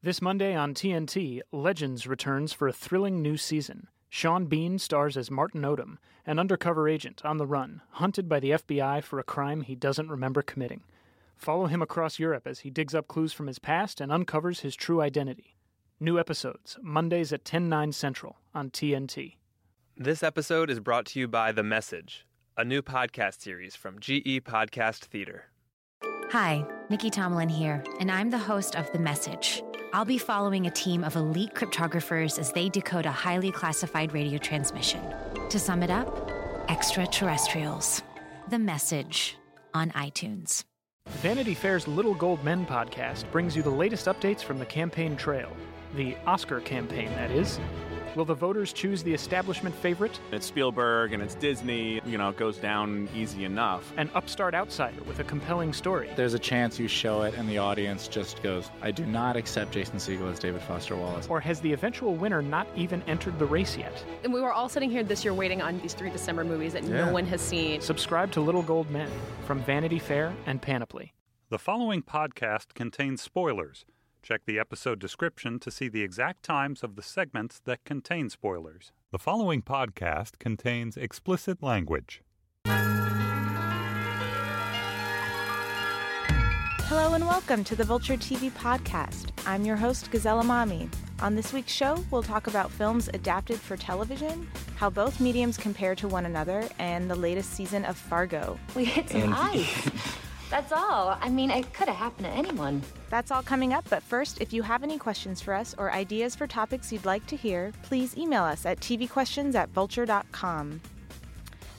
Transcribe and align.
This 0.00 0.22
Monday 0.22 0.54
on 0.54 0.74
TNT, 0.74 1.40
Legends 1.50 2.06
returns 2.06 2.52
for 2.52 2.68
a 2.68 2.72
thrilling 2.72 3.20
new 3.20 3.36
season. 3.36 3.88
Sean 4.08 4.46
Bean 4.46 4.78
stars 4.78 5.16
as 5.16 5.28
Martin 5.28 5.62
Odum, 5.62 5.96
an 6.24 6.38
undercover 6.38 6.88
agent 6.88 7.20
on 7.24 7.36
the 7.36 7.48
run, 7.48 7.82
hunted 7.90 8.28
by 8.28 8.38
the 8.38 8.52
FBI 8.52 9.02
for 9.02 9.18
a 9.18 9.24
crime 9.24 9.62
he 9.62 9.74
doesn't 9.74 10.08
remember 10.08 10.40
committing. 10.40 10.84
Follow 11.36 11.66
him 11.66 11.82
across 11.82 12.20
Europe 12.20 12.46
as 12.46 12.60
he 12.60 12.70
digs 12.70 12.94
up 12.94 13.08
clues 13.08 13.32
from 13.32 13.48
his 13.48 13.58
past 13.58 14.00
and 14.00 14.12
uncovers 14.12 14.60
his 14.60 14.76
true 14.76 15.00
identity. 15.00 15.56
New 15.98 16.16
episodes, 16.16 16.78
Mondays 16.80 17.32
at 17.32 17.44
10, 17.44 17.68
9 17.68 17.90
central 17.90 18.36
on 18.54 18.70
TNT. 18.70 19.34
This 19.96 20.22
episode 20.22 20.70
is 20.70 20.78
brought 20.78 21.06
to 21.06 21.18
you 21.18 21.26
by 21.26 21.50
The 21.50 21.64
Message, 21.64 22.24
a 22.56 22.64
new 22.64 22.82
podcast 22.82 23.40
series 23.40 23.74
from 23.74 23.98
GE 23.98 24.44
Podcast 24.44 25.06
Theater. 25.06 25.46
Hi, 26.30 26.64
Nikki 26.88 27.10
Tomalin 27.10 27.50
here, 27.50 27.82
and 27.98 28.12
I'm 28.12 28.30
the 28.30 28.38
host 28.38 28.76
of 28.76 28.92
The 28.92 29.00
Message. 29.00 29.64
I'll 29.92 30.04
be 30.04 30.18
following 30.18 30.66
a 30.66 30.70
team 30.70 31.02
of 31.02 31.16
elite 31.16 31.54
cryptographers 31.54 32.38
as 32.38 32.52
they 32.52 32.68
decode 32.68 33.06
a 33.06 33.10
highly 33.10 33.50
classified 33.50 34.12
radio 34.12 34.36
transmission. 34.36 35.00
To 35.48 35.58
sum 35.58 35.82
it 35.82 35.90
up, 35.90 36.30
extraterrestrials. 36.68 38.02
The 38.50 38.58
Message 38.58 39.36
on 39.72 39.90
iTunes. 39.92 40.64
Vanity 41.22 41.54
Fair's 41.54 41.88
Little 41.88 42.14
Gold 42.14 42.44
Men 42.44 42.66
podcast 42.66 43.30
brings 43.32 43.56
you 43.56 43.62
the 43.62 43.70
latest 43.70 44.06
updates 44.06 44.42
from 44.42 44.58
the 44.58 44.66
campaign 44.66 45.16
trail. 45.16 45.50
The 45.94 46.16
Oscar 46.26 46.60
campaign, 46.60 47.08
that 47.12 47.30
is. 47.30 47.58
Will 48.18 48.24
the 48.24 48.34
voters 48.34 48.72
choose 48.72 49.04
the 49.04 49.14
establishment 49.14 49.72
favorite? 49.76 50.18
It's 50.32 50.44
Spielberg 50.44 51.12
and 51.12 51.22
it's 51.22 51.36
Disney, 51.36 52.00
you 52.04 52.18
know, 52.18 52.30
it 52.30 52.36
goes 52.36 52.56
down 52.56 53.08
easy 53.14 53.44
enough. 53.44 53.92
An 53.96 54.10
upstart 54.12 54.56
outsider 54.56 55.00
with 55.04 55.20
a 55.20 55.22
compelling 55.22 55.72
story? 55.72 56.10
There's 56.16 56.34
a 56.34 56.38
chance 56.40 56.80
you 56.80 56.88
show 56.88 57.22
it 57.22 57.34
and 57.34 57.48
the 57.48 57.58
audience 57.58 58.08
just 58.08 58.42
goes, 58.42 58.70
I 58.82 58.90
do 58.90 59.06
not 59.06 59.36
accept 59.36 59.70
Jason 59.70 59.98
Segel 59.98 60.28
as 60.32 60.40
David 60.40 60.62
Foster 60.62 60.96
Wallace. 60.96 61.28
Or 61.28 61.38
has 61.38 61.60
the 61.60 61.72
eventual 61.72 62.16
winner 62.16 62.42
not 62.42 62.66
even 62.74 63.02
entered 63.06 63.38
the 63.38 63.46
race 63.46 63.76
yet? 63.76 64.04
And 64.24 64.32
we 64.34 64.40
were 64.40 64.52
all 64.52 64.68
sitting 64.68 64.90
here 64.90 65.04
this 65.04 65.22
year 65.22 65.32
waiting 65.32 65.62
on 65.62 65.78
these 65.78 65.94
three 65.94 66.10
December 66.10 66.42
movies 66.42 66.72
that 66.72 66.82
Yeah. 66.82 67.04
no 67.04 67.12
one 67.12 67.24
has 67.26 67.40
seen. 67.40 67.80
Subscribe 67.80 68.32
to 68.32 68.40
Little 68.40 68.62
Gold 68.62 68.90
Men 68.90 69.12
from 69.46 69.60
Vanity 69.62 70.00
Fair 70.00 70.34
and 70.44 70.60
Panoply. 70.60 71.12
The 71.50 71.58
following 71.60 72.02
podcast 72.02 72.74
contains 72.74 73.22
spoilers. 73.22 73.84
Check 74.22 74.42
the 74.46 74.58
episode 74.58 74.98
description 74.98 75.58
to 75.60 75.70
see 75.70 75.88
the 75.88 76.02
exact 76.02 76.42
times 76.42 76.82
of 76.82 76.96
the 76.96 77.02
segments 77.02 77.60
that 77.64 77.84
contain 77.84 78.28
spoilers. 78.28 78.92
The 79.10 79.18
following 79.18 79.62
podcast 79.62 80.38
contains 80.38 80.96
explicit 80.96 81.62
language. 81.62 82.22
Hello 86.90 87.14
and 87.14 87.26
welcome 87.26 87.64
to 87.64 87.76
the 87.76 87.84
Vulture 87.84 88.16
TV 88.16 88.50
podcast. 88.50 89.30
I'm 89.46 89.64
your 89.64 89.76
host, 89.76 90.10
Gazelle 90.10 90.42
Emami. 90.42 90.92
On 91.20 91.34
this 91.34 91.52
week's 91.52 91.72
show, 91.72 92.02
we'll 92.10 92.22
talk 92.22 92.46
about 92.46 92.70
films 92.70 93.08
adapted 93.14 93.58
for 93.58 93.76
television, 93.76 94.48
how 94.76 94.90
both 94.90 95.20
mediums 95.20 95.56
compare 95.56 95.94
to 95.94 96.08
one 96.08 96.26
another, 96.26 96.68
and 96.78 97.10
the 97.10 97.16
latest 97.16 97.52
season 97.52 97.84
of 97.84 97.96
Fargo. 97.96 98.58
We 98.74 98.84
hit 98.84 99.10
some 99.10 99.34
ice. 99.34 99.90
That's 100.50 100.72
all. 100.72 101.18
I 101.20 101.28
mean, 101.28 101.50
it 101.50 101.72
could 101.74 101.88
have 101.88 101.96
happened 101.96 102.26
to 102.26 102.32
anyone. 102.32 102.82
That's 103.10 103.30
all 103.30 103.42
coming 103.42 103.72
up, 103.74 103.84
but 103.90 104.02
first, 104.02 104.40
if 104.40 104.52
you 104.52 104.62
have 104.62 104.82
any 104.82 104.98
questions 104.98 105.40
for 105.40 105.52
us 105.52 105.74
or 105.76 105.92
ideas 105.92 106.34
for 106.34 106.46
topics 106.46 106.92
you'd 106.92 107.04
like 107.04 107.26
to 107.26 107.36
hear, 107.36 107.72
please 107.82 108.16
email 108.16 108.44
us 108.44 108.64
at 108.64 108.80
tvquestions 108.80 109.54
at 109.54 109.68
vulture.com. 109.70 110.80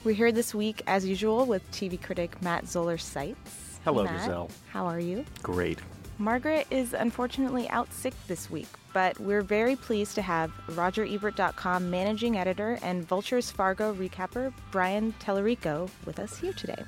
We're 0.04 0.14
here 0.14 0.32
this 0.32 0.54
week, 0.54 0.82
as 0.86 1.06
usual, 1.06 1.46
with 1.46 1.68
TV 1.72 2.00
critic 2.00 2.40
Matt 2.42 2.68
Zoller 2.68 2.96
Seitz. 2.96 3.80
Hello, 3.84 4.04
Matt, 4.04 4.18
Gazelle. 4.18 4.50
How 4.70 4.86
are 4.86 5.00
you? 5.00 5.24
Great. 5.42 5.80
Margaret 6.18 6.66
is 6.70 6.92
unfortunately 6.92 7.68
out 7.70 7.92
sick 7.92 8.14
this 8.26 8.50
week, 8.50 8.68
but 8.92 9.18
we're 9.18 9.42
very 9.42 9.74
pleased 9.74 10.14
to 10.14 10.22
have 10.22 10.52
RogerEbert.com 10.68 11.90
managing 11.90 12.36
editor 12.36 12.78
and 12.82 13.06
Vulture's 13.06 13.50
Fargo 13.50 13.94
recapper 13.94 14.52
Brian 14.70 15.12
Tallerico 15.14 15.88
with 16.04 16.18
us 16.18 16.38
here 16.38 16.52
today. 16.52 16.82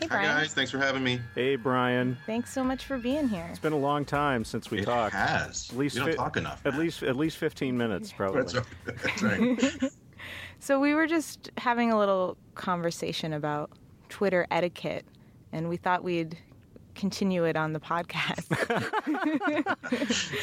Hey, 0.00 0.06
Hi 0.06 0.16
Brian. 0.16 0.36
guys, 0.38 0.54
thanks 0.54 0.70
for 0.70 0.78
having 0.78 1.02
me. 1.02 1.20
Hey, 1.34 1.56
Brian. 1.56 2.16
Thanks 2.24 2.52
so 2.52 2.62
much 2.62 2.84
for 2.84 2.98
being 2.98 3.28
here. 3.28 3.46
It's 3.50 3.58
been 3.58 3.72
a 3.72 3.78
long 3.78 4.04
time 4.04 4.44
since 4.44 4.70
we 4.70 4.78
talked. 4.82 5.14
It 5.14 5.18
talked. 5.18 5.30
has. 5.30 5.70
At 5.70 5.76
least 5.76 5.96
we 5.96 6.00
don't 6.02 6.10
fi- 6.10 6.16
talk 6.16 6.36
enough. 6.36 6.62
At 6.64 6.74
man. 6.74 6.82
least 6.82 7.02
at 7.02 7.16
least 7.16 7.36
15 7.38 7.76
minutes 7.76 8.12
probably. 8.16 8.42
That's 8.86 9.22
right. 9.22 9.58
That's 9.60 9.82
right. 9.82 9.92
So, 10.60 10.78
we 10.80 10.94
were 10.94 11.06
just 11.06 11.50
having 11.58 11.90
a 11.90 11.98
little 11.98 12.36
conversation 12.54 13.32
about 13.32 13.70
Twitter 14.08 14.46
etiquette, 14.50 15.04
and 15.52 15.68
we 15.68 15.76
thought 15.76 16.02
we'd 16.04 16.36
continue 16.94 17.44
it 17.44 17.56
on 17.56 17.72
the 17.72 17.78
podcast. 17.80 18.44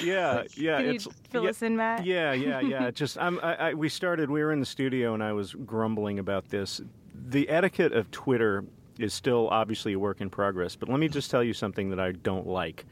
Yeah, 0.02 0.44
yeah, 0.56 0.78
Can 0.78 0.86
you 0.86 0.92
it's 0.94 1.08
fill 1.30 1.44
yeah, 1.44 1.50
us 1.50 1.62
in, 1.62 1.76
Matt? 1.76 2.06
Yeah, 2.06 2.32
yeah, 2.34 2.60
yeah. 2.62 2.92
Just 2.92 3.18
I'm, 3.18 3.40
I, 3.44 3.56
I, 3.56 3.74
we 3.74 3.90
started. 3.90 4.30
We 4.30 4.42
were 4.44 4.52
in 4.54 4.60
the 4.62 4.66
studio, 4.66 5.14
and 5.14 5.22
I 5.24 5.34
was 5.34 5.54
grumbling 5.54 6.20
about 6.20 6.50
this. 6.50 6.80
The 7.28 7.50
etiquette 7.50 7.92
of 7.92 8.10
Twitter 8.12 8.64
is 9.00 9.14
still 9.14 9.48
obviously 9.50 9.94
a 9.94 10.00
work 10.00 10.22
in 10.22 10.30
progress. 10.30 10.76
But 10.76 10.90
let 10.90 11.00
me 11.00 11.08
just 11.08 11.30
tell 11.30 11.44
you 11.44 11.54
something 11.54 11.90
that 11.90 12.00
I 12.00 12.12
don't 12.14 12.48
like. 12.48 12.86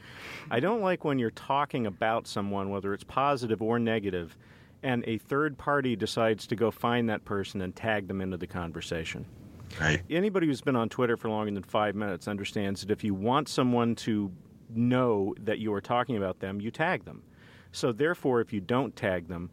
I 0.52 0.60
don't 0.60 0.82
like 0.82 1.06
when 1.06 1.20
you're 1.20 1.32
talking 1.32 1.86
about 1.86 2.28
someone, 2.28 2.70
whether 2.70 2.94
it's 2.94 3.04
positive 3.04 3.62
or 3.62 3.80
negative, 3.80 4.38
and 4.84 5.04
a 5.08 5.18
third 5.18 5.58
party 5.58 5.96
decides 5.96 6.46
to 6.48 6.56
go 6.56 6.70
find 6.72 7.10
that 7.10 7.24
person 7.24 7.62
and 7.62 7.76
tag 7.76 8.08
them 8.08 8.22
into 8.22 8.38
the 8.38 8.48
conversation. 8.48 9.26
right. 9.80 10.02
Anybody 10.10 10.48
who's 10.48 10.62
been 10.62 10.76
on 10.76 10.90
Twitter 10.90 11.16
for 11.16 11.30
longer 11.30 11.52
than 11.52 11.64
five 11.64 11.96
minutes 11.96 12.28
understands 12.28 12.82
that 12.82 12.92
if 12.92 13.04
you 13.04 13.14
want 13.14 13.48
someone 13.48 13.96
to 13.96 14.32
know 14.70 15.34
that 15.40 15.60
you 15.60 15.74
are 15.74 15.82
talking 15.82 16.18
about 16.18 16.40
them, 16.40 16.60
you 16.60 16.72
tag 16.72 17.06
them. 17.06 17.24
So, 17.72 17.92
therefore, 17.92 18.42
if 18.42 18.54
you 18.54 18.60
don't 18.60 18.96
tag 18.96 19.28
them, 19.28 19.50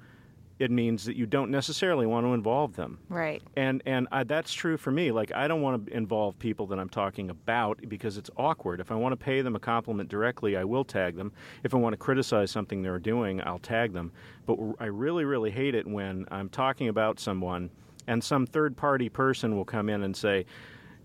it 0.60 0.70
means 0.70 1.06
that 1.06 1.16
you 1.16 1.24
don't 1.24 1.50
necessarily 1.50 2.06
want 2.06 2.26
to 2.26 2.34
involve 2.34 2.76
them. 2.76 2.98
Right. 3.08 3.42
And 3.56 3.82
and 3.86 4.06
I, 4.12 4.24
that's 4.24 4.52
true 4.52 4.76
for 4.76 4.90
me. 4.90 5.10
Like 5.10 5.32
I 5.32 5.48
don't 5.48 5.62
want 5.62 5.86
to 5.86 5.92
involve 5.96 6.38
people 6.38 6.66
that 6.66 6.78
I'm 6.78 6.90
talking 6.90 7.30
about 7.30 7.80
because 7.88 8.18
it's 8.18 8.30
awkward. 8.36 8.78
If 8.78 8.92
I 8.92 8.94
want 8.94 9.12
to 9.12 9.16
pay 9.16 9.40
them 9.40 9.56
a 9.56 9.58
compliment 9.58 10.10
directly, 10.10 10.58
I 10.58 10.64
will 10.64 10.84
tag 10.84 11.16
them. 11.16 11.32
If 11.64 11.74
I 11.74 11.78
want 11.78 11.94
to 11.94 11.96
criticize 11.96 12.50
something 12.50 12.82
they're 12.82 12.98
doing, 12.98 13.42
I'll 13.42 13.58
tag 13.58 13.94
them. 13.94 14.12
But 14.46 14.58
I 14.78 14.84
really 14.84 15.24
really 15.24 15.50
hate 15.50 15.74
it 15.74 15.86
when 15.86 16.26
I'm 16.30 16.50
talking 16.50 16.88
about 16.88 17.18
someone 17.18 17.70
and 18.06 18.22
some 18.22 18.46
third 18.46 18.76
party 18.76 19.08
person 19.08 19.56
will 19.56 19.64
come 19.64 19.88
in 19.88 20.02
and 20.02 20.14
say. 20.14 20.44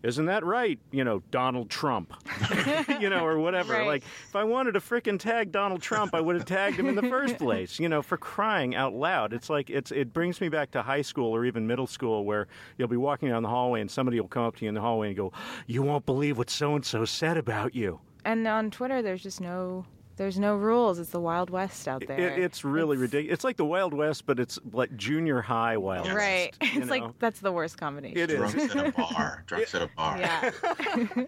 Isn't 0.05 0.27
that 0.27 0.45
right? 0.45 0.77
You 0.91 1.03
know, 1.03 1.23
Donald 1.31 1.71
Trump, 1.71 2.13
you 2.99 3.09
know, 3.09 3.25
or 3.25 3.39
whatever. 3.39 3.73
Right. 3.73 3.87
Like, 3.87 4.03
if 4.27 4.35
I 4.35 4.43
wanted 4.43 4.73
to 4.73 4.79
frickin' 4.79 5.19
tag 5.19 5.51
Donald 5.51 5.81
Trump, 5.81 6.13
I 6.13 6.21
would 6.21 6.35
have 6.35 6.45
tagged 6.45 6.79
him 6.79 6.87
in 6.87 6.93
the 6.93 7.09
first 7.09 7.39
place. 7.39 7.79
You 7.79 7.89
know, 7.89 8.03
for 8.03 8.15
crying 8.15 8.75
out 8.75 8.93
loud. 8.93 9.33
It's 9.33 9.49
like 9.49 9.71
it's 9.71 9.91
it 9.91 10.13
brings 10.13 10.39
me 10.39 10.49
back 10.49 10.69
to 10.71 10.83
high 10.83 11.01
school 11.01 11.35
or 11.35 11.43
even 11.43 11.65
middle 11.65 11.87
school 11.87 12.23
where 12.23 12.47
you'll 12.77 12.87
be 12.87 12.97
walking 12.97 13.29
down 13.29 13.41
the 13.41 13.49
hallway 13.49 13.81
and 13.81 13.89
somebody 13.89 14.19
will 14.19 14.27
come 14.27 14.43
up 14.43 14.55
to 14.57 14.65
you 14.65 14.69
in 14.69 14.75
the 14.75 14.81
hallway 14.81 15.07
and 15.07 15.17
go, 15.17 15.31
"You 15.65 15.81
won't 15.81 16.05
believe 16.05 16.37
what 16.37 16.51
so 16.51 16.75
and 16.75 16.85
so 16.85 17.03
said 17.05 17.37
about 17.37 17.73
you." 17.73 17.99
And 18.25 18.47
on 18.47 18.69
Twitter, 18.69 19.01
there's 19.01 19.23
just 19.23 19.41
no. 19.41 19.85
There's 20.17 20.39
no 20.39 20.55
rules. 20.55 20.97
It's 20.97 21.09
the 21.09 21.19
Wild 21.19 21.49
West 21.49 21.87
out 21.87 22.03
there. 22.07 22.17
It, 22.19 22.39
it's 22.39 22.63
really 22.63 22.95
ridiculous. 22.95 23.33
It's 23.33 23.43
like 23.43 23.57
the 23.57 23.65
Wild 23.65 23.93
West, 23.93 24.25
but 24.25 24.39
it's 24.39 24.57
like 24.71 24.95
junior 24.95 25.41
high 25.41 25.75
Wild 25.75 26.05
West. 26.05 26.15
Right. 26.17 26.51
It's 26.61 26.75
know? 26.75 26.85
like 26.85 27.19
that's 27.19 27.41
the 27.41 27.51
worst 27.51 27.77
combination. 27.77 28.17
It 28.17 28.31
is. 28.31 28.37
Drunks 28.37 28.75
at 28.75 28.87
a 28.87 28.91
bar. 28.97 29.43
Drunks 29.47 29.75
at 29.75 29.81
a 29.81 29.89
bar. 29.95 30.17
Yeah. 30.17 30.51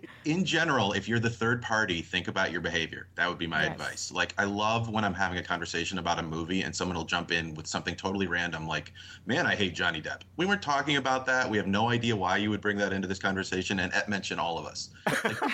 In 0.26 0.46
general, 0.46 0.94
if 0.94 1.08
you're 1.08 1.20
the 1.20 1.30
third 1.30 1.62
party, 1.62 2.02
think 2.02 2.28
about 2.30 2.52
your 2.52 2.62
behavior. 2.62 3.08
That 3.16 3.28
would 3.28 3.38
be 3.38 3.48
my 3.48 3.64
Yes. 3.64 3.72
advice. 3.74 4.12
Like, 4.12 4.34
I 4.38 4.46
love 4.46 4.90
when 4.90 5.04
I'm 5.04 5.14
having 5.14 5.38
a 5.38 5.44
conversation 5.44 5.98
about 5.98 6.20
a 6.20 6.24
movie 6.24 6.62
and 6.62 6.74
someone 6.74 6.96
will 6.96 7.04
jump 7.06 7.32
in 7.32 7.54
with 7.56 7.68
something 7.68 7.96
totally 7.96 8.28
random, 8.28 8.68
like, 8.68 8.94
man, 9.26 9.46
I 9.46 9.56
hate 9.56 9.74
Johnny 9.74 10.02
Depp. 10.02 10.22
We 10.38 10.46
weren't 10.46 10.62
talking 10.62 10.96
about 10.98 11.26
that. 11.26 11.50
We 11.50 11.58
have 11.58 11.68
no 11.68 11.90
idea 11.90 12.16
why 12.16 12.38
you 12.38 12.50
would 12.52 12.62
bring 12.62 12.78
that 12.78 12.94
into 12.94 13.08
this 13.08 13.20
conversation 13.20 13.80
and 13.80 13.92
mention 14.08 14.40
all 14.40 14.58
of 14.58 14.66
us. 14.66 14.90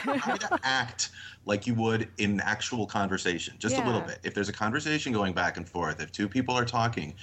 Like, 0.05 0.43
act 0.63 1.11
like 1.45 1.67
you 1.67 1.73
would 1.75 2.07
in 2.17 2.39
actual 2.41 2.85
conversation, 2.85 3.22
just 3.31 3.77
a 3.77 3.83
little 3.83 4.01
bit. 4.01 4.19
If 4.23 4.33
there's 4.33 4.49
a 4.49 4.53
conversation 4.53 5.13
going 5.13 5.33
back 5.33 5.57
and 5.57 5.67
forth, 5.67 6.01
if 6.01 6.11
two 6.11 6.27
people 6.27 6.55
are 6.55 6.65
talking, 6.65 7.13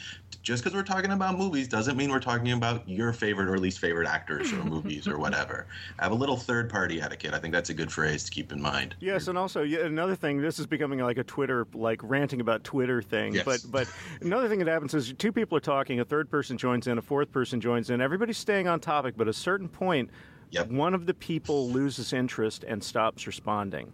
just 0.43 0.65
because 0.65 0.75
we're 0.75 0.83
talking 0.83 1.13
about 1.13 1.37
movies 1.37 1.69
doesn't 1.69 1.97
mean 1.97 2.11
we're 2.11 2.21
talking 2.21 2.53
about 2.53 2.89
your 2.89 3.13
favorite 3.13 3.49
or 3.49 3.59
least 3.59 3.79
favorite 3.79 4.09
actors 4.09 4.53
or 4.53 4.65
movies 4.65 5.07
or 5.07 5.19
whatever. 5.19 5.67
Have 5.99 6.13
a 6.13 6.15
little 6.15 6.37
third 6.37 6.71
party 6.71 7.01
etiquette. 7.01 7.35
I 7.35 7.39
think 7.39 7.53
that's 7.53 7.71
a 7.71 7.75
good 7.75 7.93
phrase 7.93 8.25
to 8.25 8.31
keep 8.31 8.53
in 8.53 8.61
mind. 8.61 8.95
Yes, 9.01 9.29
and 9.29 9.37
also 9.37 9.63
yeah, 9.63 9.81
another 9.81 10.17
thing. 10.17 10.41
This 10.41 10.59
is 10.59 10.67
becoming 10.67 11.01
like 11.01 11.19
a 11.19 11.25
Twitter, 11.25 11.67
like 11.75 12.01
ranting 12.03 12.41
about 12.41 12.65
Twitter 12.65 13.03
thing. 13.03 13.35
Yes. 13.35 13.45
But 13.45 13.61
but 13.71 13.93
another 14.23 14.49
thing 14.49 14.59
that 14.61 14.69
happens 14.69 14.95
is 14.95 15.13
two 15.19 15.33
people 15.33 15.57
are 15.59 15.61
talking, 15.61 16.01
a 16.01 16.05
third 16.05 16.31
person 16.31 16.57
joins 16.57 16.87
in, 16.87 16.97
a 16.99 17.03
fourth 17.03 17.31
person 17.31 17.61
joins 17.61 17.91
in. 17.91 18.01
Everybody's 18.01 18.39
staying 18.39 18.67
on 18.67 18.81
topic, 18.81 19.15
but 19.17 19.29
at 19.29 19.31
a 19.31 19.39
certain 19.39 19.69
point, 19.69 20.11
Yep. 20.53 20.71
one 20.71 20.95
of 20.95 21.07
the 21.07 21.15
people 21.15 21.71
loses 21.71 22.13
interest 22.13 22.65
and 22.65 22.83
stops 22.83 23.27
responding. 23.27 23.93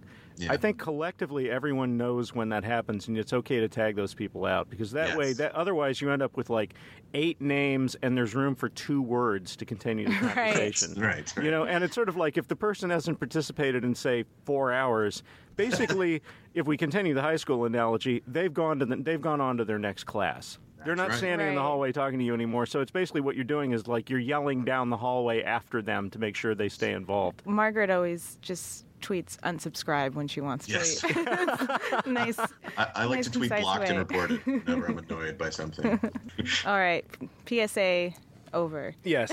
I 0.49 0.57
think 0.57 0.79
collectively 0.79 1.51
everyone 1.51 1.97
knows 1.97 2.35
when 2.35 2.49
that 2.51 2.65
happens, 2.65 3.09
and 3.09 3.17
it's 3.17 3.33
okay 3.33 3.61
to 3.61 3.69
tag 3.69 3.97
those 3.97 4.15
people 4.15 4.45
out 4.45 4.69
because 4.69 4.91
that 4.93 5.17
way, 5.17 5.33
that 5.35 5.55
otherwise 5.55 6.01
you 6.01 6.11
end 6.11 6.23
up 6.23 6.37
with 6.37 6.51
like 6.51 6.75
eight 7.15 7.41
names, 7.41 7.97
and 8.03 8.17
there's 8.17 8.35
room 8.35 8.55
for 8.55 8.69
two 8.69 9.01
words 9.01 9.57
to 9.57 9.65
continue 9.65 10.07
the 10.07 10.13
Right. 10.27 10.35
conversation. 10.35 11.01
Right, 11.01 11.33
You 11.43 11.51
know, 11.51 11.65
and 11.65 11.83
it's 11.83 11.95
sort 11.95 12.09
of 12.09 12.17
like 12.17 12.37
if 12.37 12.49
the 12.49 12.57
person 12.57 12.91
hasn't 12.91 13.19
participated 13.19 13.85
in 13.85 13.95
say 13.95 14.25
four 14.45 14.73
hours, 14.73 15.23
basically, 15.57 16.23
if 16.55 16.67
we 16.67 16.77
continue 16.77 17.15
the 17.15 17.23
high 17.23 17.37
school 17.37 17.65
analogy, 17.65 18.23
they've 18.27 18.53
gone 18.53 18.79
to 18.81 18.87
the, 18.87 18.97
they've 18.97 19.21
gone 19.21 19.41
on 19.41 19.57
to 19.57 19.65
their 19.65 19.79
next 19.79 20.05
class. 20.05 20.59
They're 20.85 20.95
not 20.95 21.09
right. 21.09 21.19
standing 21.19 21.49
in 21.49 21.55
the 21.57 21.63
hallway 21.63 21.91
talking 21.91 22.19
to 22.21 22.25
you 22.25 22.33
anymore. 22.33 22.65
So 22.65 22.81
it's 22.81 22.93
basically 22.93 23.21
what 23.21 23.35
you're 23.35 23.45
doing 23.45 23.73
is 23.73 23.89
like 23.89 24.09
you're 24.09 24.21
yelling 24.21 24.65
down 24.65 24.89
the 24.89 24.97
hallway 24.97 25.43
after 25.43 25.83
them 25.83 26.11
to 26.11 26.19
make 26.21 26.37
sure 26.37 26.55
they 26.55 26.69
stay 26.69 26.93
involved. 26.93 27.43
Margaret 27.45 27.91
always 27.91 28.39
just 28.41 28.86
tweets 29.01 29.39
unsubscribe 29.41 30.15
when 30.15 30.29
she 30.29 30.41
wants 30.41 30.67
to. 30.67 30.73
Yes. 30.73 31.03
nice. 32.07 32.39
I, 32.77 32.91
I 32.95 33.05
like 33.05 33.17
nice, 33.17 33.25
to 33.27 33.31
tweet 33.31 33.51
concise 33.51 33.63
blocked 33.63 33.89
and 33.89 33.97
way. 33.97 33.99
reported 33.99 34.47
whenever 34.47 34.87
I'm 34.87 34.99
annoyed 35.11 35.39
by 35.39 35.51
something. 35.51 36.01
All 36.67 36.79
right. 36.79 37.05
PSA 37.47 38.13
over. 38.53 38.95
Yes. 39.05 39.31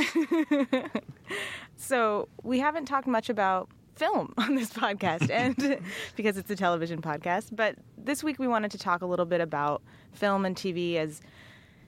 So 1.83 2.29
we 2.43 2.59
haven't 2.59 2.85
talked 2.85 3.07
much 3.07 3.29
about 3.29 3.69
film 3.95 4.33
on 4.37 4.55
this 4.55 4.71
podcast, 4.71 5.29
and 5.29 5.79
because 6.15 6.37
it's 6.37 6.49
a 6.49 6.55
television 6.55 7.01
podcast. 7.01 7.49
But 7.53 7.75
this 7.97 8.23
week 8.23 8.39
we 8.39 8.47
wanted 8.47 8.71
to 8.71 8.77
talk 8.77 9.01
a 9.01 9.05
little 9.05 9.25
bit 9.25 9.41
about 9.41 9.81
film 10.13 10.45
and 10.45 10.55
TV 10.55 10.95
as 10.95 11.21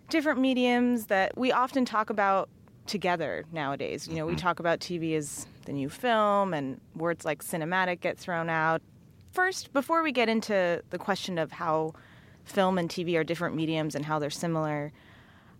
different 0.09 0.39
mediums 0.39 1.05
that 1.05 1.37
we 1.37 1.51
often 1.51 1.85
talk 1.85 2.09
about 2.09 2.49
together 2.87 3.45
nowadays. 3.53 4.07
You 4.07 4.15
know, 4.15 4.25
we 4.25 4.33
mm-hmm. 4.33 4.41
talk 4.41 4.59
about 4.59 4.81
TV 4.81 5.15
as 5.15 5.47
the 5.65 5.73
new 5.73 5.89
film, 5.89 6.53
and 6.53 6.79
words 6.95 7.25
like 7.25 7.43
cinematic 7.43 7.99
get 7.99 8.17
thrown 8.17 8.49
out. 8.49 8.81
First, 9.31 9.73
before 9.73 10.01
we 10.01 10.11
get 10.11 10.29
into 10.29 10.81
the 10.89 10.97
question 10.97 11.37
of 11.37 11.51
how 11.51 11.93
film 12.45 12.77
and 12.77 12.89
TV 12.89 13.17
are 13.17 13.23
different 13.23 13.55
mediums 13.55 13.95
and 13.95 14.05
how 14.05 14.19
they're 14.19 14.29
similar, 14.29 14.91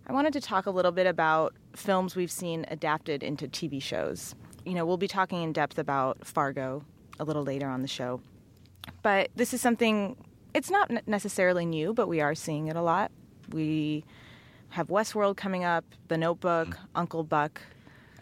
I 0.06 0.12
wanted 0.12 0.32
to 0.34 0.40
talk 0.40 0.66
a 0.66 0.70
little 0.70 0.92
bit 0.92 1.06
about 1.06 1.54
films 1.74 2.16
we've 2.16 2.30
seen 2.30 2.64
adapted 2.68 3.22
into 3.22 3.48
TV 3.48 3.82
shows. 3.82 4.34
You 4.64 4.74
know, 4.74 4.86
we'll 4.86 4.96
be 4.96 5.08
talking 5.08 5.42
in 5.42 5.52
depth 5.52 5.78
about 5.78 6.24
Fargo 6.26 6.84
a 7.18 7.24
little 7.24 7.42
later 7.42 7.68
on 7.68 7.82
the 7.82 7.88
show. 7.88 8.20
But 9.02 9.30
this 9.34 9.52
is 9.52 9.60
something, 9.60 10.16
it's 10.54 10.70
not 10.70 11.06
necessarily 11.08 11.66
new, 11.66 11.92
but 11.92 12.08
we 12.08 12.20
are 12.20 12.34
seeing 12.34 12.68
it 12.68 12.76
a 12.76 12.82
lot. 12.82 13.10
We 13.50 14.04
have 14.70 14.88
Westworld 14.88 15.36
coming 15.36 15.64
up, 15.64 15.84
The 16.08 16.18
Notebook, 16.18 16.68
mm. 16.68 16.78
Uncle 16.94 17.24
Buck, 17.24 17.60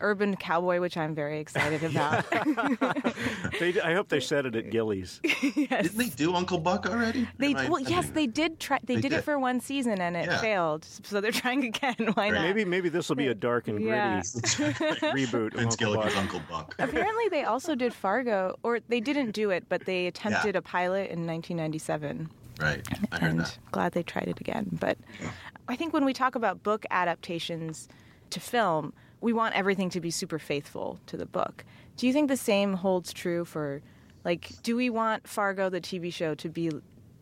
Urban 0.00 0.37
Cowboy, 0.37 0.81
which 0.81 0.96
I'm 0.96 1.14
very 1.14 1.38
excited 1.41 1.82
about. 1.85 2.25
they, 3.61 3.81
I 3.82 3.94
hope 3.94 4.08
they 4.08 4.20
said 4.20 4.46
it 4.46 4.55
at 4.56 4.70
Gilley's. 4.70 5.20
Didn't 5.41 5.96
they 5.96 6.08
do 6.11 6.35
Uncle 6.35 6.58
Buck 6.58 6.87
already? 6.88 7.29
They 7.38 7.50
Am 7.50 7.56
I- 7.56 7.69
well, 7.69 7.79
I 7.85 7.88
yes, 7.88 8.05
think- 8.05 8.14
they 8.14 8.26
did 8.26 8.61
try. 8.61 8.79
They, 8.85 8.96
They 8.96 9.00
did, 9.02 9.12
it 9.12 9.25
for 9.25 9.38
one 9.38 9.61
season 9.61 10.00
and 10.00 10.17
it 10.17 10.26
Yeah. 10.26 10.38
failed, 10.41 10.85
so 10.85 11.20
they're 11.20 11.32
trying 11.32 11.64
again. 11.64 11.94
Why 12.14 12.31
not? 12.31 12.43
Maybe 12.43 12.64
maybe 12.64 12.88
this 12.88 13.08
will 13.08 13.17
be 13.17 13.29
a 13.29 13.35
dark 13.35 13.69
and 13.69 13.79
gritty 13.79 13.91
Yeah. 13.91 14.20
reboot. 14.20 15.46
of 15.49 15.52
Vince 15.55 15.75
Uncle 15.75 15.76
Gilligan's 15.76 16.14
Buck. 16.14 16.23
Uncle 16.23 16.40
Buck. 16.50 16.75
Apparently, 16.79 17.29
they 17.31 17.44
also 17.44 17.75
did 17.75 17.94
Fargo, 17.94 18.56
or 18.62 18.81
they 18.88 19.00
didn't 19.00 19.31
do 19.32 19.50
it, 19.50 19.64
but 19.69 19.85
they 19.87 20.06
attempted 20.06 20.56
a 20.56 20.62
pilot 20.62 21.11
in 21.11 21.26
1997. 21.26 22.31
Right, 22.61 22.87
I 23.11 23.19
heard 23.19 23.31
and 23.32 23.40
that. 23.40 23.58
glad 23.73 23.93
they 23.93 24.02
tried 24.05 24.29
it 24.29 24.40
again. 24.40 24.69
But 24.81 24.97
I 25.67 25.75
think 25.76 25.93
when 25.93 26.05
we 26.05 26.12
talk 26.12 26.35
about 26.37 26.62
book 26.62 26.87
adaptations 26.90 27.88
to 28.31 28.38
film, 28.40 28.93
we 29.25 29.32
want 29.32 29.55
everything 29.56 29.88
to 29.88 30.00
be 30.03 30.11
super 30.11 30.38
faithful 30.38 31.00
to 31.06 31.17
the 31.17 31.25
book. 31.25 31.65
Do 31.97 32.06
you 32.06 32.12
think 32.12 32.29
the 32.29 32.37
same 32.37 32.75
holds 32.75 33.11
true 33.11 33.47
for, 33.47 33.81
like, 34.23 34.50
do 34.62 34.76
we 34.76 34.91
want 34.91 35.26
Fargo 35.26 35.71
the 35.71 35.81
TV 35.81 36.12
show 36.12 36.35
to 36.35 36.50
be 36.50 36.71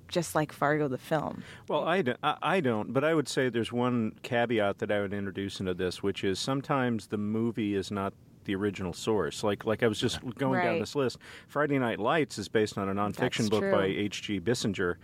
just 0.09 0.35
like 0.35 0.53
Fargo 0.53 0.89
the 0.89 0.99
film? 0.99 1.45
Well, 1.69 1.85
I 1.85 2.03
don't, 2.03 2.19
I 2.23 2.59
don't, 2.59 2.93
but 2.93 3.05
I 3.05 3.15
would 3.15 3.29
say 3.29 3.49
there's 3.49 3.71
one 3.71 4.15
caveat 4.25 4.79
that 4.79 4.91
I 4.91 5.01
would 5.01 5.15
introduce 5.15 5.61
into 5.61 5.75
this, 5.75 6.03
which 6.03 6.25
is 6.25 6.41
sometimes 6.41 7.07
the 7.07 7.19
movie 7.19 7.77
is 7.77 7.93
not 7.93 8.13
the 8.47 8.57
original 8.57 8.93
source. 8.93 9.45
Like 9.45 9.65
like 9.65 9.85
I 9.85 9.87
was 9.87 10.01
just 10.01 10.19
going 10.35 10.61
down 10.61 10.81
this 10.81 10.97
list. 10.97 11.19
Friday 11.47 11.79
Night 11.79 12.01
Lights 12.01 12.37
is 12.37 12.49
based 12.49 12.77
on 12.77 12.89
a 12.89 12.95
nonfiction 12.95 13.49
That's 13.49 13.51
book 13.51 13.71
by. 13.71 13.85
H.G. 13.85 14.41
Bissinger. 14.41 14.97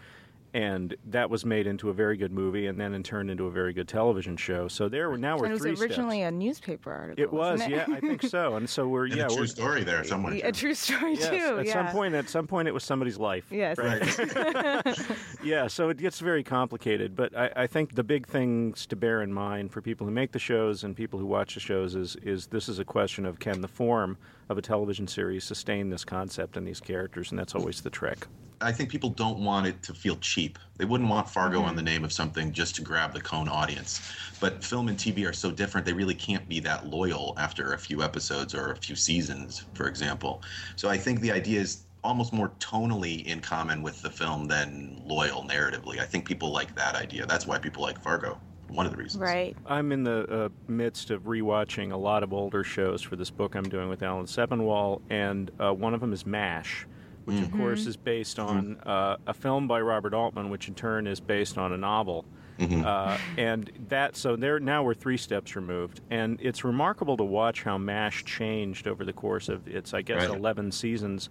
And 0.55 0.97
that 1.07 1.29
was 1.29 1.45
made 1.45 1.67
into 1.67 1.91
a 1.91 1.93
very 1.93 2.17
good 2.17 2.33
movie, 2.33 2.67
and 2.67 2.81
then 2.81 2.95
in 2.95 3.03
turn 3.03 3.29
into 3.29 3.45
a 3.47 3.51
very 3.51 3.73
good 3.75 3.87
television 3.87 4.37
show. 4.37 4.67
So 4.67 4.89
there, 4.89 5.15
now 5.17 5.37
we're 5.37 5.45
and 5.47 5.55
it 5.55 5.59
three 5.59 5.73
was 5.73 5.83
originally 5.83 6.21
steps. 6.21 6.29
a 6.33 6.37
newspaper 6.37 6.91
article. 6.93 7.23
It 7.23 7.31
was, 7.33 7.61
wasn't 7.61 7.73
it? 7.75 7.77
yeah, 7.89 7.95
I 7.95 8.01
think 8.01 8.23
so. 8.23 8.57
And 8.57 8.69
so 8.69 8.89
we're 8.89 9.05
And 9.07 9.17
yeah, 9.17 9.27
a 9.27 9.29
true 9.29 9.39
we're 9.41 9.47
story 9.47 9.85
there 9.85 10.03
somewhere. 10.05 10.41
a 10.43 10.51
true 10.53 10.75
story 10.75 11.17
Yes, 11.17 11.29
too. 11.29 11.59
at 11.59 11.67
yeah. 11.67 11.73
some 11.75 11.87
point, 11.89 12.15
at 12.15 12.31
some 12.31 12.47
point, 12.47 12.67
it 12.67 12.73
was 12.73 12.83
somebody's 12.83 13.19
life. 13.19 13.45
Yes. 13.51 13.77
yeah, 15.43 15.67
so 15.67 15.89
it 15.91 15.99
gets 15.99 16.19
very 16.21 16.43
complicated. 16.43 17.15
But 17.15 17.37
I, 17.37 17.51
I 17.55 17.67
think 17.67 17.95
the 17.95 18.05
big 18.05 18.27
things 18.27 18.87
to 18.87 18.97
bear 18.97 19.23
in 19.23 19.33
mind 19.33 19.71
for 19.73 19.81
people 19.83 20.07
who 20.07 20.13
make 20.13 20.33
the 20.33 20.39
shows 20.39 20.85
and 20.85 20.97
people 20.97 21.19
who 21.19 21.27
watch 21.27 21.55
the 21.55 21.61
shows 21.61 21.95
is 21.95 22.17
is 22.23 22.47
this 22.47 22.69
is 22.69 22.79
a 22.79 22.85
question 22.85 23.27
of 23.27 23.39
can 23.39 23.61
the 23.61 23.69
form 23.69 24.17
of 24.49 24.57
a 24.59 24.63
television 24.63 25.07
series 25.07 25.45
sustain 25.45 25.91
this 25.91 26.05
concept 26.05 26.57
and 26.57 26.67
these 26.67 26.81
characters, 26.81 27.31
and 27.31 27.39
that's 27.39 27.55
always 27.55 27.83
the 27.83 27.91
trick. 27.91 28.27
I 28.61 28.73
think 28.73 28.91
people 28.91 29.11
don't 29.11 29.39
want 29.39 29.67
it 29.69 29.83
to 29.85 29.95
feel 29.95 30.17
cheap. 30.17 30.38
They 30.77 30.85
wouldn't 30.85 31.11
want 31.11 31.29
Fargo 31.29 31.59
Mm-hmm. 31.59 31.69
on 31.69 31.77
the 31.77 31.83
name 31.83 32.05
of 32.05 32.13
something 32.13 32.53
just 32.53 32.77
to 32.77 32.83
grab 32.83 33.13
the 33.13 33.21
cone 33.21 33.49
audience. 33.49 34.01
But 34.41 34.63
film 34.63 34.89
and 34.89 34.97
TV 34.97 35.29
are 35.29 35.33
so 35.33 35.51
different, 35.51 35.85
they 35.87 35.93
really 35.93 36.15
can't 36.15 36.49
be 36.49 36.61
that 36.61 36.87
loyal 36.87 37.35
after 37.37 37.73
a 37.73 37.79
few 37.79 38.03
episodes 38.03 38.55
or 38.55 38.71
a 38.73 38.77
few 38.77 38.95
seasons, 38.95 39.65
for 39.75 39.89
example. 39.89 40.43
So 40.77 40.89
I 40.89 40.97
think 40.97 41.21
the 41.21 41.33
idea 41.33 41.61
is 41.61 41.83
almost 42.05 42.33
more 42.33 42.53
tonally 42.61 43.27
in 43.27 43.41
common 43.41 43.83
with 43.83 44.01
the 44.03 44.11
film 44.11 44.47
than 44.47 45.03
loyal 45.05 45.43
narratively. 45.43 45.99
I 45.99 46.05
think 46.05 46.27
people 46.27 46.53
like 46.53 46.75
that 46.77 46.95
idea. 46.95 47.27
That's 47.27 47.47
why 47.47 47.59
people 47.59 47.83
like 47.83 48.01
Fargo. 48.01 48.39
One 48.69 48.85
of 48.87 48.93
the 48.93 48.99
reasons. 48.99 49.23
Right. 49.23 49.57
I'm 49.67 49.91
in 49.93 50.05
the 50.05 50.27
uh, 50.31 50.49
midst 50.69 51.11
of 51.11 51.23
rewatching 51.23 51.91
a 51.93 51.97
lot 51.97 52.23
of 52.23 52.33
older 52.33 52.63
shows 52.63 53.01
for 53.03 53.17
this 53.17 53.31
book 53.31 53.55
I'm 53.55 53.65
doing 53.69 53.89
with 53.89 54.03
Alan 54.03 54.27
Sepinwall, 54.27 55.01
and 55.11 55.51
uh, 55.59 55.73
one 55.73 55.95
of 55.95 56.01
them 56.01 56.13
is 56.13 56.27
MASH, 56.27 56.87
which 57.29 57.43
of 57.43 57.53
course 57.53 57.87
is 57.87 57.97
based 57.97 58.39
on 58.39 58.79
uh, 58.87 59.17
a 59.27 59.35
film 59.35 59.69
by 59.69 59.81
Robert 59.81 60.15
Altman, 60.15 60.49
which 60.51 60.67
in 60.69 60.75
turn 60.75 61.07
is 61.07 61.21
based 61.21 61.59
on 61.59 61.73
a 61.73 61.77
novel. 61.77 62.25
Uh, 62.61 63.17
and 63.37 63.71
that 63.89 64.17
so 64.17 64.35
there 64.35 64.59
now 64.59 64.83
we're 64.83 64.93
three 64.95 65.17
steps 65.17 65.55
removed, 65.55 66.01
and 66.11 66.41
it's 66.43 66.65
remarkable 66.65 67.17
to 67.17 67.23
watch 67.23 67.63
how 67.63 67.79
MASH 67.79 68.25
changed 68.25 68.89
over 68.89 69.05
the 69.05 69.13
course 69.13 69.49
of 69.49 69.69
its 69.69 69.95
I 69.95 70.03
guess 70.03 70.27
Right. 70.29 70.37
eleven 70.37 70.73
seasons. 70.73 71.29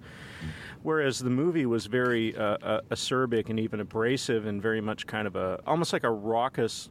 Whereas 0.84 1.20
the 1.20 1.30
movie 1.30 1.66
was 1.66 1.88
very 1.88 2.34
uh, 2.38 2.44
uh, 2.62 2.82
acerbic 2.92 3.50
and 3.50 3.60
even 3.60 3.82
abrasive 3.82 4.46
and 4.46 4.62
very 4.62 4.80
much 4.80 5.06
kind 5.06 5.28
of 5.28 5.36
a 5.36 5.60
almost 5.68 5.92
like 5.92 6.06
a 6.06 6.12
raucous 6.12 6.90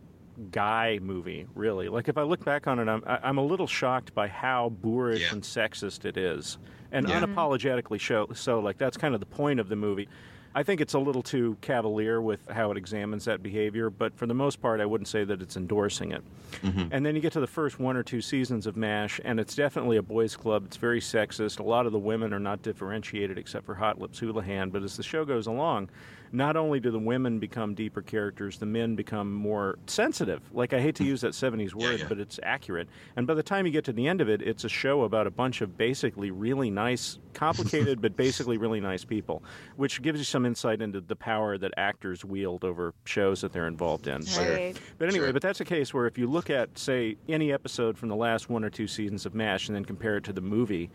guy 0.50 0.98
movie, 1.02 1.46
really. 1.54 1.88
Like 1.88 2.08
if 2.08 2.18
I 2.18 2.22
look 2.22 2.44
back 2.44 2.66
on 2.66 2.78
it, 2.78 2.88
I'm 2.88 3.02
I'm 3.06 3.38
a 3.38 3.44
little 3.44 3.66
shocked 3.66 4.14
by 4.14 4.28
how 4.28 4.70
boorish 4.70 5.22
Yeah. 5.22 5.32
and 5.32 5.42
sexist 5.42 6.04
it 6.04 6.16
is, 6.16 6.58
and 6.92 7.08
Yeah. 7.08 7.20
Mm-hmm. 7.20 7.38
unapologetically 7.38 8.00
show, 8.00 8.28
so. 8.34 8.60
Like 8.60 8.78
that's 8.78 8.96
kind 8.96 9.14
of 9.14 9.20
the 9.20 9.26
point 9.26 9.60
of 9.60 9.68
the 9.68 9.76
movie. 9.76 10.08
I 10.54 10.62
think 10.62 10.80
it's 10.80 10.94
a 10.94 10.98
little 10.98 11.22
too 11.22 11.58
cavalier 11.60 12.18
with 12.22 12.48
how 12.48 12.70
it 12.70 12.78
examines 12.78 13.26
that 13.26 13.42
behavior, 13.42 13.90
but 13.90 14.16
for 14.16 14.24
the 14.26 14.32
most 14.32 14.62
part, 14.62 14.80
I 14.80 14.86
wouldn't 14.86 15.06
say 15.06 15.22
that 15.22 15.42
it's 15.42 15.54
endorsing 15.58 16.12
it. 16.12 16.22
Mm-hmm. 16.62 16.84
And 16.92 17.04
then 17.04 17.14
you 17.14 17.20
get 17.20 17.32
to 17.34 17.40
the 17.40 17.46
first 17.46 17.78
one 17.78 17.94
or 17.94 18.02
two 18.02 18.22
seasons 18.22 18.66
of 18.66 18.75
MASH, 18.75 19.20
and 19.22 19.38
it's 19.38 19.54
definitely 19.54 19.99
a 19.99 20.02
boys' 20.02 20.34
club. 20.34 20.64
It's 20.64 20.78
very 20.78 21.00
sexist. 21.00 21.61
A 21.61 21.62
lot 21.62 21.84
of 21.84 21.92
the 21.92 21.99
women 21.99 22.32
are 22.32 22.40
not 22.40 22.62
differentiated 22.62 23.37
except 23.37 23.66
for 23.66 23.75
Hot 23.75 24.00
Lips 24.00 24.18
Houlihan. 24.18 24.70
But 24.70 24.82
as 24.82 24.96
the 24.96 25.02
show 25.02 25.26
goes 25.26 25.46
along, 25.46 25.90
not 26.33 26.56
only 26.56 26.80
do 26.80 26.90
the 26.90 26.99
women 26.99 27.38
become 27.38 27.75
deeper 27.75 28.02
characters, 28.02 28.59
the 28.59 28.66
men 28.66 28.97
become 28.97 29.33
more 29.33 29.78
sensitive. 29.87 30.40
Like, 30.52 30.73
I 30.73 30.80
hate 30.80 30.95
to 30.97 31.04
use 31.04 31.21
that 31.23 31.33
70s 31.33 31.75
word, 31.75 32.00
yeah. 32.00 32.06
but 32.09 32.18
it's 32.18 32.38
accurate. 32.42 32.88
And 33.16 33.26
by 33.26 33.35
the 33.35 33.42
time 33.42 33.66
you 33.66 33.73
get 33.73 33.85
to 33.87 33.92
the 33.92 34.06
end 34.06 34.21
of 34.21 34.28
it, 34.28 34.42
it's 34.42 34.64
a 34.64 34.68
show 34.68 35.02
about 35.02 35.26
a 35.26 35.30
bunch 35.30 35.61
of 35.61 35.76
basically 35.76 36.30
really 36.30 36.71
nice, 36.71 37.18
complicated, 37.35 38.00
but 38.02 38.16
basically 38.16 38.56
really 38.59 38.80
nice 38.80 39.04
people, 39.04 39.42
which 39.76 40.02
gives 40.02 40.18
you 40.18 40.25
some 40.25 40.45
insight 40.47 40.80
into 40.83 41.00
the 41.00 41.16
power 41.16 41.59
that 41.59 41.73
actors 41.76 42.25
wield 42.25 42.64
over 42.64 42.95
shows 43.04 43.40
that 43.42 43.52
they're 43.52 43.66
involved 43.68 44.06
in. 44.09 44.21
But- 44.21 44.37
Right. 44.56 44.76
but 44.99 45.09
anyway, 45.09 45.26
Sure. 45.26 45.33
but 45.33 45.42
that's 45.42 45.61
a 45.61 45.64
case 45.64 45.92
where 45.95 46.06
if 46.06 46.18
you 46.18 46.26
look 46.26 46.50
at, 46.50 46.78
say, 46.78 47.16
any 47.28 47.52
episode 47.52 47.97
from 47.99 48.09
the 48.09 48.16
last 48.16 48.49
one 48.50 48.64
or 48.64 48.71
two 48.71 48.87
seasons 48.87 49.26
of 49.26 49.35
MASH 49.35 49.68
and 49.68 49.76
then 49.76 49.85
compare 49.85 50.16
it 50.16 50.25
to 50.25 50.33
the 50.33 50.40
movie, 50.40 50.90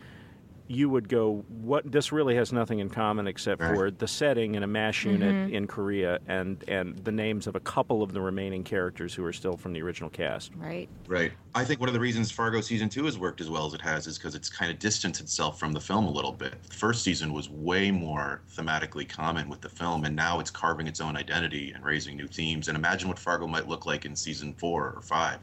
you 0.72 0.88
would 0.88 1.08
go, 1.08 1.44
"What? 1.48 1.90
This 1.90 2.12
really 2.12 2.34
has 2.36 2.52
nothing 2.52 2.78
in 2.78 2.88
common 2.88 3.26
except 3.26 3.60
Right. 3.60 3.74
for 3.74 3.90
the 3.90 4.08
setting 4.08 4.54
in 4.54 4.62
a 4.62 4.66
MASH 4.66 5.04
unit 5.04 5.34
mm-hmm. 5.34 5.54
in 5.54 5.66
Korea 5.66 6.18
and 6.26 6.64
and 6.66 6.96
the 6.98 7.12
names 7.12 7.46
of 7.46 7.54
a 7.54 7.60
couple 7.60 8.02
of 8.02 8.12
the 8.12 8.20
remaining 8.20 8.64
characters 8.64 9.14
who 9.14 9.24
are 9.24 9.32
still 9.32 9.56
from 9.56 9.74
the 9.74 9.82
original 9.82 10.08
cast." 10.08 10.52
Right. 10.56 10.88
Right. 11.06 11.32
I 11.54 11.64
think 11.64 11.80
one 11.80 11.90
of 11.90 11.92
the 11.92 12.00
reasons 12.00 12.30
Fargo 12.30 12.62
season 12.62 12.88
two 12.88 13.04
has 13.04 13.18
worked 13.18 13.42
as 13.42 13.50
well 13.50 13.66
as 13.66 13.74
it 13.74 13.82
has 13.82 14.06
is 14.06 14.16
because 14.16 14.34
it's 14.34 14.48
kind 14.48 14.70
of 14.70 14.78
distanced 14.78 15.20
itself 15.20 15.60
from 15.60 15.72
the 15.72 15.80
film 15.80 16.06
a 16.06 16.10
little 16.10 16.32
bit. 16.32 16.62
The 16.62 16.74
first 16.74 17.02
season 17.02 17.32
was 17.32 17.50
way 17.50 17.90
more 17.90 18.40
thematically 18.56 19.06
common 19.06 19.48
with 19.50 19.60
the 19.60 19.68
film, 19.68 20.04
and 20.04 20.16
now 20.16 20.40
it's 20.40 20.50
carving 20.50 20.86
its 20.86 21.00
own 21.00 21.16
identity 21.16 21.72
and 21.72 21.84
raising 21.84 22.16
new 22.16 22.26
themes. 22.26 22.68
And 22.68 22.76
imagine 22.76 23.08
what 23.08 23.18
Fargo 23.18 23.46
might 23.46 23.68
look 23.68 23.84
like 23.84 24.06
in 24.06 24.16
season 24.16 24.54
four 24.54 24.94
or 24.96 25.02
five. 25.02 25.40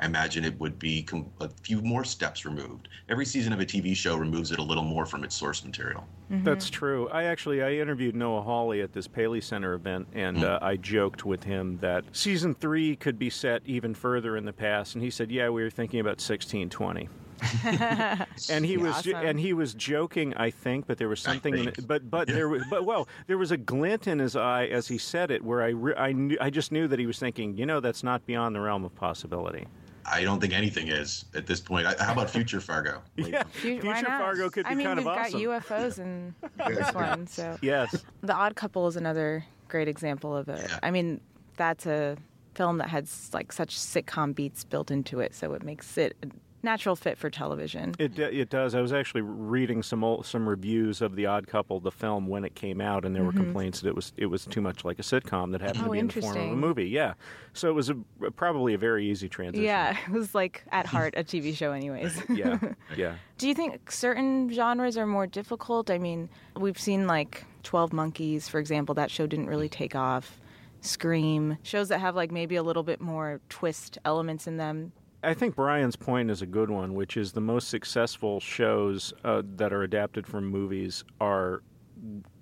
I 0.00 0.06
imagine 0.06 0.44
it 0.44 0.58
would 0.60 0.78
be 0.78 1.02
com- 1.02 1.30
a 1.40 1.48
few 1.48 1.80
more 1.82 2.04
steps 2.04 2.44
removed. 2.44 2.88
Every 3.08 3.24
season 3.26 3.52
of 3.52 3.60
a 3.60 3.66
TV 3.66 3.96
show 3.96 4.16
removes 4.16 4.52
it 4.52 4.58
a 4.58 4.62
little 4.62 4.84
more 4.84 5.04
from 5.06 5.24
its 5.24 5.34
source 5.34 5.64
material. 5.64 6.06
That's 6.30 6.68
true. 6.68 7.08
I 7.08 7.24
actually 7.24 7.62
I 7.62 7.72
interviewed 7.72 8.14
Noah 8.14 8.42
Hawley 8.42 8.82
at 8.82 8.92
this 8.92 9.08
Paley 9.08 9.40
Center 9.40 9.72
event, 9.74 10.06
and 10.12 10.44
uh, 10.44 10.58
I 10.60 10.76
joked 10.76 11.24
with 11.24 11.42
him 11.42 11.78
that 11.80 12.04
season 12.12 12.54
three 12.54 12.96
could 12.96 13.18
be 13.18 13.30
set 13.30 13.62
even 13.64 13.94
further 13.94 14.36
in 14.36 14.44
the 14.44 14.52
past, 14.52 14.94
and 14.94 15.02
he 15.02 15.10
said, 15.10 15.30
"Yeah, 15.32 15.48
we 15.48 15.62
were 15.62 15.70
thinking 15.70 16.00
about 16.00 16.20
sixteen 16.20 16.68
twenty. 16.68 17.08
and 17.64 18.64
he 18.64 18.76
was 18.76 18.96
Awesome. 18.96 19.14
and 19.14 19.38
he 19.38 19.52
was 19.52 19.72
joking, 19.72 20.34
I 20.34 20.50
think, 20.50 20.86
but 20.86 20.98
there 20.98 21.08
was 21.08 21.20
something 21.20 21.56
in 21.56 21.68
it. 21.68 21.86
But 21.86 22.10
but 22.10 22.26
there 22.28 22.48
was 22.48 22.62
but 22.68 22.84
well, 22.84 23.08
there 23.26 23.38
was 23.38 23.50
a 23.50 23.56
glint 23.56 24.06
in 24.06 24.18
his 24.18 24.36
eye 24.36 24.66
as 24.66 24.88
he 24.88 24.98
said 24.98 25.30
it, 25.30 25.42
where 25.42 25.62
I 25.62 25.68
re- 25.68 25.94
I 25.96 26.12
knew 26.12 26.36
I 26.40 26.50
just 26.50 26.72
knew 26.72 26.88
that 26.88 26.98
he 26.98 27.06
was 27.06 27.18
thinking, 27.18 27.56
you 27.56 27.64
know, 27.64 27.80
that's 27.80 28.02
not 28.02 28.26
beyond 28.26 28.54
the 28.54 28.60
realm 28.60 28.84
of 28.84 28.94
possibility. 28.94 29.66
I 30.10 30.22
don't 30.22 30.40
think 30.40 30.52
anything 30.52 30.88
is 30.88 31.24
at 31.34 31.46
this 31.46 31.60
point. 31.60 31.86
I, 31.86 31.94
how 32.02 32.12
about 32.12 32.30
Future 32.30 32.60
Fargo? 32.60 33.02
Yeah, 33.16 33.42
Fu- 33.44 33.80
Future 33.80 33.86
not? 33.86 34.20
Fargo 34.20 34.48
could 34.50 34.64
be 34.64 34.70
I 34.70 34.74
mean, 34.74 34.86
kind 34.86 34.98
of 34.98 35.04
we've 35.04 35.14
got 35.14 35.30
UFOs 35.32 35.98
in 35.98 36.34
this 36.66 36.94
one, 36.94 37.26
so 37.26 37.56
Yes. 37.62 38.04
The 38.22 38.34
Odd 38.34 38.56
Couple 38.56 38.86
is 38.86 38.96
another 38.96 39.44
great 39.68 39.88
example 39.88 40.36
of 40.36 40.48
it. 40.48 40.70
I 40.82 40.90
mean, 40.90 41.20
that's 41.56 41.86
a 41.86 42.16
film 42.54 42.78
that 42.78 42.88
has 42.88 43.30
like 43.32 43.52
such 43.52 43.76
sitcom 43.76 44.34
beats 44.34 44.64
built 44.64 44.90
into 44.90 45.20
it, 45.20 45.34
so 45.34 45.52
it 45.52 45.62
makes 45.62 45.98
it 45.98 46.16
a 46.22 46.28
natural 46.62 46.96
fit 46.96 47.16
for 47.18 47.30
television. 47.30 47.94
It 47.98 48.18
it 48.18 48.50
does. 48.50 48.74
I 48.74 48.80
was 48.80 48.92
actually 48.92 49.20
reading 49.22 49.82
some 49.82 50.02
old, 50.02 50.26
some 50.26 50.48
reviews 50.48 51.00
of 51.00 51.14
The 51.16 51.26
Odd 51.26 51.46
Couple, 51.46 51.80
the 51.80 51.90
film, 51.92 52.26
when 52.26 52.44
it 52.44 52.54
came 52.54 52.80
out, 52.80 53.04
and 53.04 53.14
there 53.14 53.22
were 53.24 53.32
Mhm. 53.32 53.36
complaints 53.36 53.80
that 53.80 53.88
it 53.90 53.94
was 53.96 54.12
it 54.16 54.26
was 54.26 54.44
too 54.46 54.60
much 54.60 54.84
like 54.84 54.98
a 54.98 55.02
sitcom 55.02 55.52
that 55.52 55.60
happened 55.60 55.82
Oh, 55.82 55.86
to 55.86 55.90
be 55.92 55.98
in 56.00 56.06
the 56.08 56.20
form 56.20 56.36
of 56.36 56.50
a 56.52 56.56
movie. 56.56 56.88
Yeah, 56.88 57.14
so 57.52 57.68
it 57.68 57.74
was 57.74 57.90
a, 57.90 57.94
probably 58.36 58.74
a 58.74 58.78
very 58.78 59.06
easy 59.08 59.28
transition. 59.28 59.64
Yeah, 59.64 59.96
it 60.06 60.12
was 60.12 60.34
like 60.34 60.64
at 60.72 60.86
heart 60.86 61.14
a 61.16 61.22
TV 61.24 61.54
show, 61.54 61.72
anyways. 61.72 62.20
yeah, 62.28 62.58
yeah. 62.96 63.14
Do 63.38 63.46
you 63.48 63.54
think 63.54 63.90
certain 63.90 64.50
genres 64.52 64.96
are 64.96 65.06
more 65.06 65.26
difficult? 65.26 65.90
I 65.90 65.98
mean, 65.98 66.28
we've 66.56 66.78
seen 66.78 67.06
like 67.06 67.44
12 67.62 67.92
Monkeys, 67.92 68.48
for 68.48 68.58
example, 68.58 68.94
that 68.96 69.10
show 69.10 69.26
didn't 69.26 69.46
really 69.46 69.68
take 69.68 69.94
off. 69.94 70.40
Scream, 70.80 71.58
shows 71.64 71.88
that 71.88 71.98
have 71.98 72.14
like 72.14 72.30
maybe 72.30 72.54
a 72.54 72.62
little 72.62 72.84
bit 72.84 73.00
more 73.00 73.40
twist 73.48 73.98
elements 74.04 74.46
in 74.46 74.58
them. 74.58 74.92
I 75.22 75.34
think 75.34 75.56
Brian's 75.56 75.96
point 75.96 76.30
is 76.30 76.42
a 76.42 76.46
good 76.46 76.70
one, 76.70 76.94
which 76.94 77.16
is 77.16 77.32
the 77.32 77.40
most 77.40 77.68
successful 77.68 78.38
shows 78.40 79.12
uh, 79.24 79.42
that 79.56 79.72
are 79.72 79.82
adapted 79.82 80.26
from 80.26 80.46
movies 80.46 81.04
are 81.20 81.62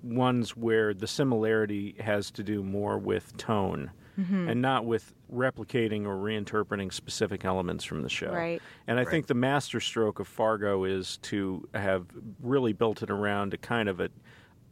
ones 0.02 0.54
where 0.56 0.92
the 0.92 1.06
similarity 1.06 1.94
has 1.98 2.30
to 2.32 2.42
do 2.42 2.62
more 2.62 2.98
with 2.98 3.34
tone 3.38 3.90
Mhm. 4.18 4.50
and 4.50 4.60
not 4.62 4.84
with 4.84 5.14
replicating 5.32 6.04
or 6.06 6.16
reinterpreting 6.16 6.92
specific 6.92 7.44
elements 7.44 7.82
from 7.84 8.02
the 8.02 8.08
show. 8.10 8.30
Right. 8.32 8.60
And 8.86 8.98
I 8.98 9.02
Right. 9.02 9.10
think 9.10 9.26
the 9.26 9.34
masterstroke 9.34 10.20
of 10.20 10.28
Fargo 10.28 10.84
is 10.84 11.16
to 11.18 11.66
have 11.74 12.06
really 12.42 12.74
built 12.74 13.02
it 13.02 13.10
around 13.10 13.54
a 13.54 13.58
kind 13.58 13.88
of 13.88 14.00
a 14.00 14.10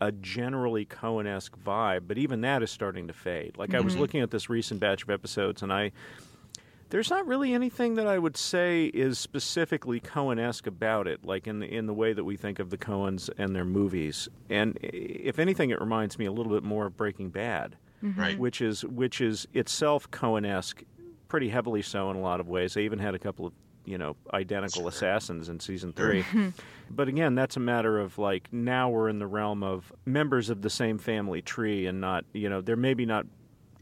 a 0.00 0.10
generally 0.10 0.84
Coen-esque 0.84 1.56
vibe, 1.64 2.02
but 2.08 2.18
even 2.18 2.40
that 2.42 2.62
is 2.64 2.70
starting 2.70 3.06
to 3.06 3.12
fade. 3.12 3.56
Like 3.56 3.74
I 3.74 3.80
was 3.80 3.94
Mhm. 3.94 4.00
looking 4.00 4.20
at 4.20 4.30
this 4.32 4.50
recent 4.50 4.80
batch 4.80 5.04
of 5.04 5.08
episodes, 5.08 5.62
and 5.62 5.72
I 5.72 5.92
there's 6.94 7.10
not 7.10 7.26
really 7.26 7.52
anything 7.52 7.96
that 7.96 8.06
I 8.06 8.20
would 8.20 8.36
say 8.36 8.84
is 8.84 9.18
specifically 9.18 9.98
Coen-esque 9.98 10.68
about 10.68 11.08
it, 11.08 11.24
like 11.24 11.48
in 11.48 11.58
the 11.58 11.66
in 11.66 11.86
the 11.86 11.92
way 11.92 12.12
that 12.12 12.22
we 12.22 12.36
think 12.36 12.60
of 12.60 12.70
the 12.70 12.78
Coens 12.78 13.28
and 13.36 13.52
their 13.56 13.64
movies. 13.64 14.28
And 14.48 14.78
if 14.80 15.40
anything, 15.40 15.70
it 15.70 15.80
reminds 15.80 16.20
me 16.20 16.26
a 16.26 16.30
little 16.30 16.52
bit 16.52 16.62
more 16.62 16.86
of 16.86 16.96
Breaking 16.96 17.30
Bad, 17.30 17.74
Mhm. 18.00 18.16
Right. 18.16 18.38
Which 18.38 18.60
is 18.60 18.84
which 18.84 19.20
is 19.20 19.48
itself 19.54 20.08
Coen-esque, 20.12 20.84
pretty 21.26 21.48
heavily 21.48 21.82
so 21.82 22.12
in 22.12 22.16
a 22.16 22.20
lot 22.20 22.38
of 22.38 22.46
ways. 22.46 22.74
They 22.74 22.84
even 22.84 23.00
had 23.00 23.16
a 23.16 23.18
couple 23.18 23.44
of 23.44 23.52
you 23.84 23.98
know 23.98 24.14
identical 24.32 24.86
assassins 24.86 25.48
in 25.48 25.58
season 25.58 25.92
three. 25.94 26.24
But 26.90 27.08
again, 27.08 27.34
that's 27.34 27.56
a 27.56 27.60
matter 27.60 27.98
of 27.98 28.18
like 28.18 28.52
now 28.52 28.88
we're 28.90 29.08
in 29.08 29.18
the 29.18 29.26
realm 29.26 29.64
of 29.64 29.92
members 30.06 30.48
of 30.48 30.62
the 30.62 30.70
same 30.70 30.98
family 30.98 31.42
tree 31.42 31.86
and 31.86 32.00
not, 32.00 32.24
you 32.32 32.48
know, 32.48 32.60
they're 32.60 32.76
maybe 32.76 33.04
not 33.04 33.26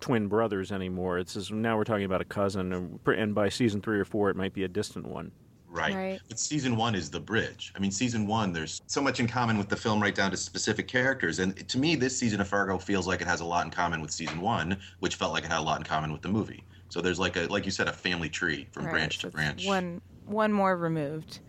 twin 0.03 0.27
brothers 0.27 0.71
anymore. 0.71 1.19
It's 1.19 1.33
just, 1.33 1.51
now 1.51 1.79
we're 1.79 1.85
talking 1.85 2.05
about 2.05 2.21
a 2.21 2.27
cousin, 2.27 2.73
and, 2.73 3.01
and 3.07 3.35
by 3.35 3.49
season 3.49 3.81
three 3.81 3.99
or 3.99 4.05
four, 4.05 4.29
it 4.29 4.37
might 4.37 4.53
be 4.53 4.65
a 4.65 4.69
distant 4.69 5.07
one. 5.07 5.33
Right. 5.69 5.95
Right. 5.95 6.21
But 6.29 6.39
season 6.39 6.77
one 6.77 6.95
is 6.95 7.11
the 7.11 7.19
bridge. 7.19 7.73
I 7.75 7.79
mean, 7.79 7.91
season 7.91 8.27
one, 8.27 8.53
there's 8.53 8.83
so 8.87 9.01
much 9.01 9.21
in 9.21 9.27
common 9.27 9.57
with 9.57 9.71
the 9.71 9.77
film, 9.77 10.03
right 10.03 10.15
down 10.15 10.31
to 10.33 10.37
specific 10.37 10.87
characters. 10.87 11.39
And 11.39 11.67
to 11.67 11.79
me, 11.79 11.95
this 11.97 12.19
season 12.19 12.43
of 12.43 12.49
Fargo 12.49 12.77
feels 12.77 13.07
like 13.07 13.23
it 13.23 13.27
has 13.27 13.41
a 13.41 13.45
lot 13.47 13.65
in 13.65 13.71
common 13.71 14.03
with 14.03 14.11
season 14.11 14.43
one, 14.43 14.79
which 14.99 15.15
felt 15.15 15.33
like 15.33 15.45
it 15.45 15.51
had 15.51 15.61
a 15.61 15.63
lot 15.63 15.79
in 15.79 15.85
common 15.85 16.13
with 16.13 16.21
the 16.21 16.29
movie. 16.29 16.63
So 16.91 17.01
there's 17.01 17.19
like 17.19 17.39
a, 17.39 17.47
like 17.47 17.65
you 17.65 17.71
said, 17.71 17.89
a 17.89 17.93
family 17.93 18.29
tree 18.29 18.69
from 18.71 18.85
Right, 18.85 18.93
branch 18.93 19.21
so 19.23 19.29
to 19.29 19.33
branch. 19.35 19.67
One 19.67 20.03
one 20.27 20.53
more 20.53 20.77
removed. 20.77 21.41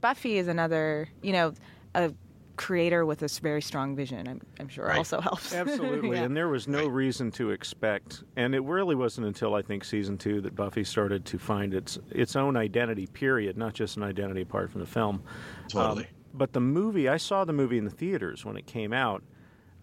Buffy 0.00 0.38
is 0.38 0.48
another, 0.48 1.10
you 1.20 1.32
know, 1.32 1.52
a 1.94 2.14
creator 2.56 3.04
with 3.06 3.22
a 3.22 3.28
very 3.40 3.62
strong 3.62 3.94
vision. 3.94 4.26
I'm, 4.26 4.40
I'm 4.58 4.68
sure 4.68 4.86
Right. 4.86 4.98
also 4.98 5.20
helps. 5.20 5.54
Absolutely. 5.54 6.16
Yeah. 6.16 6.24
And 6.24 6.36
there 6.36 6.48
was 6.48 6.66
no 6.68 6.86
reason 6.88 7.30
to 7.32 7.50
expect, 7.50 8.24
and 8.36 8.54
it 8.54 8.62
really 8.64 8.94
wasn't 8.94 9.26
until 9.26 9.54
I 9.54 9.62
think 9.62 9.84
season 9.84 10.18
two 10.18 10.40
that 10.42 10.54
Buffy 10.56 10.84
started 10.84 11.24
to 11.26 11.38
find 11.38 11.74
its 11.74 11.98
its 12.10 12.36
own 12.36 12.56
identity. 12.56 13.06
Period, 13.06 13.56
not 13.56 13.74
just 13.74 13.96
an 13.96 14.02
identity 14.02 14.42
apart 14.42 14.70
from 14.70 14.80
the 14.80 14.86
film. 14.86 15.22
Totally. 15.68 16.04
Um, 16.04 16.10
but 16.34 16.52
the 16.52 16.60
movie, 16.60 17.08
I 17.08 17.16
saw 17.16 17.44
the 17.44 17.52
movie 17.54 17.78
in 17.78 17.84
the 17.84 17.90
theaters 17.90 18.44
when 18.44 18.56
it 18.56 18.66
came 18.66 18.92
out, 18.92 19.22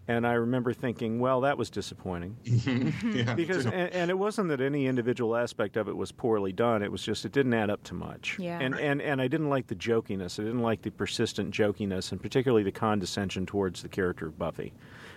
and 0.06 0.26
I 0.26 0.34
remember 0.34 0.72
thinking, 0.72 1.18
well, 1.18 1.40
that 1.42 1.56
was 1.58 1.70
disappointing. 1.70 2.36
Mm-hmm. 2.44 3.16
yeah, 3.16 3.34
because 3.34 3.66
and, 3.66 3.74
and 3.92 4.10
it 4.10 4.18
wasn't 4.18 4.48
that 4.48 4.60
any 4.60 4.86
individual 4.86 5.36
aspect 5.36 5.76
of 5.76 5.88
it 5.88 5.96
was 5.96 6.12
poorly 6.12 6.52
done 6.52 6.82
it 6.82 6.90
was 6.90 7.02
just 7.02 7.24
it 7.24 7.32
didn't 7.32 7.54
add 7.54 7.70
up 7.70 7.82
to 7.84 7.94
much 7.94 8.36
Yeah. 8.38 8.58
and 8.60 8.74
and 8.78 9.00
and 9.02 9.20
I 9.20 9.28
didn't 9.28 9.48
like 9.50 9.66
the 9.66 9.74
jokiness 9.74 10.38
I 10.38 10.44
didn't 10.44 10.62
like 10.62 10.82
the 10.82 10.90
persistent 10.90 11.52
jokiness 11.54 12.10
and 12.12 12.20
particularly 12.20 12.62
the 12.62 12.72
condescension 12.72 13.46
towards 13.46 13.82
the 13.82 13.88
character 13.88 14.26
of 14.26 14.38
Buffy 14.38 14.72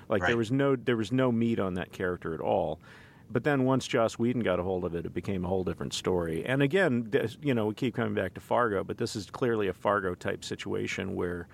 like 0.10 0.22
Right. 0.22 0.30
there 0.30 0.38
was 0.38 0.52
no 0.52 0.76
there 0.76 0.98
was 0.98 1.12
no 1.12 1.32
meat 1.32 1.60
on 1.60 1.74
that 1.76 1.92
character 1.92 2.34
at 2.34 2.40
all 2.42 2.80
but 3.30 3.44
then 3.44 3.64
once 3.66 3.88
Joss 3.88 4.18
Whedon 4.20 4.42
got 4.42 4.58
a 4.60 4.64
hold 4.64 4.86
of 4.86 4.96
it, 4.96 5.06
it 5.06 5.14
became 5.14 5.44
a 5.44 5.50
whole 5.50 5.66
different 5.66 5.94
story. 5.94 6.46
And 6.46 6.62
again, 6.62 7.08
this, 7.10 7.38
you 7.42 7.54
know, 7.54 7.66
we 7.66 7.74
keep 7.74 7.94
coming 7.94 8.14
back 8.14 8.34
to 8.36 8.40
Fargo, 8.40 8.86
but 8.86 8.98
this 8.98 9.18
is 9.18 9.30
clearly 9.30 9.68
a 9.68 9.74
Fargo 9.74 10.16
type 10.16 10.46
situation 10.46 11.14
where 11.14 11.50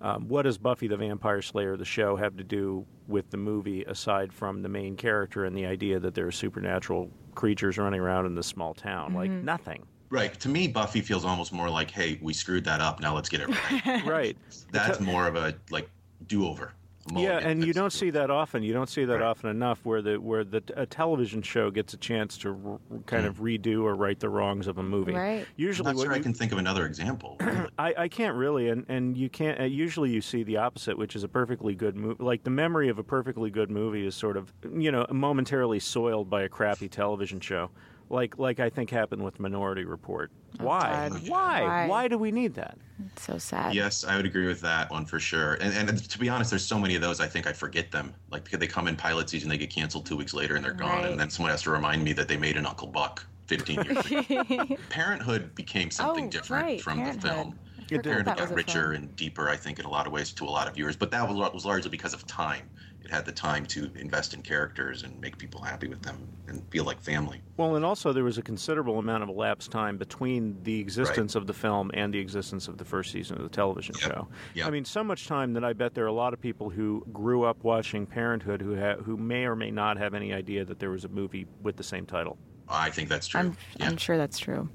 um, 0.00 0.28
what 0.28 0.42
does 0.42 0.58
Buffy 0.58 0.86
the 0.88 0.96
Vampire 0.96 1.42
Slayer, 1.42 1.76
the 1.76 1.84
show, 1.84 2.16
have 2.16 2.36
to 2.36 2.44
do 2.44 2.86
with 3.06 3.30
the 3.30 3.36
movie 3.36 3.82
aside 3.84 4.32
from 4.32 4.62
the 4.62 4.68
main 4.68 4.96
character 4.96 5.44
and 5.44 5.56
the 5.56 5.66
idea 5.66 5.98
that 6.00 6.14
there 6.14 6.26
are 6.26 6.32
supernatural 6.32 7.10
creatures 7.34 7.78
running 7.78 8.00
around 8.00 8.26
in 8.26 8.34
this 8.34 8.46
small 8.46 8.74
town? 8.74 9.14
Like 9.14 9.30
Mhm. 9.30 9.44
nothing. 9.44 9.84
Right. 10.10 10.38
To 10.40 10.48
me, 10.48 10.68
Buffy 10.68 11.00
feels 11.02 11.24
almost 11.24 11.52
more 11.52 11.68
like, 11.68 11.90
hey, 11.90 12.18
we 12.22 12.32
screwed 12.32 12.64
that 12.64 12.80
up. 12.80 13.00
Now 13.00 13.14
let's 13.14 13.28
get 13.28 13.40
it 13.40 13.48
right. 13.48 14.04
right. 14.06 14.36
That's 14.72 15.00
more 15.00 15.26
of 15.26 15.36
a 15.36 15.54
like 15.70 15.88
do 16.26 16.46
over. 16.46 16.72
Yeah, 17.16 17.38
and 17.38 17.64
you 17.64 17.72
don't 17.72 17.92
see 17.92 18.10
that 18.10 18.30
often. 18.30 18.62
You 18.62 18.72
don't 18.72 18.88
see 18.88 19.04
that 19.04 19.22
often 19.22 19.50
enough, 19.50 19.84
where 19.84 20.02
the 20.02 20.16
where 20.16 20.44
the 20.44 20.62
a 20.76 20.86
television 20.86 21.42
show 21.42 21.70
gets 21.70 21.94
a 21.94 21.96
chance 21.96 22.36
to 22.38 22.80
r- 22.90 23.00
kind 23.06 23.26
of 23.26 23.38
redo 23.38 23.82
or 23.82 23.94
right 23.94 24.18
the 24.18 24.28
wrongs 24.28 24.66
of 24.66 24.78
a 24.78 24.82
movie. 24.82 25.12
Right. 25.12 25.46
Usually, 25.56 25.88
I'm 25.88 25.96
not 25.96 25.98
what 26.00 26.04
sure 26.06 26.14
I 26.14 26.20
can 26.20 26.34
think 26.34 26.52
of 26.52 26.58
another 26.58 26.86
example. 26.86 27.36
I, 27.78 27.94
I 27.96 28.08
can't 28.08 28.36
really, 28.36 28.68
and, 28.68 28.84
and 28.88 29.16
you 29.16 29.28
can't. 29.28 29.60
Uh, 29.60 29.64
usually, 29.64 30.10
you 30.10 30.20
see 30.20 30.42
the 30.42 30.56
opposite, 30.58 30.98
which 30.98 31.16
is 31.16 31.24
a 31.24 31.28
perfectly 31.28 31.74
good 31.74 31.96
movie. 31.96 32.22
Like 32.22 32.44
the 32.44 32.50
memory 32.50 32.88
of 32.88 32.98
a 32.98 33.04
perfectly 33.04 33.50
good 33.50 33.70
movie 33.70 34.06
is 34.06 34.14
sort 34.14 34.36
of, 34.36 34.52
you 34.76 34.90
know, 34.92 35.06
momentarily 35.10 35.80
soiled 35.80 36.28
by 36.28 36.42
a 36.42 36.48
crappy 36.48 36.88
television 36.88 37.40
show. 37.40 37.70
Like 38.10 38.38
like 38.38 38.58
I 38.60 38.70
think 38.70 38.90
happened 38.90 39.22
with 39.22 39.38
Minority 39.38 39.84
Report. 39.84 40.30
Oh, 40.60 40.64
Why? 40.64 41.08
God. 41.10 41.28
Why? 41.28 41.62
Why? 41.62 41.86
Why 41.86 42.08
do 42.08 42.16
we 42.16 42.30
need 42.32 42.54
that? 42.54 42.78
It's 43.12 43.22
so 43.22 43.38
sad. 43.38 43.74
Yes, 43.74 44.04
I 44.04 44.16
would 44.16 44.24
agree 44.26 44.46
with 44.46 44.60
that 44.62 44.90
one 44.90 45.04
for 45.04 45.20
sure. 45.20 45.54
And, 45.60 45.72
and 45.88 46.10
to 46.10 46.18
be 46.18 46.28
honest, 46.28 46.50
there's 46.50 46.64
so 46.64 46.78
many 46.78 46.94
of 46.96 47.02
those. 47.02 47.20
I 47.20 47.26
think 47.26 47.46
I 47.46 47.52
forget 47.52 47.90
them. 47.90 48.14
Like 48.30 48.44
because 48.44 48.58
they 48.60 48.66
come 48.66 48.88
in 48.88 48.96
pilot 48.96 49.28
season, 49.28 49.48
they 49.50 49.58
get 49.58 49.70
canceled 49.70 50.06
two 50.06 50.16
weeks 50.16 50.32
later, 50.34 50.56
and 50.56 50.64
they're 50.64 50.72
gone. 50.72 51.02
Right. 51.02 51.10
And 51.10 51.20
then 51.20 51.28
someone 51.30 51.50
has 51.50 51.62
to 51.62 51.70
remind 51.70 52.02
me 52.02 52.12
that 52.14 52.28
they 52.28 52.36
made 52.38 52.56
an 52.56 52.64
Uncle 52.66 52.88
Buck 52.88 53.26
15 53.46 53.82
years 53.82 54.06
ago. 54.06 54.76
Parenthood 54.88 55.54
became 55.54 55.90
something 55.90 56.26
Oh, 56.26 56.30
different 56.30 56.64
right, 56.64 56.80
from 56.80 56.98
Parenthood. 56.98 57.22
the 57.22 57.28
film. 57.28 57.58
I 57.96 57.98
forgot 57.98 58.04
Parenthood 58.10 58.36
that 58.38 58.48
got 58.48 58.54
richer 58.54 58.92
film. 58.92 58.94
and 58.94 59.16
deeper, 59.16 59.48
I 59.48 59.56
think, 59.56 59.78
in 59.78 59.84
a 59.84 59.90
lot 59.90 60.06
of 60.06 60.12
ways 60.12 60.32
to 60.32 60.44
a 60.44 60.46
lot 60.46 60.68
of 60.68 60.74
viewers. 60.74 60.96
But 60.96 61.10
that 61.10 61.28
was, 61.28 61.52
was 61.52 61.64
largely 61.64 61.90
because 61.90 62.14
of 62.14 62.26
time. 62.26 62.68
It 63.02 63.10
had 63.12 63.24
the 63.24 63.32
time 63.32 63.64
to 63.66 63.90
invest 63.94 64.34
in 64.34 64.42
characters 64.42 65.02
and 65.02 65.18
make 65.18 65.38
people 65.38 65.62
happy 65.62 65.88
with 65.88 66.02
them 66.02 66.28
and 66.46 66.62
feel 66.70 66.84
like 66.84 67.00
family. 67.00 67.40
Well, 67.56 67.76
and 67.76 67.84
also 67.84 68.12
there 68.12 68.24
was 68.24 68.36
a 68.36 68.42
considerable 68.42 68.98
amount 68.98 69.22
of 69.22 69.30
elapsed 69.30 69.70
time 69.70 69.96
between 69.96 70.62
the 70.64 70.78
existence 70.80 71.34
of 71.34 71.46
the 71.46 71.54
film 71.54 71.90
and 71.94 72.12
the 72.12 72.18
existence 72.18 72.68
of 72.68 72.76
the 72.76 72.84
first 72.84 73.10
season 73.12 73.38
of 73.38 73.44
the 73.44 73.48
television 73.48 73.94
show. 73.94 74.28
Yep. 74.54 74.66
I 74.66 74.70
mean, 74.70 74.84
so 74.84 75.02
much 75.02 75.26
time 75.26 75.54
that 75.54 75.64
I 75.64 75.72
bet 75.72 75.94
there 75.94 76.04
are 76.04 76.08
a 76.08 76.12
lot 76.12 76.34
of 76.34 76.40
people 76.40 76.68
who 76.68 77.02
grew 77.12 77.44
up 77.44 77.64
watching 77.64 78.04
Parenthood 78.04 78.60
who 78.60 78.78
ha- 78.78 78.96
who 78.96 79.16
may 79.16 79.44
or 79.46 79.56
may 79.56 79.70
not 79.70 79.96
have 79.96 80.12
any 80.12 80.34
idea 80.34 80.64
that 80.66 80.78
there 80.78 80.90
was 80.90 81.04
a 81.04 81.08
movie 81.08 81.46
with 81.62 81.76
the 81.76 81.84
same 81.84 82.04
title. 82.04 82.36
I 82.68 82.90
think 82.90 83.08
that's 83.08 83.28
true. 83.28 83.40
I'm, 83.40 83.56
I'm 83.80 83.96
sure 83.96 84.18
that's 84.18 84.38
true. 84.38 84.68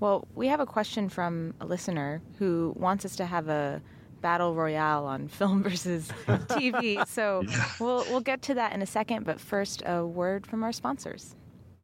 Well, 0.00 0.26
we 0.34 0.48
have 0.48 0.60
a 0.60 0.66
question 0.66 1.08
from 1.08 1.54
a 1.60 1.66
listener 1.66 2.20
who 2.38 2.74
wants 2.76 3.04
us 3.04 3.16
to 3.16 3.26
have 3.26 3.48
a 3.48 3.80
battle 4.20 4.54
royale 4.54 5.06
on 5.06 5.28
film 5.38 5.62
versus 5.62 6.08
TV. 6.26 7.06
So 7.06 7.42
we'll 7.80 8.04
we'll 8.10 8.20
get 8.20 8.42
to 8.42 8.54
that 8.54 8.72
in 8.72 8.82
a 8.82 8.86
second, 8.86 9.24
but 9.24 9.40
first 9.40 9.82
a 9.86 10.06
word 10.06 10.46
from 10.46 10.62
our 10.62 10.72
sponsors. 10.72 11.34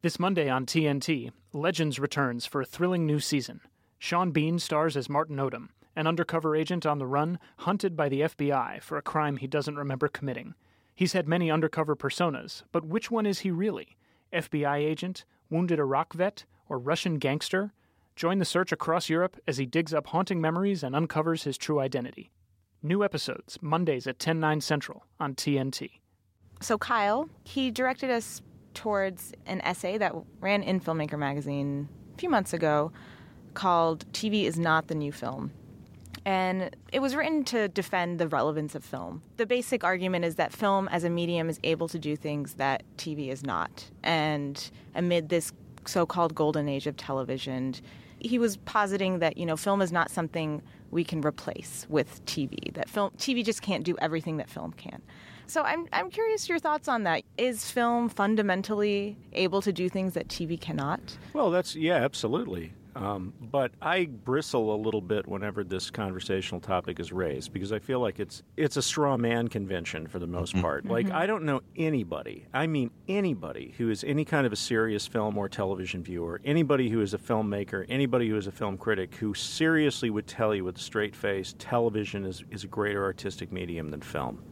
This 0.01 0.19
Monday 0.19 0.49
on 0.49 0.65
TNT, 0.65 1.31
Legends 1.53 1.99
returns 1.99 2.45
for 2.45 2.61
a 2.61 2.65
thrilling 2.65 3.05
new 3.05 3.19
season. 3.19 3.61
Sean 3.97 4.31
Bean 4.31 4.59
stars 4.59 4.97
as 4.97 5.07
Martin 5.07 5.37
Odum, 5.37 5.69
an 5.95 6.07
undercover 6.07 6.55
agent 6.55 6.85
on 6.85 6.97
the 6.99 7.07
run, 7.07 7.39
hunted 7.59 7.95
by 7.95 8.09
the 8.09 8.21
FBI 8.21 8.81
for 8.81 8.97
a 8.97 9.01
crime 9.01 9.37
he 9.37 9.47
doesn't 9.47 9.77
remember 9.77 10.09
committing. 10.09 10.55
He's 10.93 11.13
had 11.13 11.27
many 11.27 11.49
undercover 11.49 11.95
personas, 11.95 12.63
but 12.71 12.83
which 12.83 13.09
one 13.09 13.25
is 13.25 13.39
he 13.39 13.51
really? 13.51 13.95
FBI 14.33 14.77
agent, 14.77 15.23
wounded 15.49 15.79
Iraq 15.79 16.13
vet, 16.13 16.43
or 16.67 16.77
Russian 16.77 17.17
gangster? 17.17 17.71
Join 18.15 18.39
the 18.39 18.45
search 18.45 18.71
across 18.71 19.09
Europe 19.09 19.37
as 19.47 19.57
he 19.57 19.65
digs 19.65 19.93
up 19.93 20.07
haunting 20.07 20.39
memories 20.39 20.83
and 20.83 20.95
uncovers 20.95 21.43
his 21.43 21.57
true 21.57 21.79
identity. 21.79 22.31
New 22.81 23.03
episodes, 23.03 23.57
Mondays 23.61 24.05
at 24.07 24.19
10, 24.19 24.39
9 24.39 24.61
central 24.61 25.05
on 25.19 25.33
TNT. 25.35 25.89
So, 26.61 26.77
Kyle, 26.77 27.29
he 27.43 27.71
directed 27.71 28.09
us 28.09 28.41
towards 28.73 29.33
an 29.45 29.61
essay 29.61 29.97
that 29.97 30.13
ran 30.39 30.63
in 30.63 30.79
Filmmaker 30.79 31.17
magazine 31.17 31.87
a 32.13 32.17
few 32.17 32.29
months 32.29 32.53
ago 32.53 32.91
called 33.53 34.11
TV 34.13 34.43
is 34.43 34.57
Not 34.59 34.87
the 34.87 34.95
New 34.95 35.11
Film. 35.11 35.51
And 36.25 36.75
it 36.91 36.99
was 36.99 37.15
written 37.15 37.43
to 37.45 37.67
defend 37.67 38.19
the 38.19 38.27
relevance 38.27 38.75
of 38.75 38.83
film. 38.83 39.21
The 39.37 39.45
basic 39.45 39.83
argument 39.83 40.23
is 40.23 40.35
that 40.35 40.53
film 40.53 40.87
as 40.89 41.03
a 41.03 41.09
medium 41.09 41.49
is 41.49 41.59
able 41.63 41.87
to 41.89 41.99
do 41.99 42.15
things 42.15 42.53
that 42.55 42.83
TV 42.97 43.29
is 43.29 43.43
not. 43.43 43.89
And 44.03 44.71
amid 44.95 45.29
this 45.29 45.51
so 45.85 46.05
called 46.05 46.33
golden 46.33 46.69
age 46.69 46.87
of 46.87 46.95
television, 46.95 47.75
he 48.23 48.39
was 48.39 48.57
positing 48.57 49.19
that, 49.19 49.37
you 49.37 49.45
know, 49.45 49.57
film 49.57 49.81
is 49.81 49.91
not 49.91 50.09
something 50.09 50.61
we 50.91 51.03
can 51.03 51.21
replace 51.21 51.85
with 51.89 52.23
TV, 52.25 52.73
that 52.73 52.89
film 52.89 53.11
TV 53.17 53.43
just 53.43 53.61
can't 53.61 53.83
do 53.83 53.95
everything 53.99 54.37
that 54.37 54.49
film 54.49 54.71
can. 54.73 55.01
So 55.45 55.61
I'm 55.61 55.87
I'm 55.91 56.09
curious 56.09 56.47
your 56.47 56.59
thoughts 56.59 56.87
on 56.87 57.03
that. 57.03 57.23
Is 57.37 57.69
film 57.69 58.09
fundamentally 58.09 59.17
able 59.33 59.61
to 59.61 59.73
do 59.73 59.89
things 59.89 60.13
that 60.13 60.27
TV 60.27 60.59
cannot? 60.59 61.17
Well, 61.33 61.51
that's 61.51 61.75
yeah, 61.75 61.95
absolutely. 61.95 62.73
Um, 62.95 63.33
but 63.41 63.71
I 63.81 64.05
bristle 64.05 64.75
a 64.75 64.77
little 64.77 65.01
bit 65.01 65.27
whenever 65.27 65.63
this 65.63 65.89
conversational 65.89 66.61
topic 66.61 66.99
is 66.99 67.11
raised 67.11 67.51
because 67.51 67.71
I 67.71 67.79
feel 67.79 67.99
like 67.99 68.19
it's 68.19 68.43
it's 68.55 68.77
a 68.77 68.81
straw 68.83 69.17
man 69.17 69.47
convention 69.47 70.05
for 70.05 70.19
the 70.19 70.27
most 70.27 70.55
part. 70.61 70.85
Like 70.85 71.07
Mhm. 71.07 71.13
I 71.13 71.25
don't 71.25 71.43
know 71.43 71.61
anybody, 71.75 72.45
I 72.53 72.67
mean 72.67 72.91
anybody 73.07 73.73
who 73.77 73.89
is 73.89 74.03
any 74.03 74.25
kind 74.25 74.45
of 74.45 74.53
a 74.53 74.57
serious 74.57 75.07
film 75.07 75.37
or 75.37 75.49
television 75.49 76.03
viewer, 76.03 76.39
anybody 76.45 76.89
who 76.89 77.01
is 77.01 77.13
a 77.15 77.17
filmmaker, 77.17 77.85
anybody 77.89 78.29
who 78.29 78.37
is 78.37 78.45
a 78.45 78.51
film 78.51 78.77
critic 78.77 79.15
who 79.15 79.33
seriously 79.33 80.11
would 80.11 80.27
tell 80.27 80.53
you 80.53 80.63
with 80.63 80.77
a 80.77 80.81
straight 80.81 81.15
face 81.15 81.55
television 81.57 82.25
is, 82.25 82.43
is 82.51 82.63
a 82.63 82.67
greater 82.67 83.03
artistic 83.03 83.51
medium 83.51 83.89
than 83.89 84.01
film. 84.01 84.43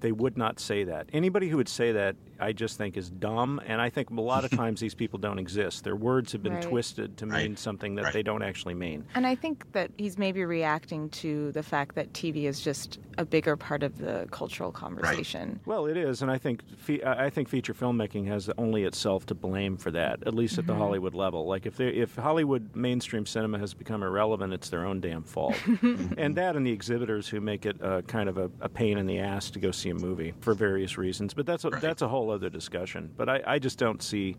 They 0.00 0.12
would 0.12 0.36
not 0.36 0.58
say 0.58 0.84
that. 0.84 1.08
Anybody 1.12 1.48
who 1.48 1.58
would 1.58 1.68
say 1.68 1.92
that, 1.92 2.16
I 2.40 2.52
just 2.52 2.78
think 2.78 2.96
is 2.96 3.10
dumb, 3.10 3.60
and 3.66 3.80
I 3.80 3.90
think 3.90 4.10
a 4.10 4.20
lot 4.20 4.44
of 4.44 4.50
times 4.62 4.80
these 4.80 4.94
people 4.94 5.18
don't 5.18 5.38
exist. 5.38 5.84
Their 5.84 5.96
words 5.96 6.32
have 6.32 6.42
been 6.42 6.54
Right. 6.54 6.62
twisted 6.62 7.16
to 7.18 7.26
mean 7.26 7.56
something 7.56 7.94
that 7.96 8.12
they 8.12 8.22
don't 8.22 8.42
actually 8.42 8.74
mean. 8.74 9.04
And 9.14 9.26
I 9.26 9.34
think 9.34 9.70
that 9.72 9.90
he's 9.98 10.18
maybe 10.18 10.44
reacting 10.44 11.08
to 11.10 11.52
the 11.52 11.62
fact 11.62 11.94
that 11.94 12.12
TV 12.12 12.44
is 12.46 12.60
just 12.60 12.98
a 13.18 13.24
bigger 13.24 13.56
part 13.56 13.82
of 13.82 13.98
the 13.98 14.26
cultural 14.30 14.72
conversation. 14.72 15.60
Well, 15.66 15.86
it 15.86 15.96
is, 15.96 16.22
and 16.22 16.30
I 16.30 16.38
think 16.38 16.62
fe- 16.78 17.02
I 17.04 17.28
think 17.30 17.48
feature 17.48 17.74
filmmaking 17.74 18.26
has 18.28 18.48
only 18.56 18.84
itself 18.84 19.26
to 19.26 19.34
blame 19.34 19.76
for 19.76 19.90
that, 19.90 20.26
at 20.26 20.34
least 20.34 20.58
at 20.58 20.66
the 20.66 20.72
Mhm. 20.72 20.78
Hollywood 20.78 21.14
level. 21.14 21.46
Like 21.46 21.66
if 21.66 21.76
they, 21.76 21.88
if 21.88 22.16
Hollywood 22.16 22.74
mainstream 22.74 23.26
cinema 23.26 23.58
has 23.58 23.74
become 23.74 24.02
irrelevant, 24.02 24.52
it's 24.52 24.70
their 24.70 24.86
own 24.86 25.00
damn 25.00 25.22
fault. 25.22 25.54
and 26.16 26.34
that, 26.36 26.56
and 26.56 26.66
the 26.66 26.72
exhibitors 26.72 27.28
who 27.28 27.40
make 27.40 27.66
it 27.66 27.82
uh, 27.82 28.02
kind 28.02 28.28
of 28.28 28.38
a, 28.38 28.50
a 28.60 28.68
pain 28.68 28.96
in 28.98 29.06
the 29.06 29.18
ass 29.18 29.50
to 29.50 29.58
go 29.60 29.70
see 29.70 29.90
a 29.90 29.94
movie 29.94 30.32
for 30.40 30.54
various 30.54 30.96
reasons. 30.96 31.34
But 31.34 31.46
that's 31.46 31.64
a, 31.64 31.70
that's 31.70 32.02
a 32.02 32.08
whole 32.08 32.29
other 32.30 32.50
discussion. 32.50 33.10
But 33.16 33.28
I, 33.28 33.42
I 33.46 33.58
just 33.58 33.78
don't 33.78 34.02
see 34.02 34.36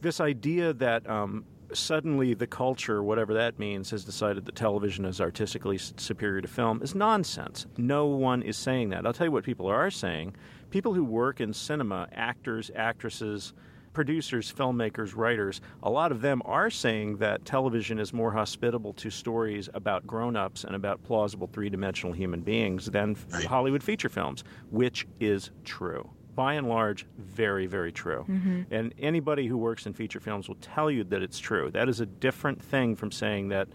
this 0.00 0.20
idea 0.20 0.72
that. 0.74 1.08
Um, 1.08 1.44
Suddenly, 1.72 2.34
the 2.34 2.48
culture, 2.48 3.00
whatever 3.00 3.32
that 3.34 3.60
means, 3.60 3.90
has 3.92 4.04
decided 4.04 4.44
that 4.46 4.56
television 4.56 5.04
is 5.04 5.20
artistically 5.20 5.78
superior 5.78 6.40
to 6.40 6.48
film 6.48 6.82
is 6.82 6.96
nonsense. 6.96 7.68
No 7.76 8.06
one 8.06 8.42
is 8.42 8.56
saying 8.56 8.88
that. 8.88 9.06
I'll 9.06 9.12
tell 9.12 9.28
you 9.28 9.30
what 9.30 9.44
people 9.44 9.68
are 9.68 9.88
saying. 9.88 10.34
People 10.70 10.94
who 10.94 11.04
work 11.04 11.40
in 11.40 11.52
cinema, 11.52 12.08
actors, 12.12 12.72
actresses, 12.74 13.52
producers, 13.92 14.52
filmmakers, 14.52 15.14
writers, 15.14 15.60
a 15.84 15.90
lot 15.90 16.10
of 16.10 16.20
them 16.20 16.42
are 16.44 16.70
saying 16.70 17.18
that 17.18 17.44
television 17.44 18.00
is 18.00 18.12
more 18.12 18.32
hospitable 18.32 18.92
to 18.94 19.08
stories 19.08 19.68
about 19.72 20.04
grown 20.08 20.34
ups 20.34 20.64
and 20.64 20.74
about 20.74 21.00
plausible 21.04 21.48
three 21.52 21.70
dimensional 21.70 22.12
human 22.12 22.40
beings 22.40 22.86
than 22.86 23.16
Hollywood 23.46 23.84
feature 23.84 24.08
films, 24.08 24.42
which 24.70 25.06
is 25.20 25.52
true. 25.64 26.10
By 26.34 26.54
and 26.54 26.68
large, 26.68 27.06
very, 27.18 27.66
very 27.66 27.92
true. 27.92 28.24
Mhm. 28.28 28.66
And 28.70 28.94
anybody 28.98 29.46
who 29.46 29.56
works 29.58 29.86
in 29.86 29.92
feature 29.92 30.20
films 30.20 30.48
will 30.48 30.56
tell 30.56 30.90
you 30.90 31.04
that 31.04 31.22
it's 31.22 31.38
true. 31.38 31.70
That 31.70 31.88
is 31.88 32.00
a 32.00 32.06
different 32.06 32.62
thing 32.62 32.94
from 32.96 33.10
saying 33.10 33.48
that 33.48 33.68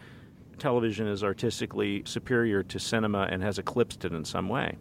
television 0.58 1.06
is 1.08 1.24
artistically 1.24 2.02
superior 2.06 2.64
to 2.64 2.80
cinema 2.80 3.28
and 3.30 3.44
has 3.44 3.60
eclipsed 3.60 4.06
it 4.06 4.14
in 4.14 4.24
some 4.24 4.48
way. 4.48 4.78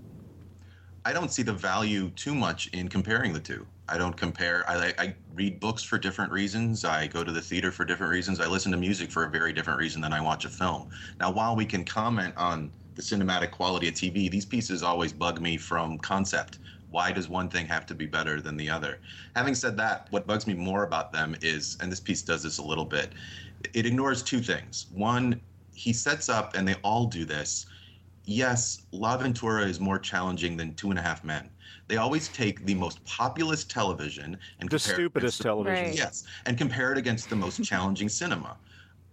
I 1.05 1.13
don't 1.13 1.31
see 1.31 1.43
the 1.43 1.53
value 1.53 2.11
too 2.11 2.35
much 2.35 2.69
in 2.69 2.89
comparing 2.89 3.33
the 3.33 3.41
two. 3.41 3.67
I 3.89 3.99
don't 3.99 4.17
compare. 4.17 4.65
I, 4.67 4.95
I 4.99 5.15
read 5.35 5.61
books 5.61 5.83
for 5.83 5.99
different 5.99 6.33
reasons. 6.33 6.85
I 6.87 7.07
go 7.09 7.23
to 7.23 7.31
the 7.33 7.43
theater 7.43 7.71
for 7.71 7.85
different 7.85 8.11
reasons. 8.13 8.41
I 8.41 8.47
listen 8.47 8.73
to 8.73 8.79
music 8.79 9.11
for 9.11 9.25
a 9.25 9.29
very 9.31 9.53
different 9.53 9.79
reason 9.79 10.01
than 10.01 10.15
I 10.15 10.23
watch 10.23 10.47
a 10.47 10.49
film. 10.49 10.89
Now, 11.21 11.31
while 11.31 11.55
we 11.55 11.67
can 11.67 11.85
comment 11.85 12.33
on 12.39 12.71
the 12.95 13.03
cinematic 13.03 13.51
quality 13.51 13.89
of 13.89 13.95
TV, 13.95 14.31
these 14.31 14.47
pieces 14.47 14.83
always 14.83 15.13
bug 15.13 15.41
me 15.43 15.59
from 15.59 15.99
concept. 15.99 16.61
Why 16.95 17.11
does 17.11 17.29
one 17.29 17.49
thing 17.49 17.67
have 17.67 17.87
to 17.87 17.95
be 17.95 18.07
better 18.07 18.41
than 18.41 18.57
the 18.57 18.71
other? 18.71 19.01
Having 19.35 19.57
said 19.57 19.77
that, 19.79 20.07
what 20.11 20.29
bugs 20.29 20.47
me 20.47 20.55
more 20.55 20.85
about 20.85 21.11
them 21.13 21.35
is, 21.43 21.77
and 21.81 21.91
this 21.91 21.99
piece 21.99 22.23
does 22.23 22.45
this 22.45 22.59
a 22.59 22.63
little 22.63 22.85
bit, 22.85 23.15
it 23.73 23.85
ignores 23.85 24.23
two 24.23 24.39
things. 24.39 24.87
One, 24.95 25.41
he 25.75 25.93
sets 25.93 26.29
up, 26.29 26.55
and 26.55 26.69
they 26.69 26.77
all 26.85 27.07
do 27.07 27.25
this, 27.25 27.67
yes, 28.27 28.87
L'Avventura 28.93 29.67
is 29.67 29.81
more 29.81 29.99
challenging 29.99 30.57
than 30.57 30.73
Two 30.75 30.91
and 30.91 30.99
a 31.01 31.03
Half 31.03 31.25
Men. 31.25 31.51
They 31.89 31.97
always 31.97 32.29
take 32.29 32.65
the 32.65 32.77
most 32.77 33.05
populist 33.05 33.69
television 33.69 34.39
and 34.61 34.71
The 34.71 34.79
stupidest 34.79 35.43
television. 35.43 35.87
Right. 35.87 35.97
Yes, 35.97 36.23
and 36.47 36.57
compare 36.57 36.93
it 36.93 36.99
against 36.99 37.29
the 37.29 37.35
most 37.35 37.65
challenging 37.65 38.09
cinema. 38.09 38.57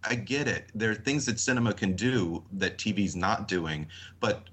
I 0.04 0.14
get 0.14 0.48
it. 0.48 0.70
There 0.76 0.92
are 0.92 0.96
things 0.96 1.26
that 1.26 1.40
cinema 1.40 1.74
can 1.74 1.96
do 1.96 2.44
that 2.54 2.78
TV's 2.78 3.16
not 3.16 3.48
doing, 3.48 3.88
but 4.20 4.51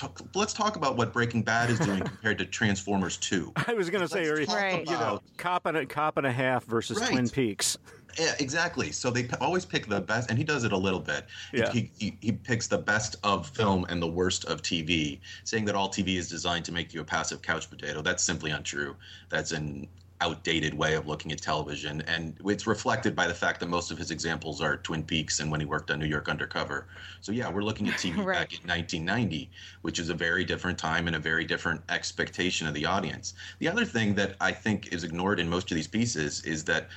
talk, 0.00 0.20
let's 0.34 0.52
talk 0.52 0.76
about 0.76 0.96
what 0.96 1.12
Breaking 1.12 1.42
Bad 1.42 1.70
is 1.70 1.78
doing 1.78 2.00
compared 2.04 2.38
to 2.38 2.46
Transformers 2.46 3.16
2. 3.18 3.52
I 3.68 3.74
was 3.74 3.90
going 3.90 4.02
to 4.02 4.08
say, 4.08 4.26
or, 4.26 4.44
talk 4.44 4.78
you 4.78 4.84
know, 4.92 5.20
cop 5.36 5.66
and 5.66 5.76
a 5.76 5.86
cop 5.86 6.16
and 6.16 6.26
a 6.26 6.32
half 6.32 6.64
versus 6.64 6.98
Right. 6.98 7.10
Twin 7.10 7.28
Peaks. 7.28 7.76
Yeah, 8.18 8.34
exactly. 8.40 8.90
So 8.90 9.10
they 9.10 9.24
p- 9.24 9.36
always 9.40 9.64
pick 9.64 9.86
the 9.86 10.00
best, 10.00 10.30
and 10.30 10.38
he 10.38 10.42
does 10.42 10.64
it 10.64 10.72
a 10.72 10.76
little 10.76 10.98
bit. 10.98 11.26
Yeah. 11.52 11.70
He, 11.70 11.90
he, 11.96 12.16
he 12.20 12.32
picks 12.32 12.66
the 12.66 12.78
best 12.78 13.16
of 13.22 13.48
film 13.48 13.86
and 13.88 14.02
the 14.02 14.08
worst 14.08 14.46
of 14.46 14.62
TV, 14.62 15.20
saying 15.44 15.64
that 15.66 15.76
all 15.76 15.88
TV 15.88 16.16
is 16.16 16.28
designed 16.28 16.64
to 16.64 16.72
make 16.72 16.92
you 16.92 17.02
a 17.02 17.04
passive 17.04 17.40
couch 17.40 17.70
potato. 17.70 18.02
That's 18.02 18.22
simply 18.22 18.50
untrue. 18.50 18.96
That's 19.28 19.52
an 19.52 19.86
outdated 20.20 20.74
way 20.74 20.94
of 20.94 21.06
looking 21.06 21.32
at 21.32 21.40
television, 21.40 22.02
and 22.02 22.36
it's 22.44 22.66
reflected 22.66 23.16
by 23.16 23.26
the 23.26 23.34
fact 23.34 23.60
that 23.60 23.68
most 23.68 23.90
of 23.90 23.98
his 23.98 24.10
examples 24.10 24.60
are 24.60 24.76
Twin 24.76 25.02
Peaks 25.02 25.40
and 25.40 25.50
when 25.50 25.60
he 25.60 25.66
worked 25.66 25.90
on 25.90 25.98
New 25.98 26.06
York 26.06 26.28
Undercover. 26.28 26.86
So 27.20 27.32
yeah, 27.32 27.50
we're 27.50 27.62
looking 27.62 27.88
at 27.88 27.94
TV 27.94 28.16
back 28.26 28.52
in 28.52 28.68
1990, 28.68 29.50
which 29.82 29.98
is 29.98 30.08
a 30.08 30.14
very 30.14 30.44
different 30.44 30.78
time 30.78 31.06
and 31.06 31.16
a 31.16 31.20
very 31.20 31.44
different 31.44 31.80
expectation 31.88 32.66
of 32.66 32.74
the 32.74 32.86
audience. 32.86 33.34
The 33.58 33.68
other 33.68 33.84
thing 33.84 34.14
that 34.16 34.36
I 34.40 34.52
think 34.52 34.92
is 34.92 35.04
ignored 35.04 35.40
in 35.40 35.48
most 35.48 35.70
of 35.70 35.74
these 35.74 35.88
pieces 35.88 36.42
is 36.44 36.64
that 36.64 36.88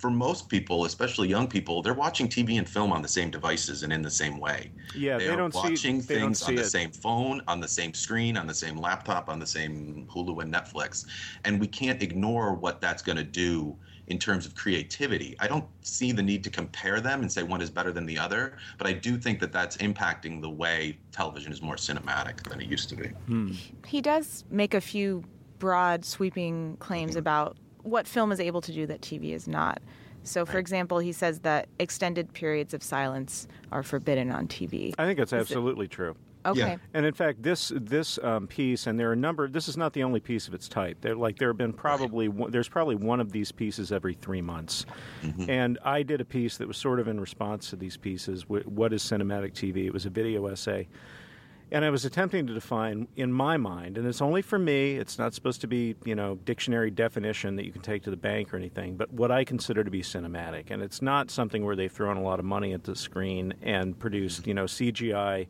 for 0.00 0.10
most 0.10 0.48
people, 0.48 0.86
especially 0.86 1.28
young 1.28 1.46
people, 1.46 1.82
they're 1.82 1.92
watching 1.92 2.26
TV 2.26 2.56
and 2.56 2.66
film 2.66 2.90
on 2.90 3.02
the 3.02 3.08
same 3.08 3.30
devices 3.30 3.82
and 3.82 3.92
in 3.92 4.00
the 4.00 4.10
same 4.10 4.40
way. 4.40 4.70
Yeah, 4.96 5.18
they 5.18 5.28
are 5.28 5.36
don't 5.36 5.52
see- 5.52 5.58
watching 5.58 6.00
they 6.00 6.14
don't 6.14 6.28
things 6.28 6.38
see 6.38 6.52
on 6.52 6.54
the 6.54 6.62
it. 6.62 6.70
same 6.70 6.90
phone, 6.90 7.42
on 7.46 7.60
the 7.60 7.68
same 7.68 7.92
screen, 7.92 8.38
on 8.38 8.46
the 8.46 8.54
same 8.54 8.78
laptop, 8.78 9.28
on 9.28 9.38
the 9.38 9.46
same 9.46 10.08
Hulu 10.10 10.42
and 10.42 10.52
Netflix, 10.52 11.04
and 11.44 11.60
we 11.60 11.66
can't 11.66 12.02
ignore 12.02 12.54
what 12.54 12.80
that's 12.80 13.02
going 13.02 13.18
to 13.18 13.24
do 13.24 13.76
in 14.06 14.18
terms 14.18 14.46
of 14.46 14.54
creativity. 14.54 15.36
I 15.38 15.46
don't 15.46 15.66
see 15.82 16.12
the 16.12 16.22
need 16.22 16.42
to 16.44 16.50
compare 16.50 17.00
them 17.00 17.20
and 17.20 17.30
say 17.30 17.42
one 17.42 17.60
is 17.60 17.68
better 17.68 17.92
than 17.92 18.06
the 18.06 18.18
other, 18.18 18.56
but 18.78 18.86
I 18.86 18.94
do 18.94 19.18
think 19.18 19.38
that 19.40 19.52
that's 19.52 19.76
impacting 19.76 20.40
the 20.40 20.50
way 20.50 20.98
television 21.12 21.52
is 21.52 21.60
more 21.60 21.76
cinematic 21.76 22.42
than 22.48 22.60
it 22.60 22.68
used 22.68 22.88
to 22.88 22.96
be. 22.96 23.08
Hmm. 23.08 23.52
He 23.86 24.00
does 24.00 24.44
make 24.50 24.72
a 24.72 24.80
few 24.80 25.22
broad, 25.58 26.06
sweeping 26.06 26.78
claims 26.78 27.12
mm-hmm. 27.12 27.18
about 27.18 27.58
what 27.82 28.06
film 28.06 28.32
is 28.32 28.40
able 28.40 28.60
to 28.62 28.72
do 28.72 28.86
that 28.86 29.00
TV 29.00 29.32
is 29.32 29.48
not. 29.48 29.80
So, 30.22 30.44
for 30.44 30.58
example, 30.58 30.98
he 30.98 31.12
says 31.12 31.40
that 31.40 31.68
extended 31.78 32.32
periods 32.34 32.74
of 32.74 32.82
silence 32.82 33.48
are 33.72 33.82
forbidden 33.82 34.30
on 34.30 34.48
TV. 34.48 34.94
I 34.98 35.06
think 35.06 35.18
that's 35.18 35.32
Is 35.32 35.38
it- 35.38 35.40
absolutely 35.40 35.88
true. 35.88 36.14
Okay. 36.46 36.58
Yeah. 36.60 36.76
And 36.94 37.04
in 37.04 37.12
fact, 37.12 37.42
this 37.42 37.70
this 37.74 38.18
um, 38.22 38.46
piece, 38.46 38.86
and 38.86 38.98
there 38.98 39.10
are 39.10 39.12
a 39.12 39.16
number. 39.16 39.46
This 39.46 39.68
is 39.68 39.76
not 39.76 39.92
the 39.92 40.02
only 40.02 40.20
piece 40.20 40.48
of 40.48 40.54
its 40.54 40.68
type. 40.68 40.96
There, 41.02 41.14
like 41.14 41.38
there 41.38 41.48
have 41.50 41.58
been 41.58 41.74
probably 41.74 42.28
one, 42.28 42.50
there's 42.50 42.68
probably 42.68 42.94
one 42.94 43.20
of 43.20 43.30
these 43.30 43.52
pieces 43.52 43.92
every 43.92 44.14
three 44.14 44.40
months. 44.40 44.86
And 45.48 45.78
I 45.84 46.02
did 46.02 46.22
a 46.22 46.24
piece 46.24 46.56
that 46.56 46.66
was 46.66 46.78
sort 46.78 46.98
of 46.98 47.08
in 47.08 47.20
response 47.20 47.68
to 47.70 47.76
these 47.76 47.98
pieces. 47.98 48.48
What 48.48 48.94
is 48.94 49.02
cinematic 49.02 49.52
TV? 49.52 49.84
It 49.84 49.92
was 49.92 50.06
a 50.06 50.10
video 50.10 50.46
essay. 50.46 50.88
And 51.72 51.84
I 51.84 51.90
was 51.90 52.04
attempting 52.04 52.48
to 52.48 52.54
define 52.54 53.06
in 53.14 53.32
my 53.32 53.56
mind, 53.56 53.96
and 53.96 54.06
it's 54.06 54.20
only 54.20 54.42
for 54.42 54.58
me, 54.58 54.96
it's 54.96 55.18
not 55.18 55.34
supposed 55.34 55.60
to 55.60 55.68
be, 55.68 55.94
you 56.04 56.16
know, 56.16 56.34
dictionary 56.44 56.90
definition 56.90 57.54
that 57.56 57.64
you 57.64 57.70
can 57.70 57.82
take 57.82 58.02
to 58.04 58.10
the 58.10 58.16
bank 58.16 58.52
or 58.52 58.56
anything, 58.56 58.96
but 58.96 59.12
what 59.12 59.30
I 59.30 59.44
consider 59.44 59.84
to 59.84 59.90
be 59.90 60.02
cinematic. 60.02 60.70
And 60.70 60.82
it's 60.82 61.00
not 61.00 61.30
something 61.30 61.64
where 61.64 61.76
they've 61.76 61.92
thrown 61.92 62.16
a 62.16 62.22
lot 62.22 62.40
of 62.40 62.44
money 62.44 62.72
at 62.72 62.82
the 62.82 62.96
screen 62.96 63.54
and 63.62 63.96
produced, 63.96 64.48
you 64.48 64.54
know, 64.54 64.64
CGI 64.64 65.46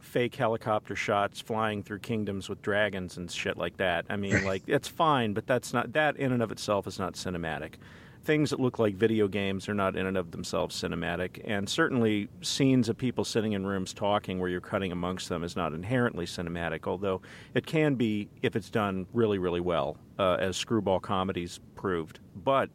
fake 0.00 0.34
helicopter 0.34 0.94
shots 0.94 1.40
flying 1.40 1.82
through 1.82 1.98
kingdoms 1.98 2.50
with 2.50 2.60
dragons 2.60 3.16
and 3.16 3.30
shit 3.30 3.56
like 3.56 3.78
that. 3.78 4.04
I 4.10 4.16
mean, 4.16 4.44
like 4.46 4.64
it's 4.66 4.88
fine, 4.88 5.32
but 5.32 5.46
that's 5.46 5.72
not 5.72 5.94
that 5.94 6.16
in 6.16 6.30
and 6.30 6.42
of 6.42 6.52
itself 6.52 6.86
is 6.86 6.98
not 6.98 7.14
cinematic 7.14 7.76
things 8.24 8.50
that 8.50 8.58
look 8.58 8.78
like 8.78 8.94
video 8.94 9.28
games 9.28 9.68
are 9.68 9.74
not 9.74 9.96
in 9.96 10.06
and 10.06 10.16
of 10.16 10.30
themselves 10.30 10.80
cinematic, 10.80 11.40
and 11.44 11.68
certainly 11.68 12.28
scenes 12.40 12.88
of 12.88 12.96
people 12.96 13.24
sitting 13.24 13.52
in 13.52 13.66
rooms 13.66 13.92
talking 13.92 14.38
where 14.38 14.48
you're 14.48 14.60
cutting 14.60 14.92
amongst 14.92 15.28
them 15.28 15.44
is 15.44 15.56
not 15.56 15.72
inherently 15.72 16.24
cinematic, 16.24 16.86
although 16.86 17.20
it 17.54 17.66
can 17.66 17.94
be 17.94 18.28
if 18.42 18.56
it's 18.56 18.70
done 18.70 19.06
really, 19.12 19.38
really 19.38 19.60
well, 19.60 19.96
uh, 20.18 20.36
as 20.40 20.56
screwball 20.56 21.00
comedies 21.00 21.60
proved. 21.74 22.18
But 22.34 22.70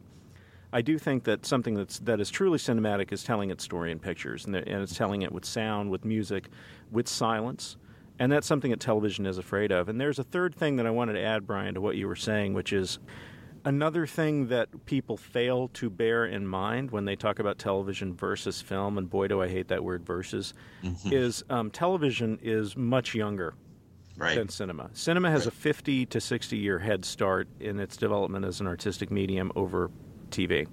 I 0.72 0.82
do 0.82 0.98
think 0.98 1.24
that 1.24 1.44
something 1.44 1.74
that's 1.74 1.98
that 2.00 2.20
is 2.20 2.30
truly 2.30 2.58
cinematic 2.58 3.12
is 3.12 3.24
telling 3.24 3.50
its 3.50 3.64
story 3.64 3.90
in 3.90 3.98
pictures, 3.98 4.46
and, 4.46 4.54
and 4.54 4.82
it's 4.82 4.94
telling 4.94 5.22
it 5.22 5.32
with 5.32 5.44
sound, 5.44 5.90
with 5.90 6.04
music, 6.04 6.48
with 6.90 7.08
silence. 7.08 7.76
And 8.20 8.30
that's 8.30 8.46
something 8.46 8.70
that 8.70 8.80
television 8.80 9.24
is 9.24 9.38
afraid 9.38 9.72
of. 9.72 9.88
And 9.88 9.98
there's 9.98 10.18
a 10.18 10.22
third 10.24 10.54
thing 10.54 10.76
that 10.76 10.86
I 10.86 10.90
wanted 10.90 11.14
to 11.14 11.22
add, 11.22 11.46
Brian, 11.46 11.72
to 11.72 11.80
what 11.80 11.96
you 11.96 12.06
were 12.06 12.14
saying, 12.14 12.52
which 12.52 12.70
is 12.70 12.98
Another 13.64 14.06
thing 14.06 14.48
that 14.48 14.86
people 14.86 15.16
fail 15.16 15.68
to 15.74 15.90
bear 15.90 16.24
in 16.24 16.46
mind 16.46 16.90
when 16.90 17.04
they 17.04 17.16
talk 17.16 17.38
about 17.38 17.58
television 17.58 18.14
versus 18.14 18.62
film, 18.62 18.96
and 18.96 19.08
boy, 19.08 19.28
do 19.28 19.42
I 19.42 19.48
hate 19.48 19.68
that 19.68 19.84
word 19.84 20.04
versus, 20.04 20.54
mm-hmm. 20.82 21.12
is 21.12 21.44
um, 21.50 21.70
television 21.70 22.38
is 22.42 22.76
much 22.76 23.14
younger 23.14 23.54
right. 24.16 24.36
than 24.36 24.48
cinema. 24.48 24.90
Cinema 24.92 25.30
has 25.30 25.46
right. 25.46 25.54
a 25.54 25.56
50 25.56 26.06
to 26.06 26.20
60 26.20 26.56
year 26.56 26.78
head 26.78 27.04
start 27.04 27.48
in 27.58 27.80
its 27.80 27.96
development 27.96 28.44
as 28.44 28.60
an 28.60 28.66
artistic 28.66 29.10
medium 29.10 29.52
over 29.56 29.90
TV. 30.30 30.66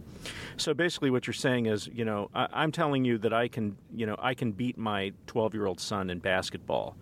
So 0.58 0.74
basically, 0.74 1.10
what 1.10 1.28
you're 1.28 1.34
saying 1.34 1.66
is, 1.66 1.88
you 1.88 2.06
know, 2.06 2.30
I, 2.34 2.64
am 2.64 2.72
telling 2.72 3.06
you 3.06 3.18
that 3.20 3.34
I 3.34 3.48
can, 3.48 3.78
you 3.94 4.06
know, 4.06 4.16
I 4.20 4.34
can 4.34 4.52
beat 4.52 4.78
my 4.78 5.14
12 5.28 5.54
year 5.54 5.66
old 5.66 5.80
son 5.80 6.10
in 6.10 6.20
basketball. 6.20 6.96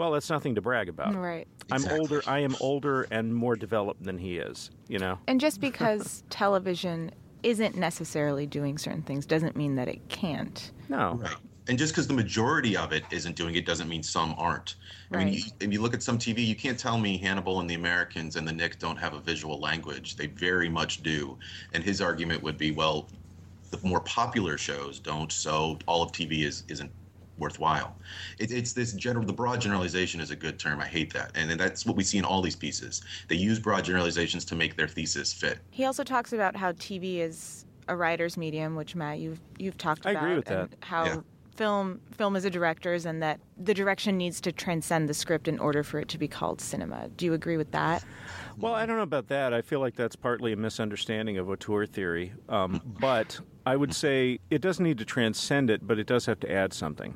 Well, 0.00 0.12
that's 0.12 0.30
nothing 0.30 0.54
to 0.54 0.62
brag 0.62 0.88
about. 0.88 1.14
Right. 1.14 1.46
I'm 1.70 1.86
older. 1.90 2.22
I 2.26 2.38
am 2.38 2.56
older 2.58 3.06
and 3.10 3.34
more 3.34 3.54
developed 3.54 4.02
than 4.02 4.16
he 4.16 4.38
is. 4.38 4.70
You 4.88 4.98
know. 4.98 5.18
And 5.26 5.38
just 5.38 5.60
because 5.60 6.24
television 6.30 7.10
isn't 7.42 7.76
necessarily 7.76 8.46
doing 8.46 8.78
certain 8.78 9.02
things 9.02 9.26
doesn't 9.26 9.56
mean 9.56 9.74
that 9.74 9.88
it 9.88 10.08
can't. 10.08 10.72
No. 10.88 11.18
Right. 11.20 11.36
And 11.68 11.78
just 11.78 11.92
because 11.92 12.06
the 12.06 12.14
majority 12.14 12.78
of 12.78 12.94
it 12.94 13.04
isn't 13.10 13.36
doing 13.36 13.56
it 13.56 13.66
doesn't 13.66 13.90
mean 13.90 14.02
some 14.02 14.34
aren't. 14.38 14.76
Right. 15.10 15.20
I 15.20 15.24
mean, 15.26 15.34
you, 15.34 15.42
if 15.60 15.70
you 15.70 15.82
look 15.82 15.92
at 15.92 16.02
some 16.02 16.16
TV, 16.16 16.46
you 16.46 16.56
can't 16.56 16.78
tell 16.78 16.96
me 16.96 17.18
Hannibal 17.18 17.60
and 17.60 17.68
the 17.68 17.74
Americans 17.74 18.36
and 18.36 18.48
the 18.48 18.52
Knick 18.52 18.78
don't 18.78 18.96
have 18.96 19.12
a 19.12 19.20
visual 19.20 19.60
language. 19.60 20.16
They 20.16 20.28
very 20.28 20.70
much 20.70 21.02
do. 21.02 21.36
And 21.74 21.84
his 21.84 22.00
argument 22.00 22.42
would 22.42 22.56
be, 22.56 22.70
well, 22.70 23.06
the 23.70 23.78
more 23.86 24.00
popular 24.00 24.56
shows 24.56 24.98
don't, 24.98 25.30
so 25.30 25.78
all 25.86 26.02
of 26.02 26.10
TV 26.10 26.44
is 26.44 26.64
isn't 26.68 26.90
worthwhile. 27.40 27.96
It, 28.38 28.52
it's 28.52 28.72
this 28.72 28.92
general, 28.92 29.24
the 29.24 29.32
broad 29.32 29.60
generalization 29.60 30.20
is 30.20 30.30
a 30.30 30.36
good 30.36 30.58
term. 30.58 30.78
I 30.78 30.86
hate 30.86 31.12
that. 31.14 31.32
And 31.34 31.50
that's 31.58 31.84
what 31.86 31.96
we 31.96 32.04
see 32.04 32.18
in 32.18 32.24
all 32.24 32.42
these 32.42 32.54
pieces. 32.54 33.02
They 33.28 33.36
use 33.36 33.58
broad 33.58 33.84
generalizations 33.84 34.44
to 34.46 34.54
make 34.54 34.76
their 34.76 34.88
thesis 34.88 35.32
fit. 35.32 35.58
He 35.70 35.84
also 35.84 36.04
talks 36.04 36.32
about 36.32 36.54
how 36.54 36.72
TV 36.72 37.18
is 37.18 37.64
a 37.88 37.96
writer's 37.96 38.36
medium, 38.36 38.76
which 38.76 38.94
Matt, 38.94 39.18
you've, 39.18 39.40
you've 39.58 39.78
talked 39.78 40.06
I 40.06 40.12
about. 40.12 40.22
I 40.22 40.26
agree 40.26 40.36
with 40.36 40.44
that. 40.46 40.68
How 40.80 41.04
yeah. 41.04 41.16
film, 41.56 42.00
film 42.12 42.36
is 42.36 42.44
a 42.44 42.50
director's 42.50 43.06
and 43.06 43.22
that 43.22 43.40
the 43.56 43.74
direction 43.74 44.16
needs 44.16 44.40
to 44.42 44.52
transcend 44.52 45.08
the 45.08 45.14
script 45.14 45.48
in 45.48 45.58
order 45.58 45.82
for 45.82 45.98
it 45.98 46.08
to 46.08 46.18
be 46.18 46.28
called 46.28 46.60
cinema. 46.60 47.08
Do 47.16 47.24
you 47.24 47.32
agree 47.32 47.56
with 47.56 47.72
that? 47.72 48.04
Well, 48.58 48.74
I 48.74 48.84
don't 48.84 48.96
know 48.96 49.02
about 49.02 49.28
that. 49.28 49.54
I 49.54 49.62
feel 49.62 49.80
like 49.80 49.96
that's 49.96 50.16
partly 50.16 50.52
a 50.52 50.56
misunderstanding 50.56 51.38
of 51.38 51.48
auteur 51.48 51.86
theory. 51.86 52.32
Um, 52.48 52.80
but 53.00 53.40
I 53.64 53.76
would 53.76 53.94
say 53.94 54.38
it 54.50 54.60
doesn't 54.60 54.84
need 54.84 54.98
to 54.98 55.04
transcend 55.04 55.70
it, 55.70 55.86
but 55.86 55.98
it 55.98 56.06
does 56.06 56.26
have 56.26 56.40
to 56.40 56.52
add 56.52 56.72
something 56.72 57.14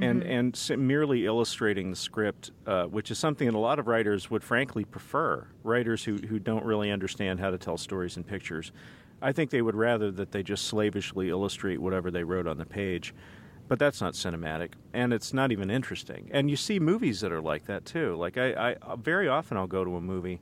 and 0.00 0.22
mm-hmm. 0.22 0.74
and 0.74 0.86
merely 0.86 1.26
illustrating 1.26 1.90
the 1.90 1.96
script, 1.96 2.50
uh, 2.66 2.84
which 2.84 3.10
is 3.10 3.18
something 3.18 3.46
that 3.46 3.54
a 3.54 3.58
lot 3.58 3.78
of 3.78 3.86
writers 3.86 4.30
would 4.30 4.42
frankly 4.42 4.84
prefer. 4.84 5.46
Writers 5.62 6.04
who 6.04 6.16
who 6.16 6.38
don't 6.38 6.64
really 6.64 6.90
understand 6.90 7.40
how 7.40 7.50
to 7.50 7.58
tell 7.58 7.76
stories 7.76 8.16
in 8.16 8.24
pictures, 8.24 8.72
I 9.22 9.32
think 9.32 9.50
they 9.50 9.62
would 9.62 9.76
rather 9.76 10.10
that 10.12 10.32
they 10.32 10.42
just 10.42 10.66
slavishly 10.66 11.28
illustrate 11.28 11.80
whatever 11.80 12.10
they 12.10 12.24
wrote 12.24 12.46
on 12.46 12.58
the 12.58 12.66
page. 12.66 13.14
But 13.66 13.78
that's 13.78 14.02
not 14.02 14.12
cinematic, 14.12 14.72
and 14.92 15.12
it's 15.12 15.32
not 15.32 15.50
even 15.50 15.70
interesting. 15.70 16.28
And 16.32 16.50
you 16.50 16.56
see 16.56 16.78
movies 16.78 17.20
that 17.20 17.32
are 17.32 17.40
like 17.40 17.64
that 17.64 17.86
too. 17.86 18.14
Like 18.16 18.36
I, 18.36 18.76
I 18.82 18.96
very 18.96 19.26
often 19.26 19.56
I'll 19.56 19.66
go 19.66 19.84
to 19.84 19.96
a 19.96 20.00
movie 20.02 20.40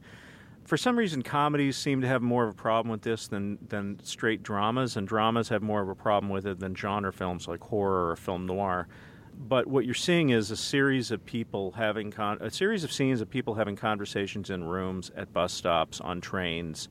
for 0.65 0.77
some 0.77 0.97
reason, 0.97 1.23
comedies 1.23 1.77
seem 1.77 2.01
to 2.03 2.07
have 2.07 2.23
more 2.23 2.45
of 2.45 2.51
a 2.51 2.57
problem 2.57 2.91
with 2.91 3.03
this 3.03 3.27
than, 3.27 3.59
than 3.69 3.99
straight 4.05 4.43
dramas, 4.43 4.97
and 4.97 5.07
dramas 5.09 5.49
have 5.49 5.63
more 5.63 5.83
of 5.83 5.89
a 5.89 5.95
problem 5.95 6.31
with 6.31 6.47
it 6.47 6.61
than 6.61 6.75
genre 6.75 7.13
films 7.13 7.49
like 7.49 7.61
horror 7.61 8.11
or 8.11 8.17
film 8.17 8.47
noir 8.47 8.87
but 9.49 9.67
what 9.67 9.85
you're 9.85 9.95
seeing 9.95 10.31
is 10.31 10.51
a 10.51 10.57
series 10.57 11.11
of 11.11 11.25
people 11.25 11.73
having 11.73 12.11
con- 12.11 12.39
a 12.41 12.51
series 12.51 12.85
of 12.85 12.93
scenes 12.93 13.21
of 13.21 13.29
people 13.29 13.55
having 13.55 13.77
conversations 13.77 14.51
in 14.51 14.65
rooms 14.65 15.11
at 15.17 15.33
bus 15.33 15.53
stops 15.53 16.01
on 16.01 16.21
trains 16.21 16.89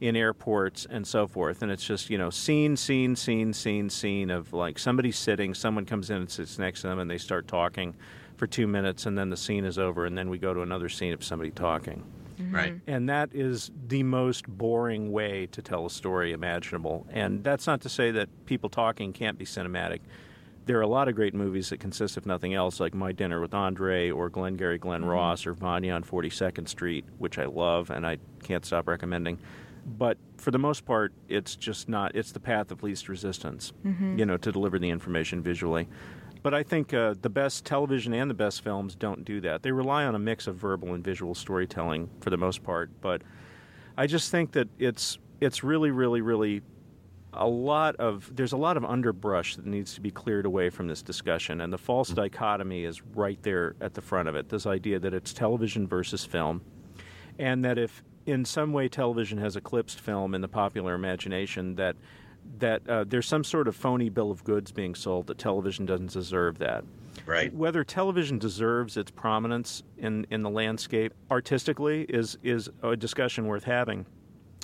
in 0.00 0.16
airports 0.16 0.86
and 0.90 1.06
so 1.06 1.26
forth. 1.26 1.62
And 1.62 1.70
it's 1.70 1.84
just 1.84 2.10
you 2.10 2.18
know 2.18 2.30
scene 2.30 2.76
scene 2.76 3.14
scene 3.16 3.52
scene 3.52 3.88
scene 3.90 4.30
of 4.30 4.52
like 4.52 4.78
somebody 4.78 5.12
sitting 5.12 5.54
someone 5.54 5.86
comes 5.86 6.10
in 6.10 6.16
and 6.16 6.30
sits 6.30 6.58
next 6.58 6.82
to 6.82 6.88
them 6.88 6.98
and 6.98 7.10
they 7.10 7.18
start 7.18 7.46
talking 7.46 7.94
for 8.36 8.46
two 8.46 8.66
minutes 8.66 9.06
and 9.06 9.16
then 9.16 9.30
the 9.30 9.36
scene 9.36 9.64
is 9.64 9.78
over 9.78 10.04
and 10.04 10.18
then 10.18 10.28
we 10.28 10.38
go 10.38 10.52
to 10.52 10.62
another 10.62 10.88
scene 10.88 11.12
of 11.12 11.22
somebody 11.22 11.50
talking. 11.50 12.04
Mm-hmm. 12.38 12.54
right. 12.54 12.80
And 12.88 13.08
that 13.08 13.30
is 13.32 13.70
the 13.86 14.02
most 14.02 14.48
boring 14.48 15.12
way 15.12 15.46
to 15.52 15.62
tell 15.62 15.86
a 15.86 15.90
story 15.90 16.32
imaginable. 16.32 17.06
And 17.10 17.44
that's 17.44 17.68
not 17.68 17.80
to 17.82 17.88
say 17.88 18.10
that 18.10 18.28
people 18.46 18.68
talking 18.68 19.12
can't 19.12 19.38
be 19.38 19.44
cinematic 19.44 20.00
there 20.66 20.78
are 20.78 20.82
a 20.82 20.88
lot 20.88 21.08
of 21.08 21.14
great 21.14 21.34
movies 21.34 21.70
that 21.70 21.80
consist 21.80 22.16
of 22.16 22.26
nothing 22.26 22.54
else, 22.54 22.80
like 22.80 22.94
My 22.94 23.12
Dinner 23.12 23.40
with 23.40 23.54
Andre 23.54 24.10
or 24.10 24.30
Glengarry 24.30 24.78
Glen 24.78 25.02
mm-hmm. 25.02 25.10
Ross 25.10 25.46
or 25.46 25.52
Vanya 25.52 25.92
on 25.92 26.02
42nd 26.02 26.68
Street, 26.68 27.04
which 27.18 27.38
I 27.38 27.44
love 27.44 27.90
and 27.90 28.06
I 28.06 28.18
can't 28.42 28.64
stop 28.64 28.88
recommending. 28.88 29.38
But 29.86 30.16
for 30.38 30.50
the 30.50 30.58
most 30.58 30.86
part, 30.86 31.12
it's 31.28 31.56
just 31.56 31.88
not, 31.88 32.14
it's 32.14 32.32
the 32.32 32.40
path 32.40 32.70
of 32.70 32.82
least 32.82 33.08
resistance, 33.08 33.72
mm-hmm. 33.84 34.18
you 34.18 34.24
know, 34.24 34.38
to 34.38 34.50
deliver 34.50 34.78
the 34.78 34.88
information 34.88 35.42
visually. 35.42 35.88
But 36.42 36.54
I 36.54 36.62
think 36.62 36.92
uh, 36.92 37.14
the 37.20 37.30
best 37.30 37.64
television 37.64 38.12
and 38.14 38.30
the 38.30 38.34
best 38.34 38.62
films 38.62 38.94
don't 38.94 39.24
do 39.24 39.40
that. 39.42 39.62
They 39.62 39.72
rely 39.72 40.04
on 40.04 40.14
a 40.14 40.18
mix 40.18 40.46
of 40.46 40.56
verbal 40.56 40.94
and 40.94 41.04
visual 41.04 41.34
storytelling 41.34 42.10
for 42.20 42.30
the 42.30 42.36
most 42.36 42.62
part. 42.62 42.90
But 43.00 43.22
I 43.96 44.06
just 44.06 44.30
think 44.30 44.52
that 44.52 44.68
it's 44.78 45.18
it's 45.40 45.64
really, 45.64 45.90
really, 45.90 46.20
really 46.20 46.62
a 47.36 47.46
lot 47.46 47.96
of 47.96 48.30
there's 48.34 48.52
a 48.52 48.56
lot 48.56 48.76
of 48.76 48.84
underbrush 48.84 49.56
that 49.56 49.66
needs 49.66 49.94
to 49.94 50.00
be 50.00 50.10
cleared 50.10 50.46
away 50.46 50.70
from 50.70 50.88
this 50.88 51.02
discussion 51.02 51.60
and 51.60 51.72
the 51.72 51.78
false 51.78 52.10
mm-hmm. 52.10 52.22
dichotomy 52.22 52.84
is 52.84 53.02
right 53.14 53.42
there 53.42 53.74
at 53.80 53.94
the 53.94 54.00
front 54.00 54.28
of 54.28 54.36
it. 54.36 54.48
This 54.48 54.66
idea 54.66 54.98
that 54.98 55.14
it's 55.14 55.32
television 55.32 55.86
versus 55.86 56.24
film 56.24 56.62
and 57.38 57.64
that 57.64 57.78
if 57.78 58.02
in 58.26 58.44
some 58.44 58.72
way 58.72 58.88
television 58.88 59.38
has 59.38 59.56
eclipsed 59.56 60.00
film 60.00 60.34
in 60.34 60.40
the 60.40 60.48
popular 60.48 60.94
imagination 60.94 61.74
that 61.76 61.96
that 62.58 62.86
uh, 62.88 63.04
there's 63.04 63.26
some 63.26 63.42
sort 63.42 63.68
of 63.68 63.74
phony 63.74 64.08
bill 64.10 64.30
of 64.30 64.44
goods 64.44 64.70
being 64.70 64.94
sold 64.94 65.26
that 65.26 65.38
television 65.38 65.86
doesn't 65.86 66.12
deserve 66.12 66.58
that. 66.58 66.84
Right. 67.26 67.54
Whether 67.54 67.84
television 67.84 68.38
deserves 68.38 68.96
its 68.96 69.10
prominence 69.10 69.82
in 69.98 70.26
in 70.30 70.42
the 70.42 70.50
landscape 70.50 71.14
artistically 71.30 72.02
is 72.02 72.36
is 72.42 72.68
a 72.82 72.96
discussion 72.96 73.46
worth 73.46 73.64
having 73.64 74.06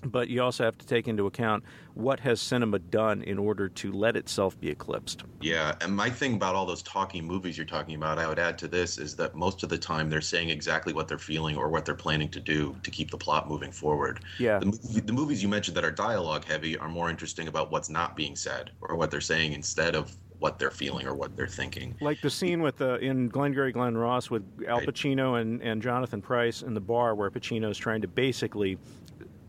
but 0.05 0.29
you 0.29 0.43
also 0.43 0.65
have 0.65 0.79
to 0.79 0.87
take 0.87 1.09
into 1.09 1.27
account 1.27 1.65
what 1.95 2.21
has 2.21 2.41
cinema 2.41 2.79
done 2.79 3.23
in 3.23 3.39
order 3.39 3.69
to 3.69 3.93
let 3.93 4.17
itself 4.17 4.59
be 4.61 4.69
eclipsed. 4.69 5.25
Yeah, 5.41 5.75
and 5.81 5.95
my 5.95 6.11
thing 6.11 6.35
about 6.35 6.55
all 6.55 6.67
those 6.67 6.83
talking 6.83 7.25
movies 7.25 7.57
you're 7.57 7.67
talking 7.67 7.95
about, 7.95 8.19
I 8.19 8.29
would 8.29 8.39
add 8.39 8.59
to 8.59 8.69
this 8.69 8.99
is 8.99 9.17
that 9.17 9.35
most 9.35 9.63
of 9.63 9.69
the 9.69 9.79
time 9.79 10.09
they're 10.09 10.21
saying 10.21 10.51
exactly 10.51 10.93
what 10.93 11.09
they're 11.09 11.19
feeling 11.19 11.57
or 11.57 11.69
what 11.69 11.85
they're 11.85 11.95
planning 11.95 12.29
to 12.31 12.41
do 12.41 12.77
to 12.83 12.91
keep 12.91 13.11
the 13.11 13.19
plot 13.19 13.49
moving 13.49 13.73
forward. 13.73 14.21
Yeah. 14.39 14.59
The, 14.61 15.03
the 15.05 15.13
movies 15.13 15.43
you 15.43 15.49
mentioned 15.49 15.77
that 15.77 15.85
are 15.85 15.91
dialogue 15.91 16.45
heavy 16.45 16.79
are 16.79 16.89
more 16.89 17.11
interesting 17.11 17.49
about 17.49 17.71
what's 17.71 17.91
not 17.91 18.17
being 18.17 18.37
said 18.37 18.71
or 18.81 18.97
what 18.97 19.11
they're 19.11 19.21
saying 19.21 19.53
instead 19.53 19.95
of 19.95 20.17
what 20.41 20.59
they're 20.59 20.71
feeling 20.71 21.07
or 21.07 21.15
what 21.15 21.37
they're 21.37 21.47
thinking. 21.47 21.95
Like 22.01 22.21
the 22.21 22.31
scene 22.31 22.63
with 22.63 22.81
uh, 22.81 22.99
in 22.99 23.29
Glengarry 23.29 23.73
Glen 23.73 23.97
Ross 23.97 24.31
with 24.31 24.43
Al 24.67 24.81
Pacino 24.81 25.41
and, 25.41 25.63
and 25.63 25.81
Jonathan 25.83 26.21
Pryce 26.21 26.63
in 26.63 26.75
the 26.75 26.81
bar 26.81 27.15
where 27.15 27.31
Pacino 27.31 27.71
is 27.71 27.79
trying 27.79 28.01
to 28.01 28.09
basically 28.09 28.79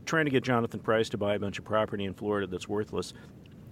trying 0.06 0.26
to 0.26 0.32
get 0.32 0.44
Jonathan 0.44 0.80
Pryce 0.80 1.10
to 1.10 1.18
buy 1.18 1.36
a 1.36 1.40
bunch 1.40 1.60
of 1.60 1.66
property 1.66 2.06
in 2.06 2.14
Florida 2.14 2.48
that's 2.48 2.68
worthless. 2.68 3.14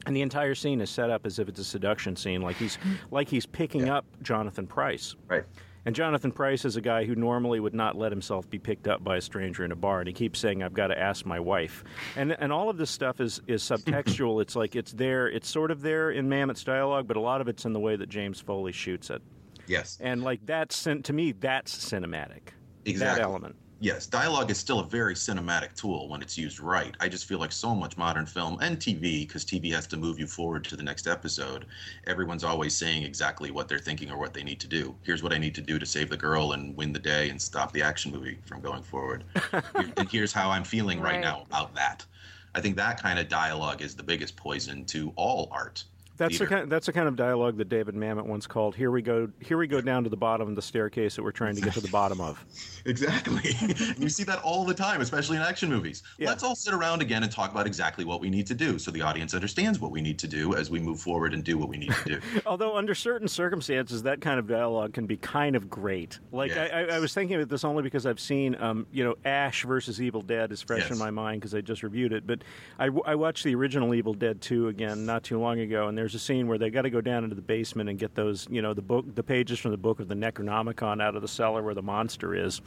And 0.05 0.15
the 0.15 0.21
entire 0.21 0.55
scene 0.55 0.81
is 0.81 0.89
set 0.89 1.09
up 1.09 1.25
as 1.25 1.39
if 1.39 1.49
it's 1.49 1.59
a 1.59 1.63
seduction 1.63 2.15
scene, 2.15 2.41
like 2.41 2.55
he's 2.55 2.77
like 3.11 3.27
he's 3.27 3.45
picking 3.45 3.87
yeah. 3.87 3.97
up 3.97 4.05
Jonathan 4.21 4.67
Pryce. 4.67 5.15
Right. 5.27 5.43
And 5.85 5.95
Jonathan 5.95 6.31
Pryce 6.31 6.65
is 6.65 6.75
a 6.75 6.81
guy 6.81 7.05
who 7.05 7.15
normally 7.15 7.59
would 7.59 7.73
not 7.73 7.97
let 7.97 8.11
himself 8.11 8.49
be 8.49 8.59
picked 8.59 8.87
up 8.87 9.03
by 9.03 9.17
a 9.17 9.21
stranger 9.21 9.63
in 9.63 9.71
a 9.71 9.75
bar, 9.75 9.99
and 9.99 10.07
he 10.07 10.13
keeps 10.13 10.37
saying, 10.37 10.61
"I've 10.61 10.73
got 10.73 10.87
to 10.87 10.99
ask 10.99 11.25
my 11.25 11.39
wife." 11.39 11.83
And 12.15 12.35
and 12.39 12.51
all 12.51 12.69
of 12.69 12.77
this 12.77 12.89
stuff 12.89 13.21
is 13.21 13.41
is 13.47 13.63
subtextual. 13.63 14.41
it's 14.41 14.55
like 14.55 14.75
it's 14.75 14.91
there. 14.91 15.27
It's 15.27 15.49
sort 15.49 15.71
of 15.71 15.81
there 15.81 16.11
in 16.11 16.27
Mamet's 16.27 16.63
dialogue, 16.63 17.07
but 17.07 17.17
a 17.17 17.21
lot 17.21 17.39
of 17.41 17.47
it's 17.47 17.65
in 17.65 17.73
the 17.73 17.79
way 17.79 17.95
that 17.95 18.09
James 18.09 18.41
Foley 18.41 18.71
shoots 18.71 19.09
it. 19.09 19.21
Yes. 19.67 19.97
And 20.01 20.23
like 20.23 20.45
that's 20.45 20.83
to 20.83 21.13
me, 21.13 21.31
that's 21.31 21.75
cinematic. 21.75 22.49
Exactly. 22.85 23.19
That 23.19 23.23
element. 23.23 23.55
Yes, 23.81 24.07
dialogue 24.07 24.51
is 24.51 24.57
still 24.57 24.79
a 24.79 24.85
very 24.85 25.15
cinematic 25.15 25.73
tool 25.73 26.07
when 26.09 26.21
it's 26.21 26.37
used 26.37 26.59
right. 26.59 26.95
I 26.99 27.07
just 27.09 27.25
feel 27.25 27.39
like 27.39 27.51
so 27.53 27.73
much 27.73 27.95
modern 27.97 28.25
film 28.25 28.57
and 28.61 28.77
TV, 28.79 29.21
because 29.25 29.45
TV 29.45 29.71
has 29.73 29.87
to 29.87 29.97
move 29.97 30.19
you 30.19 30.27
forward 30.27 30.63
to 30.65 30.75
the 30.75 30.83
next 30.83 31.07
episode, 31.07 31.65
everyone's 32.05 32.43
always 32.43 32.75
saying 32.75 33.03
exactly 33.03 33.51
what 33.51 33.67
they're 33.69 33.79
thinking 33.79 34.11
or 34.11 34.17
what 34.17 34.33
they 34.33 34.43
need 34.43 34.59
to 34.61 34.67
do. 34.67 34.97
Here's 35.03 35.23
what 35.23 35.31
I 35.33 35.37
need 35.37 35.55
to 35.55 35.61
do 35.61 35.79
to 35.79 35.85
save 35.85 36.09
the 36.09 36.17
girl 36.17 36.51
and 36.53 36.75
win 36.75 36.91
the 36.93 36.99
day 36.99 37.29
and 37.29 37.41
stop 37.41 37.71
the 37.71 37.81
action 37.81 38.11
movie 38.11 38.39
from 38.45 38.59
going 38.61 38.83
forward. 38.83 39.23
and 39.97 40.09
here's 40.09 40.33
how 40.33 40.49
I'm 40.51 40.65
feeling 40.65 40.99
right, 41.01 41.19
Right. 41.21 41.21
now 41.21 41.41
about 41.43 41.73
that. 41.75 42.05
I 42.53 42.61
think 42.61 42.75
that 42.77 43.01
kind 43.01 43.17
of 43.19 43.29
dialogue 43.29 43.81
is 43.81 43.95
the 43.95 44.03
biggest 44.03 44.35
poison 44.35 44.85
to 44.87 45.13
all 45.15 45.47
art. 45.51 45.85
That's 46.19 46.37
the 46.37 46.47
kind. 46.47 46.69
That's 46.69 46.85
the 46.85 46.91
kind 46.91 47.07
of 47.07 47.15
dialogue 47.15 47.55
that 47.57 47.69
David 47.69 47.95
Mamet 47.95 48.25
once 48.25 48.45
called. 48.45 48.75
Here 48.75 48.91
we 48.91 49.01
go. 49.01 49.29
Here 49.39 49.57
we 49.57 49.67
go 49.67 49.79
down 49.79 50.03
to 50.03 50.09
the 50.09 50.17
bottom 50.17 50.49
of 50.49 50.55
the 50.55 50.61
staircase 50.61 51.15
that 51.15 51.23
we're 51.23 51.31
trying 51.31 51.55
to 51.55 51.61
get 51.61 51.73
to 51.75 51.81
the 51.81 51.87
bottom 51.87 52.19
of. 52.21 52.45
Exactly. 52.85 53.55
you 53.97 54.07
see 54.09 54.23
that 54.23 54.41
all 54.41 54.63
the 54.63 54.73
time, 54.73 55.01
especially 55.01 55.35
in 55.35 55.43
action 55.43 55.69
movies. 55.69 56.01
Let's 56.17 56.43
all 56.43 56.55
sit 56.55 56.73
around 56.73 57.01
again 57.01 57.23
and 57.23 57.31
talk 57.31 57.51
about 57.51 57.67
exactly 57.67 58.05
what 58.05 58.21
we 58.21 58.29
need 58.29 58.47
to 58.47 58.55
do 58.55 58.79
so 58.79 58.89
the 58.89 59.01
audience 59.01 59.33
understands 59.33 59.79
what 59.79 59.91
we 59.91 60.01
need 60.01 60.17
to 60.19 60.27
do 60.27 60.55
as 60.55 60.71
we 60.71 60.79
move 60.79 60.99
forward 60.99 61.33
and 61.33 61.43
do 61.43 61.57
what 61.57 61.67
we 61.67 61.77
need 61.77 61.91
to 61.91 62.03
do. 62.05 62.21
Although 62.45 62.77
under 62.77 62.95
certain 62.95 63.27
circumstances, 63.27 64.01
that 64.03 64.21
kind 64.21 64.39
of 64.39 64.47
dialogue 64.47 64.93
can 64.93 65.05
be 65.05 65.17
kind 65.17 65.57
of 65.57 65.69
great. 65.69 66.19
Like 66.31 66.55
I, 66.55 66.67
I, 66.67 66.81
I 66.95 66.99
was 66.99 67.13
thinking 67.13 67.39
of 67.39 67.49
this 67.49 67.65
only 67.65 67.83
because 67.83 68.05
I've 68.05 68.19
seen, 68.19 68.55
um, 68.61 68.87
you 68.91 69.03
know, 69.03 69.15
Ash 69.25 69.65
versus 69.65 70.01
Evil 70.01 70.21
Dead 70.21 70.51
is 70.51 70.61
fresh 70.61 70.89
in 70.89 70.97
my 70.97 71.11
mind 71.11 71.41
because 71.41 71.53
I 71.53 71.61
just 71.61 71.83
reviewed 71.83 72.13
it. 72.13 72.25
But 72.25 72.43
I 72.79 72.89
watched 72.89 73.43
the 73.43 73.53
original 73.55 73.93
Evil 73.93 74.13
Dead 74.13 74.41
2 74.41 74.69
again 74.69 75.05
not 75.05 75.23
too 75.23 75.37
long 75.37 75.59
ago, 75.59 75.89
and 75.89 75.97
there's 75.97 76.08
a 76.15 76.19
scene 76.19 76.47
where 76.47 76.57
they 76.57 76.69
got 76.69 76.83
to 76.83 76.89
go 76.89 77.01
down 77.01 77.23
into 77.23 77.35
the 77.35 77.41
basement 77.41 77.89
and 77.89 77.97
get 77.97 78.15
those, 78.15 78.47
you 78.49 78.61
know, 78.61 78.73
the 78.73 78.81
book, 78.81 79.05
the 79.15 79.23
pages 79.23 79.59
from 79.59 79.71
the 79.71 79.77
book 79.77 79.99
of 79.99 80.07
the 80.07 80.15
Necronomicon 80.15 81.01
out 81.01 81.15
of 81.15 81.21
the 81.21 81.27
cellar 81.27 81.61
where 81.61 81.73
the 81.73 81.81
monster 81.81 82.35
is, 82.35 82.61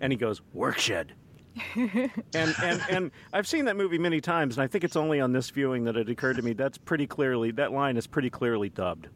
and 0.00 0.12
he 0.12 0.16
goes, 0.16 0.40
"Workshed." 0.54 1.08
and, 1.74 2.10
and 2.34 2.82
and 2.88 3.10
I've 3.32 3.46
seen 3.46 3.66
that 3.66 3.76
movie 3.76 3.98
many 3.98 4.20
times, 4.20 4.56
and 4.56 4.64
I 4.64 4.66
think 4.66 4.84
it's 4.84 4.96
only 4.96 5.20
on 5.20 5.32
this 5.32 5.50
viewing 5.50 5.84
that 5.84 5.96
it 5.96 6.08
occurred 6.08 6.36
to 6.36 6.42
me 6.42 6.54
that's 6.54 6.78
pretty 6.78 7.06
clearly 7.06 7.50
that 7.52 7.72
line 7.72 7.96
is 7.96 8.06
pretty 8.06 8.30
clearly 8.30 8.70
dubbed. 8.70 9.08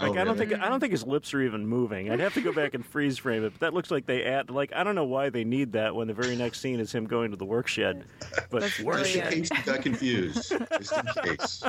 Like 0.00 0.10
Oh, 0.10 0.14
I 0.14 0.24
don't 0.24 0.34
really? 0.38 0.46
think 0.46 0.62
I 0.62 0.68
don't 0.68 0.80
think 0.80 0.92
his 0.92 1.04
lips 1.06 1.34
are 1.34 1.40
even 1.42 1.66
moving. 1.66 2.10
I'd 2.10 2.20
have 2.20 2.34
to 2.34 2.40
go 2.40 2.52
back 2.52 2.74
and 2.74 2.84
freeze 2.84 3.18
frame 3.18 3.44
it, 3.44 3.50
but 3.50 3.60
that 3.60 3.74
looks 3.74 3.90
like 3.90 4.06
they 4.06 4.24
add 4.24 4.50
like 4.50 4.72
I 4.74 4.82
don't 4.82 4.94
know 4.94 5.04
why 5.04 5.28
they 5.30 5.44
need 5.44 5.72
that 5.72 5.94
when 5.94 6.08
the 6.08 6.14
very 6.14 6.36
next 6.36 6.60
scene 6.60 6.80
is 6.80 6.92
him 6.92 7.04
going 7.06 7.30
to 7.32 7.36
the 7.36 7.44
work 7.44 7.66
shed. 7.68 8.04
But 8.50 8.62
Just 8.62 8.80
in 8.80 9.22
case 9.30 9.50
you 9.50 9.62
got 9.64 9.82
confused. 9.82 10.52
Just 10.78 10.92
in 10.92 11.06
case. 11.24 11.62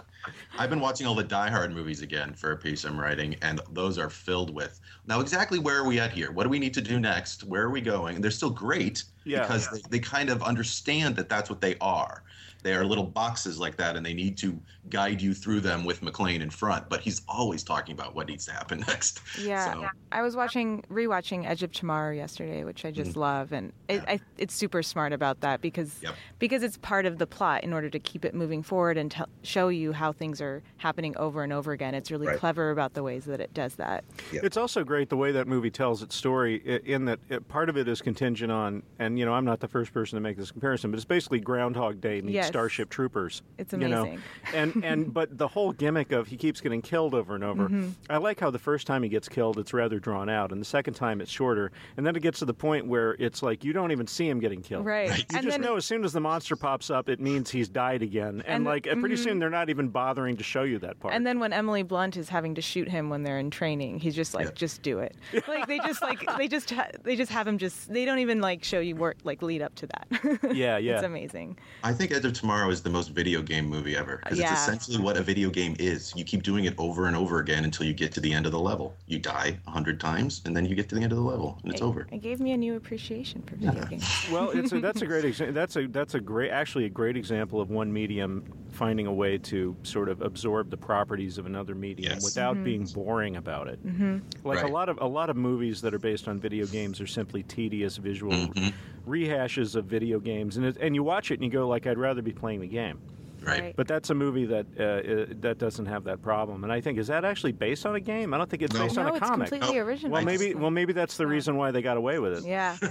I've 0.57 0.69
been 0.69 0.79
watching 0.79 1.07
all 1.07 1.15
the 1.15 1.23
Die 1.23 1.49
Hard 1.49 1.73
movies 1.73 2.01
again 2.01 2.33
for 2.33 2.51
a 2.51 2.57
piece 2.57 2.83
I'm 2.85 2.99
writing, 2.99 3.35
and 3.41 3.59
those 3.71 3.97
are 3.97 4.09
filled 4.09 4.53
with. 4.53 4.79
Now, 5.07 5.19
exactly 5.19 5.59
where 5.59 5.77
are 5.77 5.85
we 5.87 5.99
at 5.99 6.11
here? 6.11 6.31
What 6.31 6.43
do 6.43 6.49
we 6.49 6.59
need 6.59 6.73
to 6.75 6.81
do 6.81 6.99
next? 6.99 7.43
Where 7.43 7.63
are 7.63 7.69
we 7.71 7.81
going? 7.81 8.15
And 8.15 8.23
they're 8.23 8.31
still 8.31 8.49
great 8.49 9.03
Yeah. 9.25 9.41
because 9.41 9.69
They, 9.69 9.81
they 9.89 9.99
kind 9.99 10.29
of 10.29 10.41
understand 10.43 11.15
that 11.15 11.27
that's 11.29 11.49
what 11.49 11.59
they 11.61 11.75
are. 11.81 12.23
They 12.63 12.73
are 12.73 12.85
little 12.85 13.05
boxes 13.05 13.59
like 13.59 13.77
that, 13.77 13.95
and 13.95 14.05
they 14.05 14.13
need 14.13 14.37
to 14.39 14.59
guide 14.89 15.21
you 15.21 15.33
through 15.33 15.61
them 15.61 15.83
with 15.83 16.01
McClane 16.01 16.41
in 16.41 16.49
front. 16.49 16.89
But 16.89 17.01
he's 17.01 17.21
always 17.27 17.63
talking 17.63 17.93
about 17.93 18.15
what 18.15 18.27
needs 18.27 18.45
to 18.45 18.51
happen 18.51 18.79
next. 18.87 19.21
Yeah, 19.39 19.73
So- 19.73 19.87
I 20.11 20.21
was 20.21 20.35
watching 20.35 20.83
rewatching 20.89 21.45
Edge 21.45 21.63
of 21.63 21.71
Tomorrow 21.71 22.13
yesterday, 22.13 22.63
which 22.63 22.85
I 22.85 22.91
just 22.91 23.11
mm-hmm. 23.11 23.21
love, 23.21 23.51
and 23.53 23.71
it, 23.87 24.03
I, 24.07 24.19
it's 24.37 24.53
super 24.53 24.83
smart 24.83 25.13
about 25.13 25.41
that 25.41 25.61
because 25.61 26.01
because 26.37 26.63
it's 26.63 26.77
part 26.77 27.05
of 27.05 27.17
the 27.17 27.27
plot 27.27 27.63
in 27.63 27.73
order 27.73 27.89
to 27.89 27.99
keep 27.99 28.25
it 28.25 28.33
moving 28.33 28.61
forward 28.61 28.97
and 28.97 29.09
tell 29.09 29.29
show 29.43 29.69
you 29.69 29.93
how 29.93 30.11
things 30.11 30.41
are 30.41 30.61
happening 30.77 31.15
over 31.17 31.43
and 31.43 31.53
over 31.53 31.71
again. 31.71 31.95
It's 31.95 32.11
really 32.11 32.27
Right. 32.27 32.37
clever 32.37 32.71
about 32.71 32.93
the 32.93 33.03
ways 33.03 33.25
that 33.25 33.39
it 33.39 33.53
does 33.53 33.75
that. 33.75 34.03
It's 34.31 34.57
also 34.57 34.83
great 34.83 35.09
the 35.09 35.17
way 35.17 35.31
that 35.31 35.47
movie 35.47 35.71
tells 35.71 36.03
its 36.03 36.15
story. 36.15 36.81
In 36.85 37.05
that 37.05 37.19
it, 37.29 37.47
part 37.47 37.69
of 37.69 37.77
it 37.77 37.87
is 37.87 38.01
contingent 38.01 38.51
on, 38.51 38.83
and 38.99 39.17
you 39.17 39.25
know, 39.25 39.33
I'm 39.33 39.45
not 39.45 39.59
the 39.59 39.67
first 39.67 39.93
person 39.93 40.17
to 40.17 40.21
make 40.21 40.37
this 40.37 40.51
comparison, 40.51 40.91
but 40.91 40.97
it's 40.97 41.05
basically 41.05 41.39
Groundhog 41.39 42.01
Day 42.01 42.21
meets 42.21 42.35
Yes. 42.35 42.50
Starship 42.51 42.89
Troopers. 42.89 43.41
It's 43.57 43.73
amazing. 43.73 43.89
you 43.89 43.95
know? 43.95 44.01
amazing. 44.03 44.21
and 44.53 44.85
and 44.85 45.13
but 45.13 45.37
the 45.37 45.47
whole 45.47 45.71
gimmick 45.71 46.11
of 46.11 46.27
he 46.27 46.37
keeps 46.37 46.61
getting 46.61 46.81
killed 46.81 47.13
over 47.13 47.35
and 47.35 47.43
over. 47.43 47.69
Mhm. 47.69 47.93
I 48.09 48.17
like 48.17 48.39
how 48.39 48.49
the 48.51 48.59
first 48.59 48.87
time 48.87 49.03
he 49.03 49.09
gets 49.09 49.27
killed, 49.29 49.57
it's 49.57 49.73
rather 49.73 49.99
drawn 49.99 50.29
out, 50.29 50.51
and 50.51 50.59
the 50.61 50.65
second 50.65 50.93
time 50.95 51.21
it's 51.21 51.31
shorter, 51.31 51.71
and 51.97 52.05
then 52.05 52.15
it 52.15 52.21
gets 52.21 52.39
to 52.39 52.45
the 52.45 52.53
point 52.53 52.85
where 52.87 53.15
it's 53.19 53.41
like 53.43 53.63
you 53.63 53.73
don't 53.73 53.91
even 53.91 54.07
see 54.07 54.27
him 54.27 54.39
getting 54.39 54.61
killed. 54.61 54.85
Right. 54.85 55.09
You 55.31 55.37
And 55.37 55.43
just 55.45 55.57
then- 55.57 55.61
know 55.61 55.75
as 55.77 55.85
soon 55.85 56.03
as 56.03 56.13
the 56.13 56.19
monster 56.19 56.55
pops 56.55 56.89
up, 56.89 57.07
it 57.09 57.19
means 57.19 57.49
he's 57.49 57.69
died 57.69 58.01
again, 58.01 58.41
and, 58.45 58.47
And- 58.47 58.65
like 58.65 58.83
pretty 58.83 59.15
mhm. 59.15 59.23
soon 59.23 59.39
they're 59.39 59.49
not 59.49 59.69
even 59.69 59.89
bothering 59.89 60.37
to 60.37 60.43
show 60.43 60.63
you 60.63 60.79
that 60.79 60.99
part. 60.99 61.13
And 61.13 61.25
then 61.25 61.39
when 61.39 61.53
Emily 61.53 61.83
Blunt 61.83 62.17
is 62.17 62.29
having 62.29 62.55
to 62.55 62.61
shoot 62.61 62.87
him 62.89 63.09
when 63.09 63.23
they're 63.23 63.39
in 63.39 63.49
training, 63.49 63.99
he's 63.99 64.15
just 64.15 64.33
like, 64.33 64.55
just 64.55 64.81
do 64.81 64.99
it. 64.99 65.15
Like 65.47 65.67
they 65.67 65.79
just 65.79 66.01
like 66.01 66.23
they 66.37 66.47
just 66.47 66.69
ha- 66.69 66.89
they 67.03 67.15
just 67.15 67.31
have 67.31 67.47
him 67.47 67.57
just 67.57 67.91
they 67.91 68.05
don't 68.05 68.19
even 68.19 68.41
like 68.41 68.63
show 68.63 68.79
you 68.79 68.95
work 68.95 69.17
like 69.23 69.41
lead 69.41 69.61
up 69.61 69.73
to 69.75 69.87
that. 69.87 70.55
Yeah, 70.55 70.77
yeah. 70.77 70.95
it's 70.95 71.03
amazing. 71.03 71.57
I 71.83 71.93
think 71.93 72.11
Edge 72.11 72.25
of 72.25 72.33
Tomorrow 72.41 72.71
is 72.71 72.81
the 72.81 72.89
most 72.89 73.09
video 73.11 73.43
game 73.43 73.67
movie 73.67 73.95
ever 73.95 74.19
because 74.23 74.39
Yeah. 74.39 74.51
it's 74.51 74.63
essentially 74.63 74.97
what 74.97 75.15
a 75.15 75.21
video 75.21 75.51
game 75.51 75.75
is. 75.77 76.11
You 76.15 76.23
keep 76.23 76.41
doing 76.41 76.65
it 76.65 76.73
over 76.79 77.05
and 77.05 77.15
over 77.15 77.37
again 77.37 77.63
until 77.65 77.85
you 77.85 77.93
get 77.93 78.11
to 78.13 78.19
the 78.19 78.33
end 78.33 78.47
of 78.47 78.51
the 78.51 78.59
level. 78.59 78.95
You 79.05 79.19
die 79.19 79.59
a 79.67 79.69
hundred 79.69 79.99
times, 79.99 80.41
and 80.45 80.57
then 80.57 80.65
you 80.65 80.73
get 80.73 80.89
to 80.89 80.95
the 80.95 81.03
end 81.03 81.11
of 81.11 81.19
the 81.19 81.23
level, 81.23 81.59
and 81.61 81.71
it's 81.71 81.81
it, 81.81 81.85
over. 81.85 82.07
It 82.11 82.23
gave 82.23 82.39
me 82.39 82.53
a 82.53 82.57
new 82.57 82.77
appreciation 82.77 83.43
for 83.43 83.57
video 83.57 83.83
games. 83.85 84.25
well, 84.31 84.49
it's 84.49 84.71
a, 84.71 84.79
that's 84.81 85.03
a 85.03 85.05
great 85.05 85.23
exa- 85.23 85.53
that's 85.53 85.75
a 85.75 85.85
that's 85.85 86.15
a 86.15 86.19
great 86.19 86.49
actually 86.49 86.85
a 86.85 86.89
great 86.89 87.15
example 87.15 87.61
of 87.61 87.69
one 87.69 87.93
medium 87.93 88.43
finding 88.71 89.05
a 89.05 89.13
way 89.13 89.37
to 89.37 89.75
sort 89.83 90.09
of 90.09 90.23
absorb 90.23 90.71
the 90.71 90.77
properties 90.77 91.37
of 91.37 91.45
another 91.45 91.75
medium 91.75 92.13
Yes. 92.13 92.23
without 92.23 92.57
Mhm. 92.57 92.63
being 92.63 92.85
boring 92.85 93.35
about 93.35 93.67
it. 93.67 93.85
Mhm. 93.85 94.21
Like 94.43 94.63
Right. 94.63 94.69
a 94.71 94.73
lot 94.73 94.89
of 94.89 94.97
a 94.99 95.05
lot 95.07 95.29
of 95.29 95.37
movies 95.37 95.81
that 95.81 95.93
are 95.93 95.99
based 95.99 96.27
on 96.27 96.39
video 96.39 96.65
games 96.65 96.99
are 96.99 97.05
simply 97.05 97.43
tedious 97.43 97.97
visual 97.97 98.31
Mm-hmm. 98.33 98.69
Rehashes 99.07 99.75
of 99.75 99.85
video 99.85 100.19
games, 100.19 100.57
and 100.57 100.65
it, 100.65 100.77
and 100.79 100.95
you 100.95 101.03
watch 101.03 101.31
it 101.31 101.35
and 101.35 101.43
you 101.43 101.49
go 101.49 101.67
like 101.67 101.87
I'd 101.87 101.97
rather 101.97 102.21
be 102.21 102.31
playing 102.31 102.61
the 102.61 102.67
game. 102.67 102.99
Right. 103.41 103.75
But 103.75 103.87
that's 103.87 104.09
a 104.09 104.13
movie 104.13 104.45
that 104.45 104.65
uh, 104.79 105.33
that 105.41 105.57
doesn't 105.57 105.87
have 105.87 106.03
that 106.03 106.21
problem, 106.21 106.63
and 106.63 106.71
I 106.71 106.79
think 106.79 106.99
is 106.99 107.07
that 107.07 107.25
actually 107.25 107.51
based 107.53 107.85
on 107.85 107.95
a 107.95 107.99
game? 107.99 108.33
I 108.33 108.37
don't 108.37 108.49
think 108.49 108.61
it's 108.61 108.73
No. 108.73 108.83
based 108.83 108.97
on 108.97 109.05
No, 109.07 109.13
a 109.13 109.15
it's 109.17 109.25
comic. 109.27 109.49
completely 109.49 109.77
No. 109.77 109.83
original. 109.85 110.11
Well, 110.11 110.23
maybe 110.23 110.53
well 110.53 110.69
maybe 110.71 110.93
that's 110.93 111.17
the 111.17 111.25
reason 111.27 111.55
why 111.57 111.71
they 111.71 111.81
got 111.81 111.97
away 111.97 112.19
with 112.19 112.37
it. 112.37 112.45
Yeah. 112.47 112.77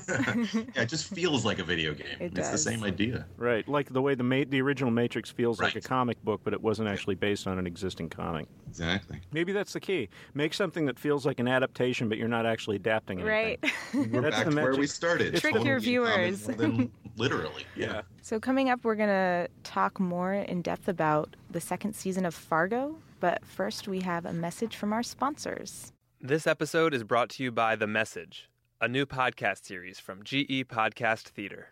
Yeah, 0.75 0.83
it 0.83 0.89
just 0.89 1.13
feels 1.15 1.45
like 1.45 1.59
a 1.59 1.65
video 1.65 1.95
game. 1.95 2.07
It 2.19 2.37
it's 2.37 2.51
the 2.51 2.59
same 2.59 2.83
idea. 2.85 3.27
Right, 3.37 3.67
like 3.69 3.93
the 3.93 4.03
way 4.03 4.15
the 4.15 4.25
ma- 4.25 4.45
the 4.49 4.61
original 4.61 4.91
Matrix 4.91 5.31
feels 5.31 5.61
like 5.61 5.77
a 5.77 5.81
comic 5.81 6.23
book, 6.25 6.41
but 6.45 6.53
it 6.53 6.61
wasn't 6.61 6.89
actually 6.89 7.15
based 7.15 7.47
on 7.47 7.59
an 7.59 7.67
existing 7.67 8.09
comic. 8.09 8.47
Exactly. 8.69 9.21
Maybe 9.33 9.53
that's 9.53 9.73
the 9.73 9.81
key. 9.81 10.09
Make 10.35 10.55
something 10.55 10.87
that 10.87 10.99
feels 10.99 11.27
like 11.27 11.41
an 11.41 11.49
adaptation, 11.49 12.09
but 12.09 12.19
you're 12.19 12.29
not 12.29 12.47
actually 12.47 12.77
adapting 12.77 13.21
anything. 13.21 13.59
Right. 13.63 14.11
We're 14.13 14.21
That's 14.23 14.37
back 14.37 14.45
the 14.47 14.51
to 14.53 14.63
where 14.63 14.75
we 14.77 14.87
started. 14.87 15.35
Trick 15.37 15.55
Totally 15.55 15.69
your 15.69 15.79
comic 15.81 15.85
viewers. 15.85 16.49
more 16.49 16.57
than 16.57 16.91
literally. 17.17 17.65
Yeah. 17.77 18.03
So 18.23 18.41
coming 18.41 18.71
up, 18.71 18.85
we're 18.85 18.97
gonna 18.97 19.49
talk 19.63 19.99
more 20.01 20.35
in 20.35 20.63
depth 20.63 20.89
about 20.89 21.37
the 21.51 21.61
second 21.61 21.95
season 21.95 22.25
of 22.25 22.35
Fargo. 22.35 22.97
But 23.21 23.45
first, 23.45 23.87
we 23.87 24.01
have 24.01 24.25
a 24.25 24.33
message 24.33 24.77
from 24.77 24.93
our 24.93 25.03
sponsors. 25.03 25.93
This 26.21 26.47
episode 26.47 26.95
is 26.95 27.05
brought 27.05 27.31
to 27.31 27.43
you 27.43 27.51
by 27.51 27.77
The 27.77 27.87
Message, 27.87 28.51
a 28.81 28.89
new 28.89 29.07
podcast 29.07 29.65
series 29.65 29.99
from 29.99 30.23
GE 30.23 30.67
Podcast 30.69 31.29
Theater. 31.29 31.69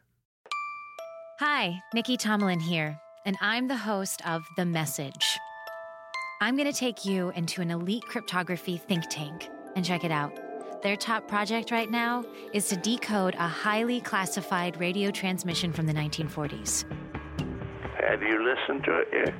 Hi, 1.38 1.80
Nikki 1.94 2.16
Tomalin 2.16 2.60
here, 2.60 2.98
and 3.24 3.36
I'm 3.40 3.68
the 3.68 3.76
host 3.76 4.26
of 4.26 4.46
The 4.56 4.64
Message. 4.64 5.38
I'm 6.40 6.56
going 6.56 6.70
to 6.70 6.78
take 6.78 7.04
you 7.04 7.30
into 7.30 7.60
an 7.62 7.70
elite 7.70 8.04
cryptography 8.04 8.76
think 8.76 9.08
tank 9.10 9.48
and 9.76 9.84
check 9.84 10.04
it 10.04 10.10
out. 10.10 10.47
Their 10.82 10.96
top 10.96 11.26
project 11.26 11.70
right 11.70 11.90
now 11.90 12.24
is 12.52 12.68
to 12.68 12.76
decode 12.76 13.34
a 13.34 13.48
highly 13.48 14.00
classified 14.00 14.78
radio 14.80 15.10
transmission 15.10 15.72
from 15.72 15.86
the 15.86 15.92
1940s. 15.92 16.84
Have 18.08 18.22
you 18.22 18.42
listened 18.44 18.84
to 18.84 18.98
it 18.98 19.08
yet? 19.12 19.34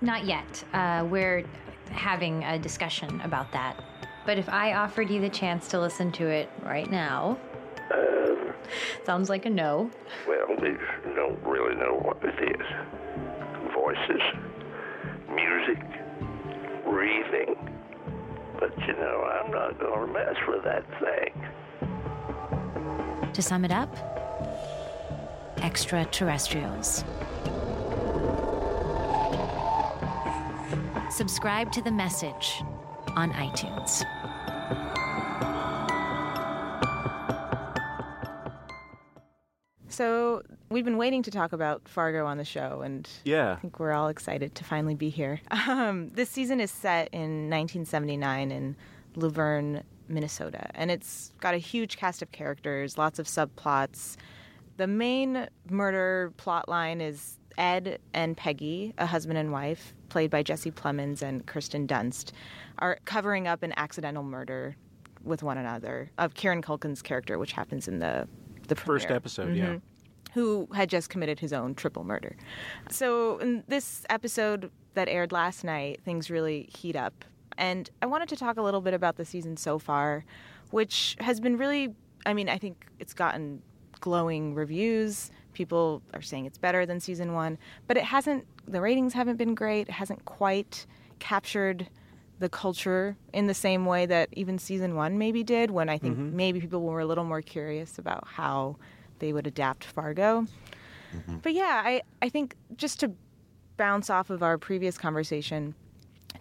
Not 0.00 0.24
yet. 0.24 0.62
Uh, 0.72 1.04
we're 1.08 1.44
having 1.90 2.44
a 2.44 2.58
discussion 2.58 3.20
about 3.22 3.50
that. 3.52 3.82
But 4.24 4.38
if 4.38 4.48
I 4.48 4.74
offered 4.74 5.10
you 5.10 5.20
the 5.20 5.28
chance 5.28 5.68
to 5.68 5.80
listen 5.80 6.12
to 6.12 6.26
it 6.26 6.50
right 6.62 6.90
now, 6.90 7.38
Um, 7.92 8.52
sounds 9.04 9.28
like 9.28 9.46
a 9.46 9.50
no. 9.50 9.90
well, 10.26 10.46
we 10.60 10.76
don't 11.14 11.38
really 11.44 11.74
know 11.76 11.94
what 12.02 12.18
it 12.24 12.34
is. 12.60 12.66
Voices, 13.72 14.22
music, 15.32 15.78
breathing. 16.84 17.75
But 18.58 18.76
you 18.86 18.94
know, 18.94 19.22
I'm 19.24 19.50
not 19.50 19.78
going 19.78 20.06
to 20.06 20.12
mess 20.12 20.36
with 20.48 20.64
that 20.64 20.84
thing. 21.00 21.32
To 23.32 23.42
sum 23.42 23.64
it 23.64 23.70
up, 23.70 23.94
extraterrestrials. 25.62 27.04
Subscribe 31.10 31.70
to 31.72 31.82
The 31.82 31.92
Message 31.92 32.62
on 33.16 33.32
iTunes. 33.32 34.04
So 39.88 40.42
we've 40.68 40.84
been 40.84 40.96
waiting 40.96 41.22
to 41.24 41.30
talk 41.30 41.52
about 41.52 41.88
Fargo 41.88 42.26
on 42.26 42.38
the 42.38 42.44
show, 42.44 42.82
and 42.82 43.08
Yeah. 43.24 43.52
I 43.52 43.56
think 43.56 43.78
we're 43.78 43.92
all 43.92 44.08
excited 44.08 44.54
to 44.56 44.64
finally 44.64 44.94
be 44.94 45.08
here. 45.10 45.40
Um, 45.68 46.10
this 46.14 46.30
season 46.30 46.60
is 46.60 46.70
set 46.70 47.08
in 47.12 47.50
1979 47.50 48.50
in 48.52 48.76
Luverne, 49.16 49.82
Minnesota. 50.08 50.68
And 50.74 50.90
it's 50.90 51.32
got 51.40 51.54
a 51.54 51.58
huge 51.58 51.96
cast 51.96 52.22
of 52.22 52.30
characters, 52.32 52.96
lots 52.96 53.18
of 53.18 53.26
subplots. 53.26 54.16
The 54.76 54.86
main 54.86 55.48
murder 55.68 56.32
plot 56.36 56.68
line 56.68 57.00
is 57.00 57.38
Ed 57.58 57.98
and 58.14 58.36
Peggy, 58.36 58.92
a 58.98 59.06
husband 59.06 59.38
and 59.38 59.50
wife, 59.50 59.94
played 60.08 60.30
by 60.30 60.42
Jesse 60.42 60.70
Plemons 60.70 61.22
and 61.22 61.44
Kirsten 61.46 61.86
Dunst, 61.86 62.32
are 62.78 62.98
covering 63.06 63.48
up 63.48 63.62
an 63.62 63.72
accidental 63.76 64.22
murder 64.22 64.76
with 65.24 65.42
one 65.42 65.58
another 65.58 66.10
of 66.18 66.34
Kieran 66.34 66.62
Culkin's 66.62 67.02
character, 67.02 67.38
which 67.38 67.52
happens 67.52 67.88
in 67.88 67.98
the 67.98 68.28
the 68.68 68.74
First 68.76 69.06
premiere. 69.06 69.16
episode, 69.16 69.56
yeah. 69.56 69.76
Who 70.36 70.68
had 70.74 70.90
just 70.90 71.08
committed 71.08 71.40
his 71.40 71.54
own 71.54 71.74
triple 71.74 72.04
murder. 72.04 72.36
So 72.90 73.38
in 73.38 73.64
this 73.68 74.04
episode 74.10 74.70
that 74.92 75.08
aired 75.08 75.32
last 75.32 75.64
night, 75.64 76.02
things 76.04 76.28
really 76.30 76.68
heat 76.76 76.94
up. 76.94 77.24
And 77.56 77.88
I 78.02 78.06
wanted 78.06 78.28
to 78.28 78.36
talk 78.36 78.58
a 78.58 78.60
little 78.62 78.82
bit 78.82 78.92
about 78.92 79.16
the 79.16 79.24
season 79.24 79.56
so 79.56 79.78
far, 79.78 80.26
which 80.72 81.16
has 81.20 81.40
been 81.40 81.56
really 81.56 81.94
I 82.26 82.34
mean, 82.34 82.50
I 82.50 82.58
think 82.58 82.84
it's 82.98 83.14
gotten 83.14 83.62
glowing 84.00 84.52
reviews. 84.54 85.30
People 85.54 86.02
are 86.12 86.20
saying 86.20 86.44
it's 86.44 86.58
better 86.58 86.84
than 86.84 87.00
season 87.00 87.32
one, 87.32 87.56
but 87.86 87.96
it 87.96 88.04
hasn't, 88.04 88.44
the 88.66 88.82
ratings 88.82 89.14
haven't 89.14 89.36
been 89.36 89.54
great. 89.54 89.88
It 89.88 89.92
hasn't 89.92 90.26
quite 90.26 90.84
captured 91.18 91.88
the 92.40 92.50
culture 92.50 93.16
in 93.32 93.46
the 93.46 93.54
same 93.54 93.86
way 93.86 94.04
that 94.04 94.28
even 94.32 94.58
season 94.58 94.96
one 94.96 95.16
maybe 95.16 95.42
did, 95.42 95.70
when 95.70 95.88
I 95.88 95.96
think 95.96 96.18
Mhm. 96.18 96.32
maybe 96.34 96.60
people 96.60 96.82
were 96.82 97.00
a 97.00 97.06
little 97.06 97.24
more 97.24 97.40
curious 97.40 97.98
about 97.98 98.26
how 98.26 98.76
they 99.18 99.32
would 99.32 99.46
adapt 99.46 99.84
Fargo. 99.84 100.46
Mm-hmm. 101.14 101.38
But 101.38 101.54
yeah, 101.54 101.82
I, 101.84 102.02
I 102.22 102.28
think 102.28 102.56
just 102.76 103.00
to 103.00 103.12
bounce 103.76 104.10
off 104.10 104.30
of 104.30 104.42
our 104.42 104.58
previous 104.58 104.98
conversation, 104.98 105.74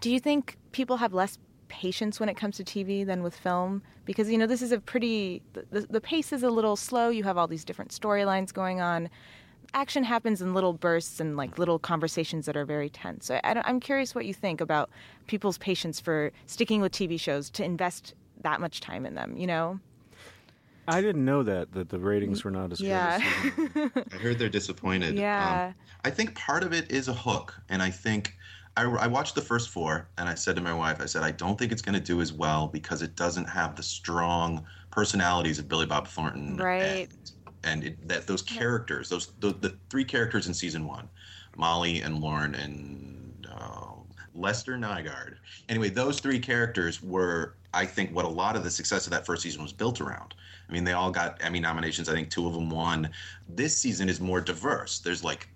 do 0.01 0.11
you 0.11 0.19
think 0.19 0.57
people 0.71 0.97
have 0.97 1.13
less 1.13 1.37
patience 1.67 2.19
when 2.19 2.29
it 2.29 2.35
comes 2.35 2.57
to 2.57 2.63
TV 2.63 3.05
than 3.05 3.23
with 3.23 3.35
film? 3.35 3.81
Because, 4.05 4.29
you 4.29 4.37
know, 4.37 4.47
this 4.47 4.61
is 4.61 4.71
a 4.71 4.79
pretty, 4.79 5.41
the, 5.71 5.81
the 5.81 6.01
pace 6.01 6.31
is 6.31 6.43
a 6.43 6.49
little 6.49 6.75
slow. 6.75 7.09
You 7.09 7.23
have 7.23 7.37
all 7.37 7.47
these 7.47 7.65
different 7.65 7.91
storylines 7.91 8.53
going 8.53 8.81
on. 8.81 9.09
Action 9.73 10.03
happens 10.03 10.41
in 10.41 10.53
little 10.53 10.73
bursts 10.73 11.19
and 11.19 11.35
like 11.35 11.57
little 11.57 11.79
conversations 11.79 12.45
that 12.45 12.55
are 12.55 12.65
very 12.65 12.89
tense. 12.89 13.25
So 13.25 13.39
I, 13.43 13.61
I'm 13.65 13.79
curious 13.79 14.13
what 14.13 14.25
you 14.25 14.33
think 14.33 14.61
about 14.61 14.89
people's 15.27 15.57
patience 15.57 15.99
for 15.99 16.31
sticking 16.45 16.81
with 16.81 16.91
TV 16.91 17.19
shows 17.19 17.49
to 17.51 17.63
invest 17.63 18.13
that 18.41 18.61
much 18.61 18.79
time 18.79 19.05
in 19.05 19.15
them, 19.15 19.35
you 19.35 19.47
know? 19.47 19.79
I 20.87 21.01
didn't 21.01 21.25
know 21.25 21.43
that 21.43 21.71
that 21.73 21.89
the 21.89 21.99
ratings 21.99 22.43
were 22.43 22.51
not 22.51 22.71
as 22.71 22.79
Yeah. 22.81 23.19
good. 23.55 23.91
As 23.95 24.03
I 24.13 24.17
heard 24.17 24.39
they're 24.39 24.49
disappointed. 24.49 25.15
Yeah. 25.15 25.67
Um, 25.69 25.75
I 26.03 26.09
think 26.11 26.35
part 26.35 26.63
of 26.63 26.73
it 26.73 26.91
is 26.91 27.07
a 27.07 27.13
hook, 27.13 27.55
and 27.69 27.81
I 27.81 27.89
think 27.89 28.33
I, 28.77 28.83
I 28.83 29.07
watched 29.07 29.35
the 29.35 29.41
first 29.41 29.69
four, 29.69 30.09
and 30.17 30.27
I 30.29 30.35
said 30.35 30.55
to 30.57 30.61
my 30.61 30.73
wife, 30.73 30.99
I 30.99 31.05
said, 31.05 31.23
I 31.23 31.31
don't 31.31 31.57
think 31.57 31.71
it's 31.71 31.81
going 31.81 31.95
to 31.97 32.05
do 32.05 32.19
as 32.21 32.33
well 32.33 32.67
because 32.67 33.01
it 33.01 33.15
doesn't 33.15 33.45
have 33.49 33.75
the 33.75 33.83
strong 33.83 34.65
personalities 34.91 35.59
of 35.59 35.67
Billy 35.67 35.85
Bob 35.85 36.07
Thornton 36.07 36.57
Right. 36.57 37.07
and 37.63 37.83
it, 37.85 38.07
that 38.07 38.27
those 38.27 38.41
characters, 38.41 39.09
those 39.09 39.31
the, 39.39 39.53
the 39.53 39.77
three 39.89 40.03
characters 40.05 40.47
in 40.47 40.53
season 40.53 40.85
one, 40.85 41.07
Molly 41.57 42.01
and 42.01 42.19
Lorne 42.19 42.53
and 42.55 43.47
uh, 43.49 43.93
Lester 44.33 44.73
Nygaard. 44.77 45.35
Anyway, 45.69 45.89
those 45.89 46.19
three 46.19 46.39
characters 46.39 47.01
were, 47.01 47.55
I 47.75 47.85
think, 47.85 48.15
what 48.15 48.25
a 48.25 48.29
lot 48.29 48.55
of 48.55 48.63
the 48.63 48.71
success 48.71 49.05
of 49.05 49.11
that 49.11 49.25
first 49.25 49.43
season 49.43 49.61
was 49.61 49.73
built 49.73 49.99
around. 50.01 50.33
I 50.67 50.71
mean, 50.71 50.83
they 50.83 50.93
all 50.93 51.11
got 51.11 51.37
Emmy 51.43 51.59
nominations. 51.59 52.09
I 52.09 52.13
think 52.13 52.29
two 52.29 52.47
of 52.47 52.53
them 52.53 52.69
won. 52.69 53.09
This 53.49 53.77
season 53.77 54.09
is 54.09 54.19
more 54.19 54.41
diverse. 54.41 54.99
There's 54.99 55.23
like 55.23 55.49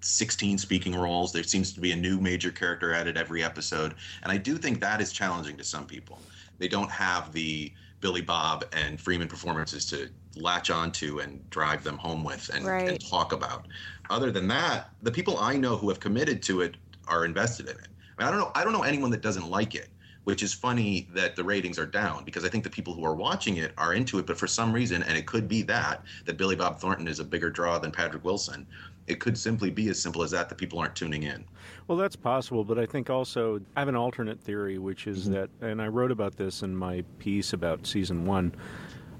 16 0.00 0.58
speaking 0.58 0.94
roles. 0.94 1.32
There 1.32 1.42
seems 1.42 1.72
to 1.72 1.80
be 1.80 1.92
a 1.92 1.96
new 1.96 2.20
major 2.20 2.50
character 2.50 2.92
added 2.92 3.16
every 3.16 3.42
episode. 3.42 3.94
And 4.22 4.30
I 4.30 4.36
do 4.36 4.56
think 4.58 4.78
that 4.80 5.00
is 5.00 5.12
challenging 5.12 5.56
to 5.56 5.64
some 5.64 5.86
people. 5.86 6.20
They 6.58 6.68
don't 6.68 6.90
have 6.90 7.32
the 7.32 7.72
Billy 8.00 8.20
Bob 8.20 8.66
and 8.72 9.00
Freeman 9.00 9.28
performances 9.28 9.86
to 9.86 10.10
latch 10.36 10.70
onto 10.70 11.20
and 11.20 11.48
drive 11.50 11.82
them 11.82 11.96
home 11.96 12.22
with 12.22 12.50
and, 12.54 12.66
Right. 12.66 12.90
and 12.90 13.10
talk 13.10 13.32
about. 13.32 13.66
Other 14.10 14.30
than 14.30 14.46
that, 14.48 14.90
the 15.02 15.10
people 15.10 15.38
I 15.38 15.56
know 15.56 15.76
who 15.76 15.88
have 15.88 16.00
committed 16.00 16.42
to 16.44 16.60
it 16.60 16.76
are 17.08 17.24
invested 17.24 17.66
in 17.68 17.76
it. 17.76 17.88
I, 18.18 18.22
mean, 18.22 18.28
I 18.28 18.30
don't 18.30 18.40
know. 18.40 18.52
I 18.54 18.62
don't 18.62 18.72
know 18.72 18.82
anyone 18.82 19.10
that 19.10 19.22
doesn't 19.22 19.48
like 19.48 19.74
it, 19.74 19.88
which 20.24 20.42
is 20.42 20.52
funny 20.52 21.08
that 21.12 21.36
the 21.36 21.44
ratings 21.44 21.78
are 21.78 21.86
down 21.86 22.24
because 22.24 22.44
I 22.44 22.48
think 22.48 22.64
the 22.64 22.70
people 22.70 22.94
who 22.94 23.04
are 23.04 23.14
watching 23.14 23.58
it 23.58 23.72
are 23.78 23.94
into 23.94 24.18
it, 24.18 24.26
but 24.26 24.38
for 24.38 24.46
some 24.46 24.72
reason, 24.72 25.02
and 25.02 25.16
it 25.16 25.26
could 25.26 25.48
be 25.48 25.62
that 25.62 26.02
that 26.24 26.36
Billy 26.36 26.56
Bob 26.56 26.80
Thornton 26.80 27.06
is 27.08 27.20
a 27.20 27.24
bigger 27.24 27.50
draw 27.50 27.78
than 27.78 27.90
Patrick 27.90 28.24
Wilson. 28.24 28.66
It 29.06 29.20
could 29.20 29.36
simply 29.36 29.70
be 29.70 29.88
as 29.90 30.00
simple 30.00 30.22
as 30.22 30.30
that 30.30 30.48
that 30.48 30.56
people 30.56 30.78
aren't 30.78 30.96
tuning 30.96 31.24
in. 31.24 31.44
Well, 31.86 31.98
that's 31.98 32.16
possible, 32.16 32.64
but 32.64 32.78
I 32.78 32.86
think 32.86 33.10
also 33.10 33.60
I 33.76 33.80
have 33.80 33.88
an 33.88 33.96
alternate 33.96 34.40
theory, 34.40 34.78
which 34.78 35.06
is 35.06 35.24
mm-hmm. 35.24 35.32
that, 35.34 35.50
and 35.60 35.82
I 35.82 35.88
wrote 35.88 36.10
about 36.10 36.36
this 36.36 36.62
in 36.62 36.74
my 36.74 37.04
piece 37.18 37.52
about 37.52 37.86
season 37.86 38.24
one. 38.24 38.54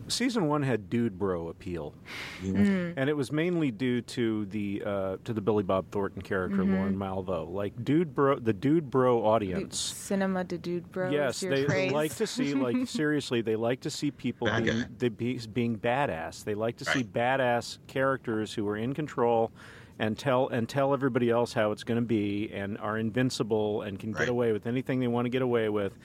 Season 0.08 0.46
one 0.48 0.62
had 0.62 0.90
dude 0.90 1.18
bro 1.18 1.48
appeal, 1.48 1.94
Mm. 2.42 2.94
and 2.96 3.08
it 3.10 3.16
was 3.16 3.32
mainly 3.32 3.70
due 3.70 4.00
to 4.02 4.44
the 4.46 4.82
uh, 4.84 5.16
to 5.24 5.32
the 5.32 5.40
Billy 5.40 5.62
Bob 5.62 5.86
Thornton 5.90 6.20
character 6.22 6.58
Mhm. 6.58 6.74
Lorne 6.74 6.96
Malvo, 6.96 7.50
like 7.50 7.84
dude 7.84 8.14
bro, 8.14 8.38
the 8.38 8.52
dude 8.52 8.90
bro 8.90 9.24
audience. 9.24 9.78
Cinema 9.78 10.44
de 10.44 10.58
dude 10.58 10.90
bro. 10.92 11.10
Yes, 11.10 11.42
your 11.42 11.54
they, 11.54 11.64
they 11.64 11.90
like 11.90 12.14
to 12.16 12.26
see 12.26 12.54
like 12.54 12.76
seriously. 12.86 13.40
They 13.40 13.56
like 13.56 13.80
to 13.80 13.90
see 13.90 14.10
people 14.10 14.46
being, 14.48 14.64
guy. 14.64 14.84
they 14.98 15.08
be, 15.08 15.38
being 15.52 15.78
badass. 15.78 16.44
They 16.44 16.54
like 16.54 16.76
to 16.78 16.84
see 16.84 17.02
badass 17.04 17.78
characters 17.86 18.52
who 18.54 18.68
are 18.68 18.76
in 18.76 18.92
control 18.94 19.50
and 19.98 20.18
tell 20.18 20.48
and 20.48 20.68
tell 20.68 20.92
everybody 20.92 21.30
else 21.30 21.52
how 21.52 21.70
it's 21.70 21.84
going 21.84 22.00
to 22.00 22.06
be 22.06 22.50
and 22.52 22.76
are 22.78 22.98
invincible 22.98 23.82
and 23.82 23.98
can 23.98 24.12
get 24.12 24.28
away 24.28 24.50
with 24.52 24.66
anything 24.66 24.98
they 25.00 25.06
want 25.06 25.24
to 25.24 25.30
get 25.30 25.40
away 25.42 25.68
with 25.68 25.96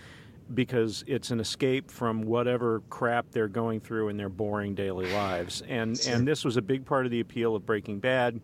because 0.54 1.04
it's 1.08 1.32
an 1.32 1.40
escape 1.40 1.92
from 1.92 2.24
whatever 2.24 2.82
crap 2.90 3.32
they're 3.32 3.48
going 3.48 3.80
through 3.80 4.10
in 4.10 4.18
their 4.18 4.30
boring 4.30 4.76
daily 4.76 5.12
lives. 5.14 5.62
And 5.68 6.00
and 6.08 6.28
this 6.28 6.44
was 6.44 6.58
a 6.58 6.62
big 6.62 6.86
part 6.86 7.06
of 7.06 7.12
the 7.12 7.20
appeal 7.20 7.56
of 7.56 7.66
Breaking 7.66 8.00
Bad 8.00 8.40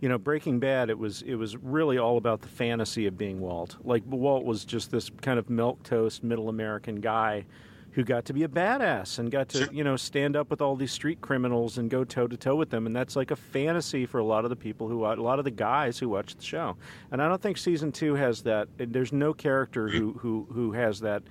you 0.00 0.08
know, 0.08 0.16
Breaking 0.16 0.58
Bad, 0.58 0.88
it 0.88 0.98
was 0.98 1.22
it 1.22 1.34
was 1.34 1.56
really 1.58 1.98
all 1.98 2.16
about 2.16 2.40
the 2.40 2.48
fantasy 2.48 3.06
of 3.06 3.18
being 3.18 3.38
Walt. 3.38 3.76
Like 3.84 4.02
Walt 4.06 4.44
was 4.44 4.64
just 4.64 4.90
this 4.90 5.10
kind 5.20 5.38
of 5.38 5.50
milk 5.50 5.82
toast 5.82 6.24
middle 6.24 6.48
American 6.48 6.96
guy 6.96 7.44
who 7.92 8.04
got 8.04 8.24
to 8.26 8.32
be 8.32 8.44
a 8.44 8.48
badass 8.48 9.18
and 9.18 9.30
got 9.30 9.48
to 9.50 9.68
you 9.72 9.82
know 9.84 9.96
stand 9.96 10.36
up 10.36 10.48
with 10.50 10.60
all 10.60 10.76
these 10.76 10.92
street 10.92 11.20
criminals 11.20 11.76
and 11.78 11.90
go 11.90 12.04
toe 12.04 12.26
to 12.26 12.36
toe 12.36 12.54
with 12.56 12.70
them, 12.70 12.86
and 12.86 12.94
that's 12.94 13.16
like 13.16 13.30
a 13.30 13.36
fantasy 13.36 14.06
for 14.06 14.18
a 14.18 14.24
lot 14.24 14.44
of 14.44 14.50
the 14.50 14.56
people 14.56 14.88
who 14.88 15.04
a 15.04 15.14
lot 15.16 15.38
of 15.38 15.44
the 15.44 15.50
guys 15.50 15.98
who 15.98 16.08
watch 16.08 16.34
the 16.36 16.42
show. 16.44 16.76
And 17.10 17.20
I 17.22 17.28
don't 17.28 17.42
think 17.42 17.58
season 17.58 17.90
two 17.92 18.14
has 18.14 18.42
that. 18.42 18.68
There's 18.78 19.12
no 19.12 19.32
character 19.34 19.88
who 19.88 20.12
who 20.12 20.46
who 20.52 20.72
has 20.72 21.00
that 21.00 21.22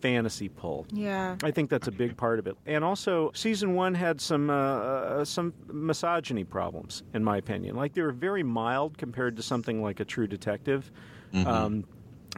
fantasy 0.00 0.50
pull. 0.50 0.86
Yeah. 0.92 1.36
I 1.42 1.50
think 1.50 1.70
that's 1.70 1.88
a 1.88 1.92
big 1.92 2.14
part 2.16 2.38
of 2.38 2.46
it. 2.46 2.56
And 2.66 2.84
also, 2.84 3.30
season 3.34 3.74
one 3.74 3.94
had 3.94 4.20
some 4.20 4.50
uh, 4.50 4.54
uh, 4.54 5.24
some 5.24 5.54
misogyny 5.72 6.44
problems, 6.44 7.02
in 7.14 7.24
my 7.24 7.38
opinion. 7.38 7.74
Like 7.74 7.94
they 7.94 8.02
were 8.02 8.12
very 8.12 8.42
mild 8.42 8.98
compared 8.98 9.36
to 9.36 9.42
something 9.42 9.82
like 9.82 10.00
a 10.00 10.04
True 10.04 10.26
Detective, 10.26 10.92
Mhm. 11.32 11.46
um, 11.46 11.84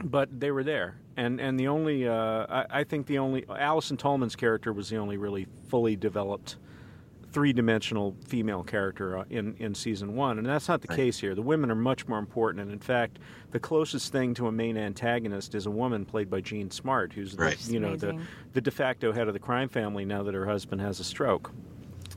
but 0.03 0.39
they 0.39 0.51
were 0.51 0.63
there. 0.63 0.95
And 1.15 1.41
and 1.41 1.59
the 1.59 1.67
only 1.67 2.07
uh, 2.07 2.45
I, 2.49 2.65
I 2.69 2.83
think 2.83 3.07
the 3.07 3.17
only 3.17 3.45
Allison 3.49 3.97
Tolman's 3.97 4.35
character 4.35 4.71
was 4.71 4.89
the 4.89 4.97
only 4.97 5.17
really 5.17 5.47
fully 5.67 5.95
developed 5.95 6.57
three 7.31 7.53
dimensional 7.53 8.15
female 8.25 8.63
character 8.63 9.17
uh, 9.17 9.23
in, 9.29 9.55
in 9.59 9.75
season 9.75 10.15
one. 10.15 10.37
And 10.37 10.47
that's 10.47 10.67
not 10.67 10.81
the 10.81 10.87
case 10.87 11.19
here. 11.19 11.35
The 11.35 11.41
women 11.41 11.69
are 11.69 11.75
much 11.75 12.07
more 12.07 12.19
important. 12.19 12.61
And 12.61 12.71
in 12.71 12.79
fact, 12.79 13.19
the 13.51 13.59
closest 13.59 14.11
thing 14.11 14.33
to 14.35 14.47
a 14.47 14.51
main 14.51 14.77
antagonist 14.77 15.53
is 15.53 15.65
a 15.65 15.71
woman 15.71 16.05
played 16.05 16.29
by 16.29 16.41
Jean 16.41 16.71
Smart, 16.71 17.13
who's 17.13 17.35
the, 17.35 17.55
you 17.69 17.79
know 17.79 17.95
the, 17.95 18.19
the 18.53 18.61
de 18.61 18.71
facto 18.71 19.11
head 19.11 19.27
of 19.27 19.33
the 19.33 19.39
crime 19.39 19.69
family 19.69 20.05
now 20.05 20.23
that 20.23 20.33
her 20.33 20.45
husband 20.45 20.81
has 20.81 20.99
a 20.99 21.03
stroke. 21.03 21.51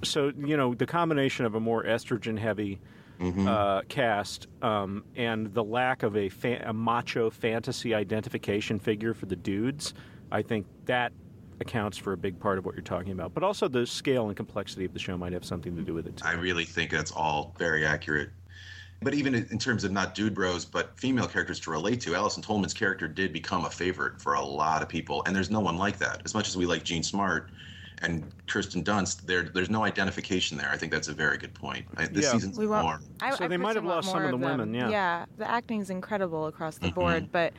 So, 0.03 0.33
you 0.38 0.57
know, 0.57 0.75
the 0.75 0.87
combination 0.87 1.45
of 1.45 1.55
a 1.55 1.61
more 1.61 1.85
estrogen 1.85 2.38
heavy 2.38 2.81
uh, 3.20 3.83
cast 3.88 4.46
um, 4.62 5.04
and 5.16 5.52
the 5.52 5.62
lack 5.62 6.02
of 6.02 6.16
a, 6.16 6.28
fa- 6.28 6.62
a 6.64 6.72
macho 6.72 7.30
fantasy 7.30 7.94
identification 7.94 8.78
figure 8.78 9.14
for 9.14 9.26
the 9.26 9.37
dudes, 9.37 9.94
I 10.33 10.42
think 10.42 10.66
that 10.87 11.12
accounts 11.61 11.98
for 11.98 12.12
a 12.12 12.16
big 12.16 12.40
part 12.40 12.59
of 12.59 12.64
what 12.64 12.74
you're 12.74 12.83
talking 12.83 13.12
about. 13.12 13.35
But 13.35 13.42
also 13.42 13.68
the 13.68 13.87
scale 13.87 14.28
and 14.28 14.37
complexity 14.37 14.85
of 14.85 14.94
the 14.94 14.98
show 14.98 15.16
might 15.18 15.33
have 15.33 15.44
something 15.44 15.76
to 15.76 15.83
do 15.83 15.92
with 15.92 16.06
it 16.06 16.16
too. 16.16 16.26
I 16.26 16.33
really 16.33 16.64
think 16.64 16.90
that's 16.90 17.12
all 17.12 17.54
very 17.59 17.85
accurate. 17.85 18.30
But 19.02 19.14
even 19.14 19.35
in 19.35 19.46
in 19.50 19.59
terms 19.59 19.85
of 19.85 19.92
not 19.92 20.14
dude 20.14 20.35
bros, 20.35 20.64
but 20.64 20.98
female 20.98 21.26
characters 21.26 21.59
to 21.61 21.70
relate 21.70 22.00
to, 22.02 22.14
Allison 22.14 22.42
Tolman's 22.42 22.74
character 22.74 23.09
did 23.09 23.33
become 23.33 23.64
a 23.64 23.70
favorite 23.70 24.20
for 24.20 24.35
a 24.35 24.44
lot 24.44 24.83
of 24.83 24.88
people, 24.88 25.22
and 25.26 25.35
there's 25.35 25.50
no 25.50 25.61
one 25.61 25.78
like 25.78 25.98
that. 25.98 26.20
As 26.24 26.35
much 26.35 26.48
as 26.48 26.56
we 26.56 26.66
like 26.66 26.85
Jean 26.85 27.02
Smart 27.02 27.50
and 28.03 28.25
Kirsten 28.47 28.83
Dunst, 28.83 29.27
there 29.27 29.43
there's 29.55 29.71
no 29.71 29.85
identification 29.85 30.57
there. 30.57 30.71
I 30.71 30.77
think 30.77 30.93
that's 30.93 31.09
a 31.09 31.13
very 31.13 31.37
good 31.39 31.55
point. 31.55 31.87
I, 31.97 32.07
this 32.07 32.25
Yeah. 32.27 32.33
season's 32.33 32.59
We 32.59 32.67
want- 32.67 32.85
more. 32.87 33.01
I, 33.21 33.35
So 33.35 33.45
I 33.45 33.49
they 33.49 33.57
might 33.57 33.77
have 33.77 33.85
lost 33.85 34.09
some 34.09 34.17
more 34.19 34.25
of 34.25 34.31
the 34.41 34.47
them. 34.47 34.59
women, 34.59 34.75
yeah. 34.75 34.89
Yeah, 34.89 35.25
the 35.37 35.49
acting's 35.51 35.91
incredible 35.91 36.47
across 36.47 36.79
the 36.79 36.89
Mhm. 36.89 36.95
board, 36.95 37.29
but 37.33 37.53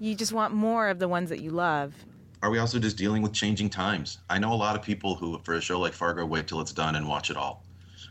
you 0.00 0.14
just 0.14 0.32
want 0.32 0.52
more 0.54 0.88
of 0.88 0.98
the 0.98 1.08
ones 1.08 1.30
that 1.30 1.40
you 1.40 1.50
love. 1.50 1.94
Are 2.42 2.50
we 2.50 2.58
also 2.58 2.78
just 2.78 2.96
dealing 2.96 3.22
with 3.22 3.32
changing 3.32 3.70
times? 3.70 4.18
I 4.28 4.38
know 4.38 4.52
a 4.52 4.54
lot 4.56 4.76
of 4.76 4.82
people 4.82 5.14
who, 5.14 5.40
for 5.42 5.54
a 5.54 5.60
show 5.60 5.80
like 5.80 5.94
Fargo, 5.94 6.26
wait 6.26 6.46
till 6.46 6.60
it's 6.60 6.72
done 6.72 6.96
and 6.96 7.08
watch 7.08 7.30
it 7.30 7.36
all. 7.36 7.62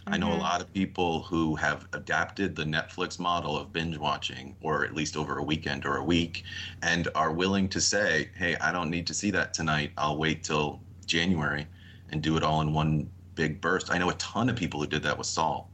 I 0.07 0.17
know 0.17 0.31
a 0.33 0.35
Mhm. 0.35 0.39
lot 0.41 0.61
of 0.61 0.71
people 0.73 1.23
who 1.23 1.55
have 1.55 1.87
adapted 1.93 2.55
the 2.55 2.63
Netflix 2.63 3.17
model 3.19 3.57
of 3.57 3.73
binge 3.73 3.97
watching, 3.97 4.55
or 4.61 4.83
at 4.85 4.93
least 4.93 5.17
over 5.17 5.37
a 5.39 5.43
weekend 5.43 5.83
or 5.85 5.97
a 5.97 6.03
week, 6.03 6.43
and 6.83 7.07
are 7.15 7.31
willing 7.31 7.67
to 7.69 7.81
say, 7.81 8.29
hey, 8.35 8.55
I 8.57 8.71
don't 8.71 8.89
need 8.91 9.07
to 9.07 9.15
see 9.15 9.31
that 9.31 9.53
tonight. 9.55 9.91
I'll 9.97 10.17
wait 10.17 10.43
till 10.43 10.79
January 11.05 11.67
and 12.11 12.21
do 12.21 12.37
it 12.37 12.43
all 12.43 12.61
in 12.61 12.73
one 12.73 13.09
big 13.35 13.61
burst. 13.61 13.91
I 13.91 13.97
know 13.97 14.09
a 14.09 14.13
ton 14.15 14.49
of 14.49 14.55
people 14.55 14.79
who 14.79 14.87
did 14.87 15.03
that 15.03 15.17
with 15.17 15.27
Saul 15.27 15.69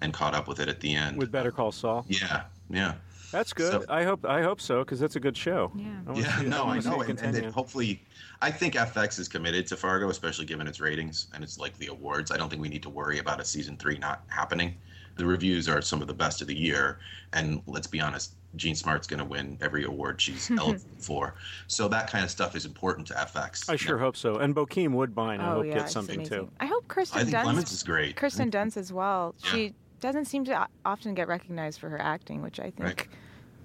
and 0.00 0.12
caught 0.12 0.34
up 0.34 0.48
with 0.48 0.60
it 0.60 0.68
at 0.68 0.80
the 0.80 0.94
end. 0.94 1.18
With 1.18 1.30
Better 1.30 1.50
Call 1.50 1.72
Saul. 1.72 2.04
Yeah, 2.08 2.44
yeah. 2.68 2.94
That's 3.32 3.52
good. 3.52 3.84
I 3.88 4.02
hope 4.02 4.24
I 4.24 4.42
hope 4.42 4.60
so 4.60 4.80
because 4.80 4.98
that's 4.98 5.14
a 5.14 5.20
good 5.20 5.36
show. 5.36 5.70
Yeah. 5.76 6.14
Yeah, 6.14 6.42
no, 6.42 6.64
I 6.64 6.80
know, 6.80 7.02
and, 7.02 7.18
and 7.20 7.36
it 7.36 7.44
hopefully, 7.44 8.02
I 8.42 8.50
think 8.50 8.74
FX 8.74 9.20
is 9.20 9.28
committed 9.28 9.68
to 9.68 9.76
Fargo, 9.76 10.10
especially 10.10 10.46
given 10.46 10.66
its 10.66 10.80
ratings 10.80 11.28
and 11.32 11.44
its 11.44 11.58
like 11.58 11.76
the 11.78 11.86
awards. 11.88 12.32
I 12.32 12.36
don't 12.36 12.48
think 12.48 12.60
we 12.60 12.68
need 12.68 12.82
to 12.82 12.90
worry 12.90 13.18
about 13.18 13.40
a 13.40 13.44
season 13.44 13.76
three 13.76 13.98
not 13.98 14.24
happening. 14.26 14.76
The 15.20 15.26
reviews 15.26 15.68
are 15.68 15.82
some 15.82 16.00
of 16.00 16.08
the 16.08 16.14
best 16.14 16.40
of 16.40 16.46
the 16.48 16.56
year, 16.56 16.98
and 17.34 17.60
let's 17.66 17.86
be 17.86 18.00
honest, 18.00 18.32
Jean 18.56 18.74
Smart's 18.74 19.06
going 19.06 19.18
to 19.18 19.24
win 19.24 19.58
every 19.60 19.84
award 19.84 20.18
she's 20.18 20.50
eligible 20.58 20.88
for. 20.98 21.34
So 21.66 21.88
that 21.88 22.10
kind 22.10 22.24
of 22.24 22.30
stuff 22.30 22.56
is 22.56 22.64
important 22.64 23.06
to 23.08 23.14
FX. 23.14 23.68
I 23.68 23.76
sure 23.76 23.98
hope 23.98 24.16
so. 24.16 24.36
And 24.38 24.54
Bokeem 24.56 24.92
Woodbine, 24.92 25.40
I 25.40 25.50
Oh, 25.50 25.54
hope 25.56 25.66
yeah, 25.66 25.74
gets 25.74 25.92
something 25.92 26.20
amazing. 26.20 26.38
too. 26.46 26.50
I 26.58 26.64
hope 26.66 26.88
Kirsten 26.88 27.20
I 27.20 27.24
think 27.24 27.36
Dunst. 27.36 27.44
Plemons 27.44 27.72
is 27.72 27.82
great. 27.82 28.16
Kirsten 28.16 28.50
Dunst 28.50 28.78
as 28.78 28.92
well. 28.94 29.34
Yeah. 29.44 29.50
She 29.52 29.74
doesn't 30.00 30.24
seem 30.24 30.46
to 30.46 30.66
often 30.86 31.12
get 31.14 31.28
recognized 31.28 31.78
for 31.80 31.90
her 31.90 32.00
acting, 32.00 32.40
which 32.40 32.58
I 32.58 32.70
think 32.70 32.80
Right. 32.80 33.06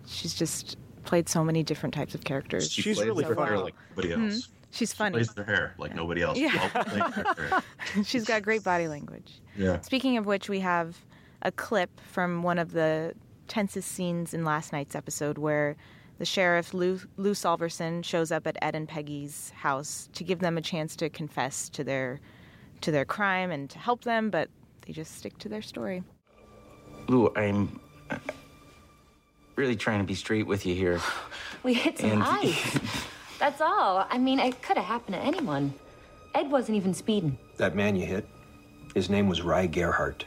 she's 0.05 0.33
just 0.33 0.77
played 1.05 1.29
so 1.29 1.41
many 1.43 1.63
different 1.63 1.95
types 1.95 2.13
of 2.15 2.25
characters. 2.25 2.69
She 2.69 2.81
plays 2.93 2.97
her 2.99 3.05
hair 3.45 3.57
like 3.59 3.75
nobody 3.95 4.09
Mhm. 4.09 4.33
else. 4.33 4.49
She's 4.71 4.91
funny. 4.91 5.13
Plays 5.13 5.33
her 5.37 5.43
hair 5.45 5.73
like 5.77 5.95
nobody 5.95 6.21
else. 6.21 6.37
Yeah. 6.37 6.69
All 6.75 6.83
plays 6.83 7.13
her 7.13 7.33
hair. 7.47 8.03
She's 8.03 8.25
got 8.25 8.41
great 8.43 8.61
body 8.63 8.89
language. 8.89 9.39
Yeah. 9.57 9.79
Speaking 9.79 10.17
of 10.17 10.25
which, 10.25 10.49
we 10.49 10.59
have 10.59 10.97
a 11.45 11.51
clip 11.51 12.01
from 12.11 12.41
one 12.43 12.57
of 12.59 12.73
the 12.73 13.13
tensest 13.47 13.91
scenes 13.91 14.33
in 14.33 14.43
last 14.43 14.73
night's 14.73 14.95
episode 14.95 15.37
where 15.37 15.77
the 16.17 16.25
sheriff, 16.25 16.73
Lou, 16.73 16.99
Lou 17.17 17.31
Solverson, 17.33 18.03
shows 18.03 18.31
up 18.31 18.47
at 18.47 18.57
Ed 18.61 18.73
and 18.75 18.87
Peggy's 18.89 19.51
house 19.51 20.09
to 20.13 20.23
give 20.23 20.39
them 20.39 20.57
a 20.57 20.61
chance 20.61 20.95
to 20.97 21.09
confess 21.09 21.69
to 21.69 21.83
their 21.83 22.19
to 22.81 22.91
their 22.91 23.05
crime 23.05 23.51
and 23.51 23.69
to 23.69 23.79
help 23.79 24.03
them, 24.03 24.29
but 24.29 24.49
they 24.85 24.91
just 24.91 25.15
stick 25.15 25.37
to 25.39 25.47
their 25.49 25.61
story. 25.61 26.03
Lou, 27.07 27.31
I'm 27.35 27.79
really 29.55 29.75
trying 29.75 29.99
to 29.99 30.05
be 30.05 30.15
straight 30.15 30.45
with 30.47 30.65
you 30.65 30.75
here. 30.75 30.99
We 31.63 31.73
hit 31.73 31.99
some 31.99 32.11
And- 32.11 32.23
ice. 32.25 32.79
That's 33.39 33.61
all. 33.61 34.05
I 34.09 34.17
mean, 34.17 34.39
it 34.39 34.61
could 34.61 34.77
have 34.77 34.85
happened 34.85 35.15
to 35.15 35.21
anyone. 35.21 35.73
Ed 36.33 36.49
wasn't 36.51 36.77
even 36.77 36.93
speeding. 36.93 37.37
That 37.57 37.75
man 37.75 37.95
you 37.95 38.05
hit, 38.05 38.27
his 38.93 39.09
name 39.09 39.27
was 39.29 39.41
Rye 39.41 39.67
Gerhardt. 39.67 40.25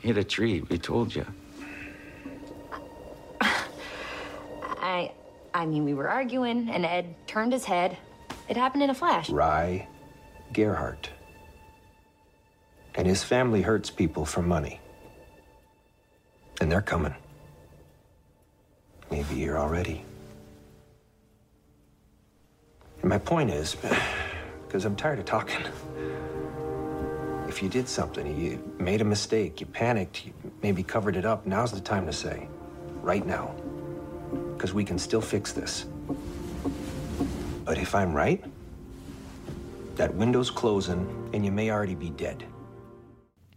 Hit 0.00 0.16
a 0.16 0.24
tree, 0.24 0.62
we 0.62 0.78
told 0.78 1.14
you. 1.14 1.26
I 3.40 5.12
I 5.52 5.66
mean, 5.66 5.84
we 5.84 5.94
were 5.94 6.08
arguing 6.08 6.70
and 6.70 6.86
Ed 6.86 7.14
turned 7.26 7.52
his 7.52 7.64
head. 7.64 7.96
It 8.48 8.56
happened 8.56 8.82
in 8.82 8.90
a 8.90 8.94
flash. 8.94 9.28
Rye 9.28 9.86
Gerhardt. 10.52 11.10
And 12.94 13.06
his 13.06 13.22
family 13.22 13.62
hurts 13.62 13.90
people 13.90 14.24
for 14.24 14.42
money. 14.42 14.80
And 16.60 16.70
they're 16.72 16.80
coming. 16.80 17.14
Maybe 19.10 19.34
here 19.34 19.58
already. 19.58 20.04
And 23.02 23.08
my 23.08 23.18
point 23.18 23.50
is, 23.50 23.76
because 24.66 24.84
I'm 24.84 24.96
tired 24.96 25.18
of 25.18 25.24
talking. 25.24 25.62
If 27.50 27.64
you 27.64 27.68
did 27.68 27.88
something, 27.88 28.40
you 28.40 28.62
made 28.78 29.00
a 29.00 29.04
mistake, 29.04 29.60
you 29.60 29.66
panicked, 29.66 30.24
you 30.24 30.32
maybe 30.62 30.84
covered 30.84 31.16
it 31.16 31.24
up, 31.24 31.46
now's 31.46 31.72
the 31.72 31.80
time 31.80 32.06
to 32.06 32.12
say. 32.12 32.46
Right 33.02 33.26
now. 33.26 33.56
Because 34.56 34.72
we 34.72 34.84
can 34.84 35.00
still 35.00 35.20
fix 35.20 35.52
this. 35.52 35.84
But 37.64 37.76
if 37.76 37.92
I'm 37.92 38.14
right, 38.14 38.44
that 39.96 40.14
window's 40.14 40.48
closing 40.48 41.28
and 41.32 41.44
you 41.44 41.50
may 41.50 41.72
already 41.72 41.96
be 41.96 42.10
dead. 42.10 42.44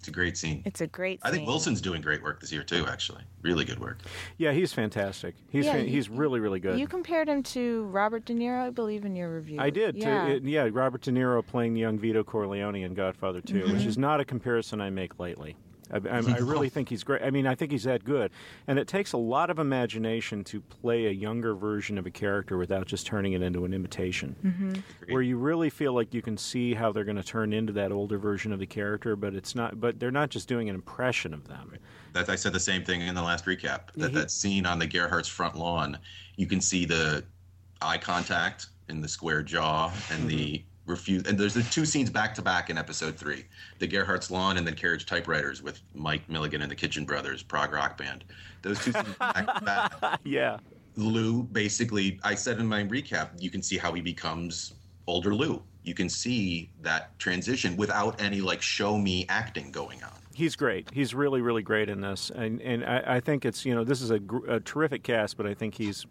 It's 0.03 0.09
a 0.09 0.11
great 0.11 0.35
scene. 0.35 0.61
It's 0.65 0.81
a 0.81 0.87
great 0.87 1.21
I 1.23 1.31
think. 1.31 1.47
Wilson's 1.47 1.79
doing 1.79 2.01
great 2.01 2.21
work 2.21 2.41
this 2.41 2.51
year 2.51 2.61
too. 2.61 2.85
Actually, 2.89 3.21
really 3.41 3.63
good 3.63 3.79
work. 3.79 3.99
Yeah, 4.37 4.51
he's 4.51 4.73
fantastic. 4.73 5.33
He's 5.47 5.63
Yeah, 5.65 5.75
fan- 5.75 5.85
you- 5.85 5.91
he's 5.91 6.09
really 6.09 6.41
really 6.41 6.59
good. 6.59 6.77
You 6.77 6.87
compared 6.89 7.29
him 7.29 7.41
to 7.43 7.83
Robert 7.85 8.25
De 8.25 8.33
Niro, 8.33 8.59
I 8.59 8.69
believe, 8.69 9.05
in 9.05 9.15
your 9.15 9.33
review. 9.33 9.61
I 9.61 9.69
did. 9.69 9.95
Yeah. 9.95 10.25
Too. 10.27 10.31
It- 10.33 10.43
yeah, 10.43 10.67
Robert 10.73 11.03
De 11.03 11.11
Niro 11.11 11.45
playing 11.45 11.77
young 11.77 11.97
Vito 11.97 12.21
Corleone 12.21 12.83
in 12.83 12.93
Godfather 12.93 13.39
2, 13.39 13.61
which 13.71 13.83
Mhm. 13.83 13.85
is 13.87 13.97
not 13.97 14.19
a 14.19 14.25
comparison 14.25 14.81
I 14.81 14.89
make 14.89 15.17
lately. 15.21 15.55
I, 15.93 15.97
I, 16.09 16.17
I 16.35 16.37
really 16.39 16.69
think 16.69 16.89
he's 16.89 17.03
great. 17.03 17.21
I 17.21 17.29
mean, 17.29 17.45
I 17.47 17.55
think 17.55 17.71
he's 17.71 17.83
that 17.83 18.03
good. 18.03 18.31
And 18.67 18.79
it 18.79 18.87
takes 18.87 19.13
a 19.13 19.17
lot 19.17 19.49
of 19.49 19.59
imagination 19.59 20.43
to 20.45 20.61
play 20.61 21.05
a 21.05 21.11
younger 21.11 21.53
version 21.55 21.97
of 21.97 22.05
a 22.05 22.11
character 22.11 22.57
without 22.57 22.87
just 22.87 23.05
turning 23.05 23.33
it 23.33 23.41
into 23.41 23.65
an 23.65 23.73
imitation. 23.73 24.35
Mhm. 24.43 24.83
Where 25.11 25.21
you 25.21 25.37
really 25.37 25.69
feel 25.69 25.93
like 25.93 26.13
you 26.13 26.21
can 26.21 26.37
see 26.37 26.73
how 26.73 26.91
they're 26.91 27.03
going 27.03 27.17
to 27.17 27.23
turn 27.23 27.53
into 27.53 27.73
that 27.73 27.91
older 27.91 28.17
version 28.17 28.51
of 28.51 28.59
the 28.59 28.65
character, 28.65 29.15
but 29.15 29.33
it's 29.35 29.55
not. 29.55 29.79
But 29.79 29.99
they're 29.99 30.11
not 30.11 30.29
just 30.29 30.47
doing 30.47 30.69
an 30.69 30.75
impression 30.75 31.33
of 31.33 31.47
them. 31.47 31.73
That 32.13 32.29
I 32.29 32.35
said 32.35 32.53
the 32.53 32.59
same 32.59 32.83
thing 32.83 33.01
in 33.01 33.15
the 33.15 33.21
last 33.23 33.45
recap. 33.45 33.91
That 33.95 34.09
he- 34.11 34.15
that 34.17 34.31
scene 34.31 34.65
on 34.65 34.79
the 34.79 34.87
Gerhardt's 34.87 35.29
front 35.29 35.55
lawn, 35.55 35.97
you 36.35 36.47
can 36.47 36.61
see 36.61 36.85
the 36.85 37.23
eye 37.81 37.97
contact 37.97 38.67
and 38.89 39.03
the 39.03 39.07
square 39.07 39.41
jaw 39.43 39.91
and 40.11 40.29
the 40.29 40.63
refuse. 40.85 41.23
And 41.23 41.37
there's 41.37 41.53
the 41.53 41.63
two 41.63 41.85
scenes 41.85 42.09
back 42.09 42.33
to 42.35 42.41
back 42.41 42.69
in 42.69 42.77
episode 42.77 43.15
three: 43.15 43.45
the 43.79 43.87
Gerhardt's 43.87 44.31
lawn 44.31 44.57
and 44.57 44.65
then 44.65 44.75
Carriage 44.75 45.05
Typewriters 45.05 45.61
with 45.61 45.81
Mike 45.93 46.27
Milligan 46.29 46.61
and 46.61 46.71
the 46.71 46.75
Kitchen 46.75 47.05
Brothers 47.05 47.43
prog 47.43 47.71
rock 47.73 47.97
band. 47.97 48.23
Those 48.61 48.79
two 48.79 48.91
scenes 48.91 49.15
back 49.17 49.53
to 49.53 49.61
back. 49.63 50.19
Yeah. 50.23 50.57
Lou 50.95 51.43
basically, 51.43 52.19
I 52.23 52.35
said 52.35 52.59
in 52.59 52.67
my 52.67 52.83
recap, 52.83 53.29
you 53.39 53.49
can 53.49 53.63
see 53.63 53.77
how 53.77 53.93
he 53.93 54.01
becomes 54.01 54.73
older 55.07 55.33
Lou. 55.33 55.63
You 55.83 55.93
can 55.93 56.07
see 56.07 56.69
that 56.81 57.17
transition 57.19 57.75
without 57.75 58.21
any 58.21 58.41
like 58.41 58.61
show 58.61 58.97
me 58.97 59.25
acting 59.27 59.71
going 59.71 60.03
on. 60.03 60.11
He's 60.33 60.55
great. 60.55 60.89
He's 60.91 61.13
really, 61.13 61.41
really 61.41 61.61
great 61.61 61.89
in 61.89 62.01
this, 62.01 62.31
and 62.33 62.61
and 62.61 62.83
I, 62.85 63.03
I 63.15 63.19
think 63.19 63.45
it's 63.45 63.65
you 63.65 63.75
know 63.75 63.83
this 63.83 64.01
is 64.01 64.09
a, 64.09 64.19
gr- 64.19 64.49
a 64.49 64.59
terrific 64.59 65.03
cast, 65.03 65.37
but 65.37 65.45
I 65.45 65.53
think 65.53 65.75
he's 65.75 66.05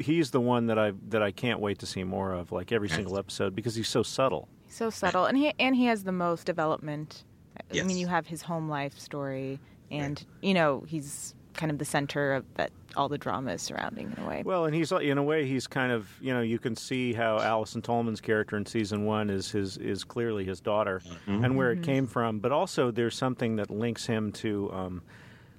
he's 0.00 0.30
the 0.32 0.40
one 0.40 0.66
that 0.66 0.78
I 0.78 0.92
that 1.10 1.22
I 1.22 1.30
can't 1.30 1.60
wait 1.60 1.78
to 1.80 1.86
see 1.86 2.02
more 2.04 2.32
of, 2.32 2.50
like 2.52 2.72
every 2.72 2.88
single 2.88 3.16
episode, 3.18 3.54
because 3.54 3.74
he's 3.76 3.88
so 3.88 4.02
subtle. 4.02 4.48
He's 4.66 4.74
So 4.76 4.90
subtle, 4.90 5.26
and 5.26 5.36
he 5.38 5.52
and 5.58 5.76
he 5.76 5.86
has 5.86 6.04
the 6.04 6.12
most 6.12 6.46
development. 6.46 7.24
I 7.72 7.82
mean, 7.82 7.96
you 7.98 8.06
have 8.08 8.26
his 8.26 8.42
home 8.42 8.68
life 8.68 8.98
story, 8.98 9.60
and 9.90 10.24
you 10.42 10.54
know 10.54 10.84
he's 10.88 11.34
kind 11.52 11.70
of 11.70 11.78
the 11.78 11.84
center 11.84 12.32
of 12.34 12.44
that 12.54 12.70
all 12.96 13.08
the 13.08 13.18
drama 13.18 13.52
is 13.52 13.60
surrounding 13.62 14.14
in 14.16 14.24
a 14.24 14.26
way. 14.26 14.42
Well, 14.44 14.64
and 14.64 14.74
he's 14.74 14.92
in 14.92 15.18
a 15.18 15.22
way 15.22 15.46
he's 15.46 15.66
kind 15.66 15.92
of 15.92 16.08
you 16.20 16.32
know 16.32 16.40
you 16.40 16.58
can 16.58 16.74
see 16.76 17.12
how 17.12 17.38
Allison 17.38 17.82
Tolman's 17.82 18.20
character 18.20 18.56
in 18.56 18.64
season 18.66 19.04
one 19.04 19.28
is 19.30 19.50
his 19.50 19.76
is 19.76 20.02
clearly 20.04 20.44
his 20.44 20.60
daughter 20.60 21.02
and 21.26 21.56
where 21.56 21.74
Mhm. 21.74 21.78
it 21.78 21.82
came 21.84 22.06
from, 22.06 22.38
but 22.38 22.50
also 22.52 22.90
there's 22.90 23.14
something 23.16 23.56
that 23.56 23.68
links 23.70 24.06
him 24.06 24.32
to 24.32 24.72
um, 24.72 25.02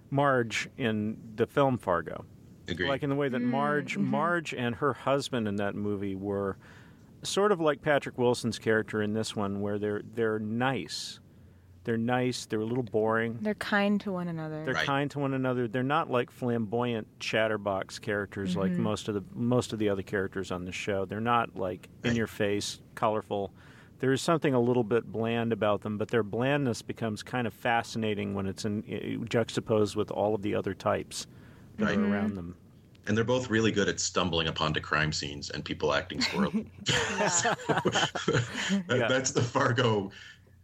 Marge 0.10 0.70
in 0.78 1.18
the 1.36 1.46
film 1.46 1.78
Fargo. 1.78 2.26
Agreed. 2.72 2.88
Like 2.90 3.04
in 3.04 3.10
the 3.10 3.16
way 3.16 3.30
that 3.30 3.42
Marge 3.42 3.98
Marge 3.98 4.54
and 4.54 4.76
her 4.76 4.94
husband 4.94 5.48
in 5.48 5.56
that 5.58 5.76
movie 5.76 6.16
were 6.16 6.58
sort 7.24 7.52
of 7.52 7.60
like 7.60 7.82
Patrick 7.82 8.18
Wilson's 8.18 8.58
character 8.60 9.02
in 9.02 9.14
this 9.14 9.36
one, 9.36 9.62
where 9.62 9.78
they're 9.78 10.02
they're 10.16 10.40
nice. 10.40 11.20
They're 11.84 11.98
nice. 11.98 12.46
They're 12.46 12.60
a 12.60 12.66
little 12.66 12.84
boring. 12.84 13.40
They're 13.42 13.56
kind 13.56 14.00
to 14.02 14.12
one 14.12 14.28
another. 14.28 14.64
They're 14.66 14.76
kind 14.76 15.10
to 15.12 15.20
one 15.20 15.34
another. 15.34 15.68
They're 15.68 15.82
not 15.82 16.12
like 16.12 16.30
flamboyant 16.30 17.08
chatterbox 17.20 17.98
characters 17.98 18.56
like 18.56 18.72
Mhm. 18.72 18.78
most 18.78 19.08
of 19.08 19.16
the 19.16 19.24
most 19.34 19.74
of 19.74 19.80
the 19.80 19.90
other 19.90 20.04
characters 20.04 20.52
on 20.52 20.66
the 20.66 20.72
show. 20.72 21.06
They're 21.06 21.20
not 21.20 21.56
like 21.56 21.90
in 22.04 22.16
your 22.16 22.28
face, 22.28 22.80
colorful. 22.94 23.52
There 24.00 24.12
is 24.12 24.22
something 24.22 24.54
a 24.56 24.60
little 24.60 24.84
bit 24.84 25.12
bland 25.12 25.52
about 25.54 25.82
them, 25.82 25.98
but 26.00 26.08
their 26.10 26.24
blandness 26.24 26.82
becomes 26.82 27.22
kind 27.24 27.46
of 27.48 27.54
fascinating 27.54 28.34
when 28.34 28.46
it's 28.48 28.66
in, 28.66 28.84
eh, 28.88 29.18
juxtaposed 29.28 29.96
with 29.96 30.10
all 30.12 30.34
of 30.36 30.42
the 30.42 30.54
other 30.56 30.74
types 30.74 31.28
that 31.78 31.86
Right. 31.86 31.98
are 31.98 32.06
around 32.12 32.36
them. 32.36 32.56
And 33.08 33.18
they're 33.18 33.24
both 33.24 33.50
really 33.50 33.72
good 33.72 33.90
at 33.90 34.00
stumbling 34.00 34.48
upon 34.48 34.74
to 34.76 34.80
crime 34.80 35.12
scenes 35.12 35.50
and 35.50 35.66
people 35.66 35.94
acting 35.94 36.20
squirrely. 36.20 36.68
That- 38.88 39.10
That's 39.10 39.32
the 39.32 39.42
Fargo 39.42 40.12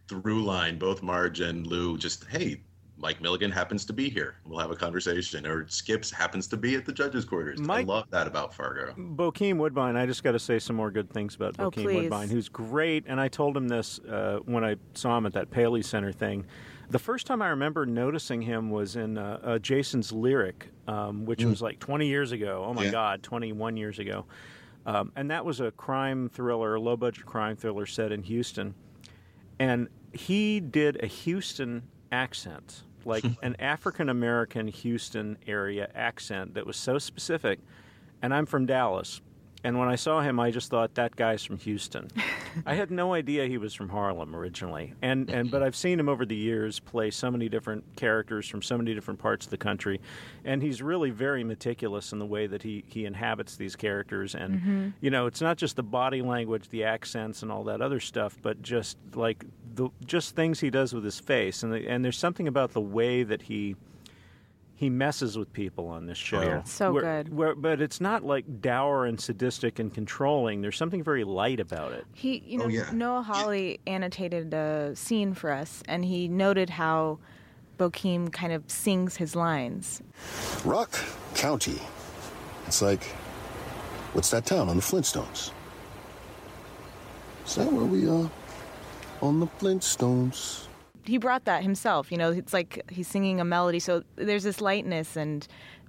through 0.08 0.42
line. 0.44 0.78
Both 0.78 1.02
Marge 1.02 1.40
and 1.40 1.66
Lou 1.66 1.98
just, 1.98 2.24
hey, 2.26 2.60
Mike 2.96 3.20
Milligan 3.20 3.50
happens 3.50 3.84
to 3.86 3.92
be 3.92 4.08
here. 4.08 4.36
We'll 4.44 4.58
have 4.58 4.70
a 4.70 4.76
conversation. 4.76 5.46
Or 5.46 5.66
Skips 5.68 6.10
happens 6.10 6.46
to 6.48 6.56
be 6.56 6.74
at 6.76 6.86
the 6.86 6.92
judges' 6.92 7.24
quarters. 7.24 7.60
Mike- 7.60 7.86
I 7.86 7.88
love 7.88 8.10
that 8.10 8.26
about 8.26 8.54
Fargo. 8.54 8.94
Bokeem 8.96 9.58
Woodbine, 9.58 9.96
I 9.96 10.06
just 10.06 10.22
got 10.22 10.32
to 10.32 10.38
say 10.38 10.58
some 10.58 10.76
more 10.76 10.90
good 10.90 11.10
things 11.10 11.34
about 11.34 11.56
Oh, 11.58 11.70
Bokeem 11.70 11.82
please. 11.82 11.96
Woodbine, 12.02 12.28
who's 12.28 12.48
great. 12.48 13.04
And 13.06 13.20
I 13.20 13.28
told 13.28 13.56
him 13.56 13.68
this 13.68 13.98
uh, 14.00 14.40
when 14.46 14.64
I 14.64 14.76
saw 14.94 15.16
him 15.18 15.26
at 15.26 15.32
that 15.34 15.50
Paley 15.50 15.82
Center 15.82 16.12
thing. 16.12 16.46
The 16.90 16.98
first 16.98 17.26
time 17.26 17.42
I 17.42 17.48
remember 17.48 17.84
noticing 17.84 18.40
him 18.42 18.70
was 18.70 18.96
in 18.96 19.18
uh, 19.18 19.38
uh, 19.42 19.58
Jason's 19.58 20.10
Lyric, 20.12 20.68
um, 20.86 21.26
which 21.26 21.44
was 21.44 21.60
like 21.60 21.78
20 21.80 22.06
years 22.06 22.32
ago. 22.32 22.64
Oh 22.66 22.72
my 22.72 22.84
Yeah. 22.84 22.90
God, 22.92 23.22
21 23.22 23.76
years 23.76 23.98
ago. 23.98 24.24
Um, 24.86 25.12
and 25.16 25.30
that 25.30 25.44
was 25.44 25.60
a 25.60 25.70
crime 25.72 26.30
thriller, 26.30 26.76
a 26.76 26.80
low 26.80 26.96
budget 26.96 27.26
crime 27.26 27.56
thriller 27.56 27.84
set 27.84 28.10
in 28.10 28.22
Houston. 28.22 28.74
And 29.58 29.88
he 30.12 30.60
did 30.60 31.02
a 31.02 31.06
Houston 31.06 31.82
accent, 32.10 32.84
like 33.04 33.24
an 33.42 33.56
African 33.58 34.08
American 34.08 34.66
Houston 34.68 35.36
area 35.46 35.90
accent 35.94 36.54
that 36.54 36.66
was 36.66 36.76
so 36.78 36.98
specific. 36.98 37.60
And 38.22 38.32
I'm 38.32 38.46
from 38.46 38.64
Dallas. 38.64 39.20
And 39.64 39.76
when 39.76 39.88
I 39.88 39.96
saw 39.96 40.20
him, 40.20 40.38
I 40.38 40.52
just 40.52 40.70
thought 40.70 40.94
that 40.94 41.16
guy's 41.16 41.42
from 41.44 41.58
Houston. 41.58 42.08
I 42.64 42.74
had 42.74 42.92
no 42.92 43.12
idea 43.12 43.46
he 43.46 43.58
was 43.58 43.74
from 43.74 43.88
Harlem 43.88 44.34
originally, 44.36 44.94
and 45.02 45.28
and 45.28 45.50
but 45.50 45.62
I've 45.64 45.74
seen 45.74 45.98
him 45.98 46.08
over 46.08 46.24
the 46.24 46.36
years 46.36 46.78
play 46.78 47.10
so 47.10 47.28
many 47.30 47.48
different 47.48 47.84
characters 47.96 48.48
from 48.48 48.62
so 48.62 48.78
many 48.78 48.94
different 48.94 49.18
parts 49.18 49.46
of 49.46 49.50
the 49.50 49.56
country, 49.58 50.00
and 50.44 50.62
he's 50.62 50.80
really 50.80 51.10
very 51.10 51.42
meticulous 51.42 52.12
in 52.12 52.18
the 52.20 52.26
way 52.26 52.46
that 52.46 52.62
he 52.62 52.84
he 52.86 53.04
inhabits 53.04 53.56
these 53.56 53.74
characters. 53.74 54.34
And 54.36 54.60
Mhm. 54.60 54.92
you 55.00 55.10
know, 55.10 55.26
it's 55.26 55.40
not 55.40 55.56
just 55.56 55.74
the 55.76 55.82
body 55.82 56.22
language, 56.22 56.68
the 56.68 56.84
accents, 56.84 57.42
and 57.42 57.50
all 57.50 57.64
that 57.64 57.80
other 57.80 58.00
stuff, 58.00 58.36
but 58.40 58.62
just 58.62 58.96
like 59.14 59.44
the 59.74 59.88
just 60.06 60.36
things 60.36 60.60
he 60.60 60.70
does 60.70 60.92
with 60.94 61.04
his 61.04 61.18
face, 61.18 61.64
and 61.64 61.72
the, 61.72 61.88
and 61.88 62.04
there's 62.04 62.18
something 62.18 62.46
about 62.46 62.72
the 62.72 62.80
way 62.80 63.24
that 63.24 63.42
he 63.42 63.74
he 64.78 64.88
messes 64.88 65.36
with 65.36 65.52
people 65.52 65.88
on 65.88 66.06
this 66.06 66.18
oh, 66.18 66.24
show. 66.24 66.40
yeah. 66.40 66.62
So 66.62 66.92
Where- 66.92 67.02
good. 67.24 67.34
where- 67.34 67.54
but 67.56 67.80
it's 67.80 68.00
not 68.00 68.24
like 68.24 68.60
dour 68.60 69.06
and 69.06 69.20
sadistic 69.20 69.80
and 69.80 69.92
controlling. 69.92 70.60
There's 70.60 70.76
something 70.76 71.02
very 71.02 71.24
light 71.24 71.58
about 71.58 71.90
it. 71.90 72.06
He, 72.14 72.44
you 72.46 72.60
oh, 72.60 72.62
know, 72.62 72.64
Oh, 72.66 72.68
yeah. 72.68 72.90
Noah 72.92 73.22
Hawley 73.22 73.80
annotated 73.88 74.54
a 74.54 74.94
scene 74.94 75.34
for 75.34 75.50
us, 75.50 75.82
and 75.88 76.04
he 76.04 76.28
noted 76.28 76.70
how 76.70 77.18
Bokeem 77.76 78.32
kind 78.32 78.52
of 78.52 78.62
sings 78.70 79.16
his 79.16 79.34
lines. 79.34 80.00
Rock 80.64 80.96
County. 81.34 81.80
It's 82.68 82.80
like, 82.80 83.02
what's 84.12 84.30
that 84.30 84.46
town 84.46 84.68
on 84.68 84.76
the 84.76 84.82
Flintstones? 84.82 85.50
Is 87.44 87.54
that 87.56 87.72
where 87.72 87.84
we 87.84 88.08
are? 88.08 88.30
On 89.22 89.40
the 89.40 89.48
Flintstones. 89.58 90.67
He 91.08 91.18
brought 91.18 91.46
that 91.46 91.62
himself. 91.62 92.12
You 92.12 92.18
know, 92.18 92.30
it's 92.30 92.52
like 92.52 92.84
he's 92.90 93.08
singing 93.08 93.40
a 93.40 93.44
melody, 93.44 93.80
so 93.80 94.04
there's 94.16 94.44
this 94.44 94.60
lightness, 94.60 95.16
and 95.16 95.46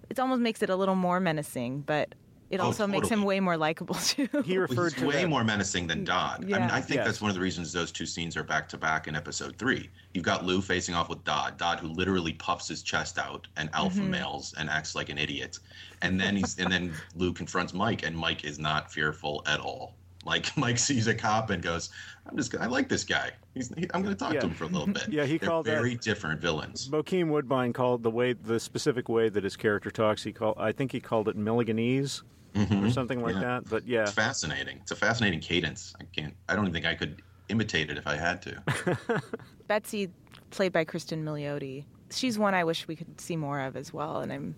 it 0.10 0.18
almost 0.20 0.42
makes 0.42 0.64
it 0.64 0.70
a 0.70 0.76
little 0.76 0.96
more 0.96 1.20
menacing, 1.20 1.82
but 1.82 2.16
it 2.50 2.60
Oh, 2.60 2.64
also 2.64 2.88
makes 2.88 3.10
him 3.10 3.22
way 3.24 3.40
more 3.42 3.58
likable 3.58 3.94
too. 4.04 4.28
He 4.44 4.58
Well, 4.58 4.68
he's 4.68 5.04
way 5.04 5.26
more 5.26 5.44
menacing 5.44 5.86
than 5.86 6.04
Dodd. 6.04 6.46
I 6.46 6.46
mean, 6.48 6.56
I 6.56 6.82
think 6.82 6.96
Yes. 6.98 7.06
that's 7.06 7.22
one 7.22 7.30
of 7.30 7.36
the 7.36 7.42
reasons 7.42 7.72
those 7.72 7.92
two 7.92 8.08
scenes 8.08 8.36
are 8.36 8.44
back 8.44 8.68
to 8.70 8.78
back 8.78 9.08
in 9.08 9.16
episode 9.16 9.56
three. 9.58 9.90
You've 10.16 10.24
got 10.24 10.46
Lou 10.46 10.60
facing 10.62 10.96
off 10.96 11.10
with 11.10 11.24
Dodd, 11.26 11.58
Dodd 11.58 11.80
who 11.80 11.88
literally 11.90 12.34
puffs 12.34 12.68
his 12.68 12.82
chest 12.82 13.20
out 13.20 13.48
and 13.58 13.70
alpha 13.74 14.00
Mhm. 14.00 14.10
males 14.10 14.56
and 14.58 14.68
acts 14.68 14.96
like 14.96 15.10
an 15.10 15.20
idiot, 15.20 15.60
and 16.02 16.20
then 16.20 16.36
he's 16.38 16.58
and 16.58 16.72
then 16.72 16.94
Lou 17.16 17.34
confronts 17.34 17.74
Mike, 17.74 18.02
and 18.04 18.18
Mike 18.18 18.44
is 18.46 18.58
not 18.58 18.92
fearful 18.92 19.44
at 19.46 19.60
all. 19.60 19.94
Like 20.26 20.56
Mike 20.58 20.78
sees 20.78 21.08
a 21.08 21.16
cop 21.16 21.50
and 21.50 21.62
goes, 21.64 21.90
"I'm 22.30 22.36
just 22.38 22.56
I 22.58 22.66
like 22.66 22.90
this 22.90 23.04
guy. 23.04 23.32
He's 23.54 23.70
he, 23.76 23.88
I'm 23.94 24.02
going 24.04 24.14
to 24.14 24.20
talk 24.20 24.34
Yeah. 24.34 24.42
to 24.42 24.48
him 24.48 24.54
for 24.54 24.66
a 24.66 24.68
little 24.68 24.88
bit." 24.88 25.08
Yeah, 25.10 25.26
he 25.26 25.38
They're 25.38 25.50
called 25.50 25.66
that- 25.66 25.72
very 25.76 25.96
different 25.96 26.42
villains. 26.42 26.90
Bokeem 26.90 27.30
Woodbine 27.30 27.74
called 27.74 28.04
the 28.04 28.12
way 28.12 28.34
the 28.34 28.60
specific 28.60 29.08
way 29.10 29.30
that 29.30 29.44
his 29.44 29.56
character 29.56 29.90
talks. 29.92 30.24
He 30.24 30.32
called 30.34 30.56
I 30.60 30.72
think 30.72 30.92
he 30.92 31.00
called 31.00 31.28
it 31.30 31.38
Milliganese 31.38 32.22
or 32.56 32.62
Mhm. 32.66 32.92
something 32.94 33.22
like 33.22 33.36
Yeah. 33.36 33.42
that. 33.42 33.70
But 33.70 33.88
yeah, 33.88 34.02
It's 34.04 34.12
fascinating. 34.12 34.80
It's 34.82 34.92
a 34.92 34.96
fascinating 34.96 35.40
cadence. 35.40 35.94
I 36.02 36.04
can't. 36.16 36.34
I 36.50 36.56
don't 36.56 36.66
even 36.66 36.74
think 36.74 36.86
I 36.86 36.96
could 36.96 37.22
imitate 37.48 37.90
it 37.90 37.98
if 37.98 38.06
I 38.06 38.16
had 38.16 38.42
to. 38.44 39.22
Betsy, 39.68 40.10
played 40.52 40.72
by 40.74 40.84
Kristen 40.84 41.24
Milioti, 41.24 41.86
she's 42.12 42.38
one 42.40 42.54
I 42.54 42.64
wish 42.64 42.88
we 42.88 42.96
could 42.96 43.20
see 43.22 43.36
more 43.36 43.60
of 43.62 43.76
as 43.76 43.94
well. 43.94 44.20
And 44.22 44.32
I'm, 44.34 44.56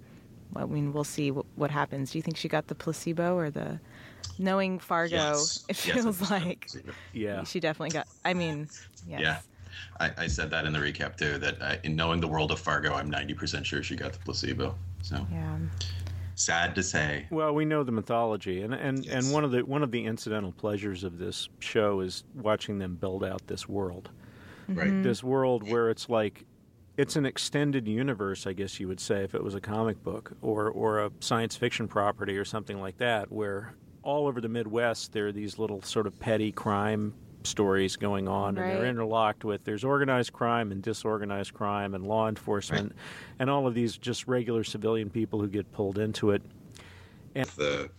I 0.56 0.66
mean, 0.66 0.92
we'll 0.94 1.04
see 1.04 1.32
what, 1.32 1.46
what 1.56 1.70
happens. 1.72 2.12
Do 2.12 2.18
you 2.18 2.22
think 2.22 2.38
she 2.38 2.48
got 2.48 2.68
the 2.68 2.76
placebo 2.76 3.36
or 3.36 3.50
the? 3.50 3.80
Knowing 4.40 4.80
Fargo, 4.80 5.16
Yes. 5.16 5.66
it 5.68 5.76
feels 5.76 6.18
think 6.18 6.28
so. 6.28 6.34
like 6.36 6.70
yeah, 7.14 7.44
she 7.44 7.60
definitely 7.60 7.92
got. 7.92 8.08
I 8.26 8.34
mean, 8.34 8.68
yes. 9.08 9.22
Yeah. 9.22 9.40
I, 10.00 10.12
I 10.18 10.28
said 10.28 10.50
that 10.52 10.66
in 10.66 10.74
the 10.74 10.80
recap 10.80 11.16
too. 11.18 11.38
That 11.38 11.62
I, 11.62 11.80
in 11.84 11.96
knowing 11.96 12.20
the 12.22 12.28
world 12.28 12.52
of 12.52 12.60
Fargo, 12.60 12.94
I'm 12.94 13.10
90% 13.12 13.64
sure 13.66 13.82
she 13.84 13.96
got 13.96 14.14
the 14.14 14.20
placebo. 14.20 14.76
So 15.02 15.26
Yeah. 15.32 15.58
sad 16.36 16.76
to 16.76 16.84
say. 16.84 17.26
Well, 17.30 17.54
we 17.54 17.66
know 17.66 17.84
the 17.84 17.92
mythology, 17.92 18.62
and 18.62 18.74
and, 18.74 19.06
and 19.08 19.32
one 19.32 19.44
of 19.44 19.52
the 19.52 19.64
one 19.66 19.84
of 19.84 19.92
the 19.92 20.06
incidental 20.06 20.52
pleasures 20.52 21.04
of 21.04 21.18
this 21.18 21.50
show 21.60 22.02
is 22.02 22.24
watching 22.36 22.80
them 22.80 22.96
build 22.96 23.24
out 23.24 23.46
this 23.48 23.68
world, 23.70 24.10
Right. 24.68 24.88
Mm-hmm. 24.88 25.00
Mhm. 25.02 25.04
This 25.04 25.24
world 25.24 25.70
where 25.70 25.90
it's 25.90 26.10
like 26.10 26.46
it's 26.98 27.16
an 27.16 27.26
extended 27.26 27.88
universe, 27.88 28.46
I 28.46 28.54
guess 28.54 28.80
you 28.80 28.88
would 28.88 29.00
say, 29.00 29.24
if 29.24 29.34
it 29.34 29.44
was 29.44 29.56
a 29.56 29.62
comic 29.62 30.04
book 30.04 30.34
or 30.42 30.70
or 30.70 31.00
a 31.06 31.12
science 31.22 31.56
fiction 31.56 31.88
property 31.88 32.38
or 32.38 32.46
something 32.46 32.80
like 32.80 32.98
that, 32.98 33.32
where 33.32 33.74
all 34.04 34.28
over 34.28 34.42
the 34.42 34.50
Midwest 34.50 35.14
there 35.14 35.28
are 35.28 35.32
these 35.32 35.60
little 35.60 35.82
sort 35.82 36.08
of 36.08 36.20
petty 36.20 36.52
crime 36.52 37.14
stories 37.44 37.96
going 37.96 38.28
on 38.28 38.58
and 38.58 38.70
they're 38.70 38.86
interlocked 38.86 39.44
with 39.44 39.64
there's 39.64 39.84
organized 39.84 40.32
crime 40.32 40.72
and 40.72 40.84
disorganized 40.84 41.54
crime 41.56 41.96
and 41.96 42.06
law 42.06 42.28
enforcement 42.28 42.94
and 43.40 43.50
all 43.50 43.66
of 43.66 43.74
these 43.74 43.98
just 43.98 44.28
regular 44.28 44.64
civilian 44.64 45.10
people 45.10 45.40
who 45.42 45.48
get 45.48 45.72
pulled 45.72 45.98
into 45.98 46.30
it 46.30 46.44
The 47.56 47.90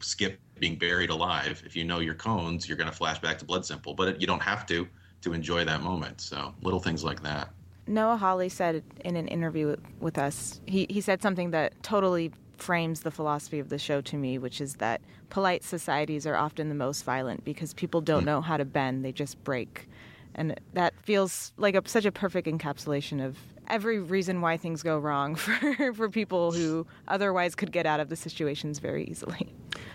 skip 0.00 0.40
being 0.58 0.76
buried 0.76 1.10
alive. 1.10 1.62
If 1.66 1.76
you 1.76 1.84
know 1.84 2.00
your 2.00 2.14
Coens, 2.14 2.68
you're 2.68 2.76
going 2.76 2.90
to 2.90 2.96
flash 2.96 3.18
back 3.20 3.38
to 3.38 3.44
Blood 3.44 3.64
Simple, 3.64 3.94
but 3.94 4.20
you 4.20 4.26
don't 4.26 4.42
have 4.42 4.66
to 4.66 4.86
to 5.22 5.32
enjoy 5.32 5.64
that 5.64 5.82
moment. 5.82 6.20
So 6.20 6.54
little 6.62 6.80
things 6.80 7.04
like 7.04 7.22
that. 7.22 7.50
Noah 7.86 8.16
Hawley 8.16 8.48
said 8.48 8.82
in 9.04 9.16
an 9.16 9.28
interview 9.28 9.68
with, 9.68 9.80
with 10.00 10.18
us, 10.18 10.60
he, 10.66 10.86
he 10.88 11.00
said 11.00 11.22
something 11.22 11.50
that 11.50 11.80
totally 11.82 12.32
frames 12.56 13.00
the 13.00 13.10
philosophy 13.10 13.58
of 13.58 13.68
the 13.68 13.78
show 13.78 14.00
to 14.00 14.16
me, 14.16 14.38
which 14.38 14.60
is 14.60 14.76
that 14.76 15.00
polite 15.30 15.64
societies 15.64 16.26
are 16.26 16.36
often 16.36 16.68
the 16.68 16.74
most 16.74 17.04
violent 17.04 17.44
because 17.44 17.74
people 17.74 18.00
don't 18.00 18.20
hmm. 18.20 18.26
know 18.26 18.40
how 18.40 18.56
to 18.56 18.64
bend, 18.64 19.04
they 19.04 19.12
just 19.12 19.42
break. 19.44 19.88
And 20.34 20.58
that 20.72 20.94
feels 21.02 21.52
like 21.56 21.74
a, 21.74 21.82
such 21.86 22.04
a 22.04 22.12
perfect 22.12 22.48
encapsulation 22.48 23.24
of 23.24 23.36
every 23.68 23.98
reason 23.98 24.40
why 24.40 24.56
things 24.56 24.82
go 24.82 24.98
wrong 24.98 25.34
for, 25.36 25.92
for 25.94 26.08
people 26.10 26.52
who 26.52 26.86
otherwise 27.08 27.54
could 27.54 27.72
get 27.72 27.86
out 27.86 28.00
of 28.00 28.08
the 28.08 28.16
situations 28.16 28.78
very 28.78 29.04
easily. 29.04 29.48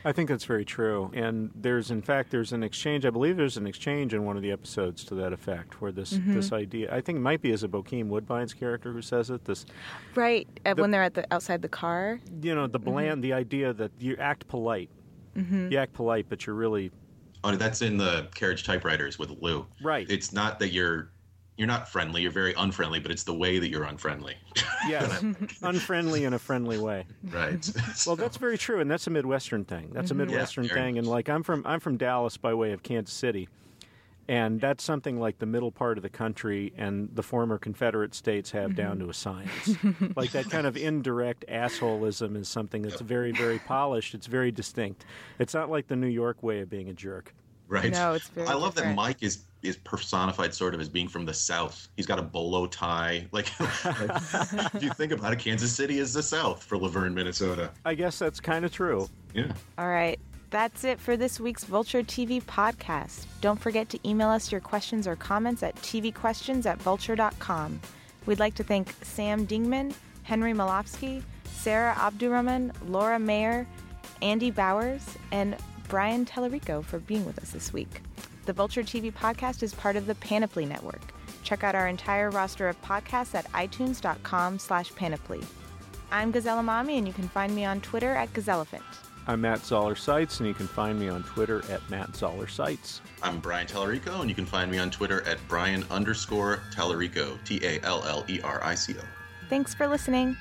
I 0.06 0.12
think 0.12 0.30
that's 0.30 0.46
very 0.46 0.64
true. 0.66 1.12
And 1.14 1.52
there's, 1.54 1.92
in 1.92 2.02
fact, 2.02 2.32
there's 2.32 2.54
an 2.54 2.64
exchange. 2.64 3.06
I 3.06 3.10
believe 3.10 3.36
there's 3.38 3.58
an 3.58 3.68
exchange 3.68 4.14
in 4.14 4.24
one 4.26 4.38
of 4.38 4.42
the 4.44 4.52
episodes 4.52 5.04
to 5.06 5.16
that 5.16 5.34
effect, 5.34 5.82
where 5.82 5.92
this 5.92 6.14
Mhm. 6.14 6.34
this 6.34 6.52
idea. 6.52 6.94
I 6.94 7.02
think 7.02 7.18
it 7.18 7.22
might 7.22 7.42
be 7.42 7.52
as 7.52 7.64
a 7.64 7.68
Bokeem 7.68 8.08
Woodbine's 8.08 8.54
character 8.54 8.92
who 8.94 9.02
says 9.02 9.30
it. 9.30 9.44
This, 9.46 9.66
Right, 10.16 10.48
uh, 10.66 10.74
The- 10.74 10.82
when 10.82 10.92
they're 10.92 11.04
at 11.04 11.14
the 11.14 11.32
outside 11.34 11.62
the 11.62 11.68
car. 11.70 12.20
you 12.42 12.56
know, 12.56 12.68
the 12.68 12.80
bland, 12.80 13.24
the 13.24 13.34
idea 13.34 13.74
that 13.74 13.92
you 14.00 14.16
act 14.18 14.48
polite. 14.48 14.90
Mhm. 15.36 15.72
You 15.72 15.78
act 15.78 15.94
polite, 15.94 16.28
but 16.30 16.46
you're 16.46 16.56
really 16.56 16.92
Oh, 17.44 17.56
that's 17.56 17.82
in 17.84 17.98
the 17.98 18.28
carriage 18.34 18.64
typewriters 18.64 19.20
with 19.20 19.30
Lou. 19.42 19.66
Right. 19.84 20.10
It's 20.10 20.34
not 20.34 20.58
that 20.60 20.70
you're 20.74 21.12
you're 21.58 21.68
not 21.68 21.90
friendly. 21.90 22.22
You're 22.22 22.32
very 22.32 22.54
unfriendly, 22.56 23.00
but 23.00 23.12
it's 23.12 23.24
the 23.24 23.34
way 23.34 23.58
that 23.58 23.70
you're 23.70 23.84
unfriendly. 23.84 24.36
yes, 24.88 25.24
unfriendly 25.64 26.24
in 26.24 26.34
a 26.34 26.40
friendly 26.40 26.78
way. 26.78 27.06
Right. 27.24 27.70
Well, 28.06 28.16
that's 28.16 28.38
very 28.38 28.58
true, 28.58 28.80
and 28.80 28.90
that's 28.90 29.08
a 29.08 29.10
Midwestern 29.10 29.66
thing. 29.66 29.90
That's 29.92 30.12
a 30.12 30.14
mm-hmm. 30.14 30.28
Midwestern 30.28 30.68
very 30.68 30.80
thing, 30.80 30.98
and 30.98 31.08
like 31.08 31.30
I'm 31.30 31.44
from 31.44 31.64
I'm 31.66 31.80
from 31.80 31.98
Dallas 31.98 32.38
by 32.38 32.54
way 32.54 32.72
of 32.72 32.84
Kansas 32.84 33.14
City, 33.14 33.50
and 34.30 34.62
that's 34.62 34.84
something 34.84 35.20
like 35.20 35.40
the 35.40 35.46
middle 35.46 35.72
part 35.72 35.98
of 35.98 36.04
the 36.04 36.10
country 36.10 36.74
and 36.78 37.10
the 37.14 37.24
former 37.24 37.58
Confederate 37.58 38.14
states 38.14 38.52
have 38.52 38.76
down 38.76 38.98
mm-hmm. 38.98 39.06
to 39.06 39.10
a 39.10 39.14
science. 39.14 39.76
like 40.16 40.32
that 40.32 40.50
kind 40.50 40.68
of 40.68 40.78
indirect 40.78 41.44
assholism 41.50 42.38
is 42.38 42.48
something 42.48 42.82
that's 42.82 43.02
very 43.02 43.32
very 43.32 43.60
polished. 43.60 44.14
It's 44.14 44.28
very 44.28 44.52
distinct. 44.52 45.06
It's 45.40 45.54
not 45.54 45.70
like 45.70 45.88
the 45.88 45.96
New 45.96 46.08
York 46.08 46.44
way 46.44 46.60
of 46.60 46.70
being 46.70 46.90
a 46.90 46.94
jerk. 46.94 47.34
Right. 47.68 47.92
No, 47.92 48.14
it's 48.14 48.30
very 48.30 48.48
I 48.48 48.54
love 48.54 48.76
that. 48.76 48.96
Mike 48.96 49.18
is 49.22 49.44
is 49.68 49.78
personified 49.78 50.54
sort 50.54 50.74
of 50.74 50.82
as 50.82 50.90
being 50.90 51.08
from 51.08 51.26
the 51.26 51.34
South. 51.34 51.88
He's 51.96 52.06
got 52.06 52.20
a 52.20 52.24
bolo 52.24 52.68
tie. 52.68 53.28
Like, 53.38 53.52
if 53.60 54.82
you 54.82 54.90
think 54.92 55.12
about 55.12 55.34
it, 55.34 55.40
Kansas 55.40 55.72
City 55.72 56.00
is 56.00 56.14
the 56.14 56.24
South 56.24 56.64
for 56.64 56.78
Luverne, 56.78 57.14
Minnesota. 57.14 57.70
I 57.86 57.94
guess 57.94 58.18
that's 58.18 58.40
kind 58.40 58.66
of 58.66 58.72
true. 58.72 59.08
Yeah. 59.34 59.52
All 59.78 59.88
right. 59.90 60.20
That's 60.50 60.84
it 60.84 61.00
for 61.00 61.18
this 61.18 61.40
week's 61.40 61.66
Vulture 61.66 62.02
TV 62.02 62.42
podcast. 62.42 63.26
Don't 63.42 63.60
forget 63.60 63.90
to 63.90 64.10
email 64.10 64.30
us 64.30 64.52
your 64.52 64.62
questions 64.62 65.06
or 65.06 65.16
comments 65.16 65.62
at 65.62 65.76
tvquestions 65.76 66.66
at 66.66 66.82
vulture.com. 66.82 67.80
We'd 68.26 68.40
like 68.40 68.56
to 68.56 68.64
thank 68.64 68.94
Sam 69.04 69.46
Dingman, 69.46 69.94
Henry 70.24 70.54
Malofsky, 70.54 71.22
Sarah 71.46 71.96
Abdurrahman, 71.98 72.72
Laura 72.88 73.20
Mayer, 73.20 73.68
Andy 74.22 74.52
Bowers, 74.52 75.04
and 75.32 75.56
Brian 75.90 76.26
Tallerico 76.26 76.84
for 76.84 77.00
being 77.00 77.26
with 77.26 77.40
us 77.40 77.52
this 77.52 77.74
week. 77.74 78.02
The 78.48 78.54
Vulture 78.54 78.82
TV 78.82 79.12
podcast 79.12 79.62
is 79.62 79.74
part 79.74 79.98
of 79.98 80.08
the 80.08 80.16
Panoply 80.16 80.66
Network. 80.66 81.02
Check 81.44 81.66
out 81.66 81.76
our 81.76 81.90
entire 81.90 82.30
roster 82.30 82.70
of 82.70 82.82
podcasts 82.82 83.36
at 83.36 83.44
itunes.com 83.52 84.58
slash 84.58 84.96
panoply. 84.96 85.42
I'm 86.12 86.32
Gazelle 86.32 86.64
Emami, 86.64 86.98
and 86.98 87.06
you 87.06 87.12
can 87.12 87.28
find 87.28 87.54
me 87.54 87.66
on 87.66 87.82
Twitter 87.82 88.12
at 88.12 88.32
Gazelephant. 88.32 88.84
I'm 89.28 89.42
Matt 89.42 89.66
Zoller 89.66 89.96
Seitz, 89.96 90.40
and 90.40 90.48
you 90.48 90.54
can 90.54 90.66
find 90.66 90.98
me 90.98 91.10
on 91.10 91.24
Twitter 91.24 91.62
at 91.70 91.88
Matt 91.90 92.16
Zoller 92.16 92.48
Seitz. 92.48 93.02
I'm 93.22 93.42
Brian 93.42 93.68
Tallerico, 93.68 94.22
and 94.22 94.30
you 94.30 94.36
can 94.36 94.46
find 94.46 94.72
me 94.72 94.78
on 94.78 94.92
Twitter 94.92 95.28
at 95.28 95.40
Brian 95.50 95.84
underscore 95.92 96.62
Tallerico, 96.74 97.38
T 97.44 97.60
A 97.66 97.82
L 97.84 98.02
L 98.06 98.24
E 98.30 98.40
R 98.46 98.64
I 98.64 98.76
C 98.76 98.96
O. 98.98 99.04
Thanks 99.50 99.74
for 99.74 99.88
listening. 99.88 100.38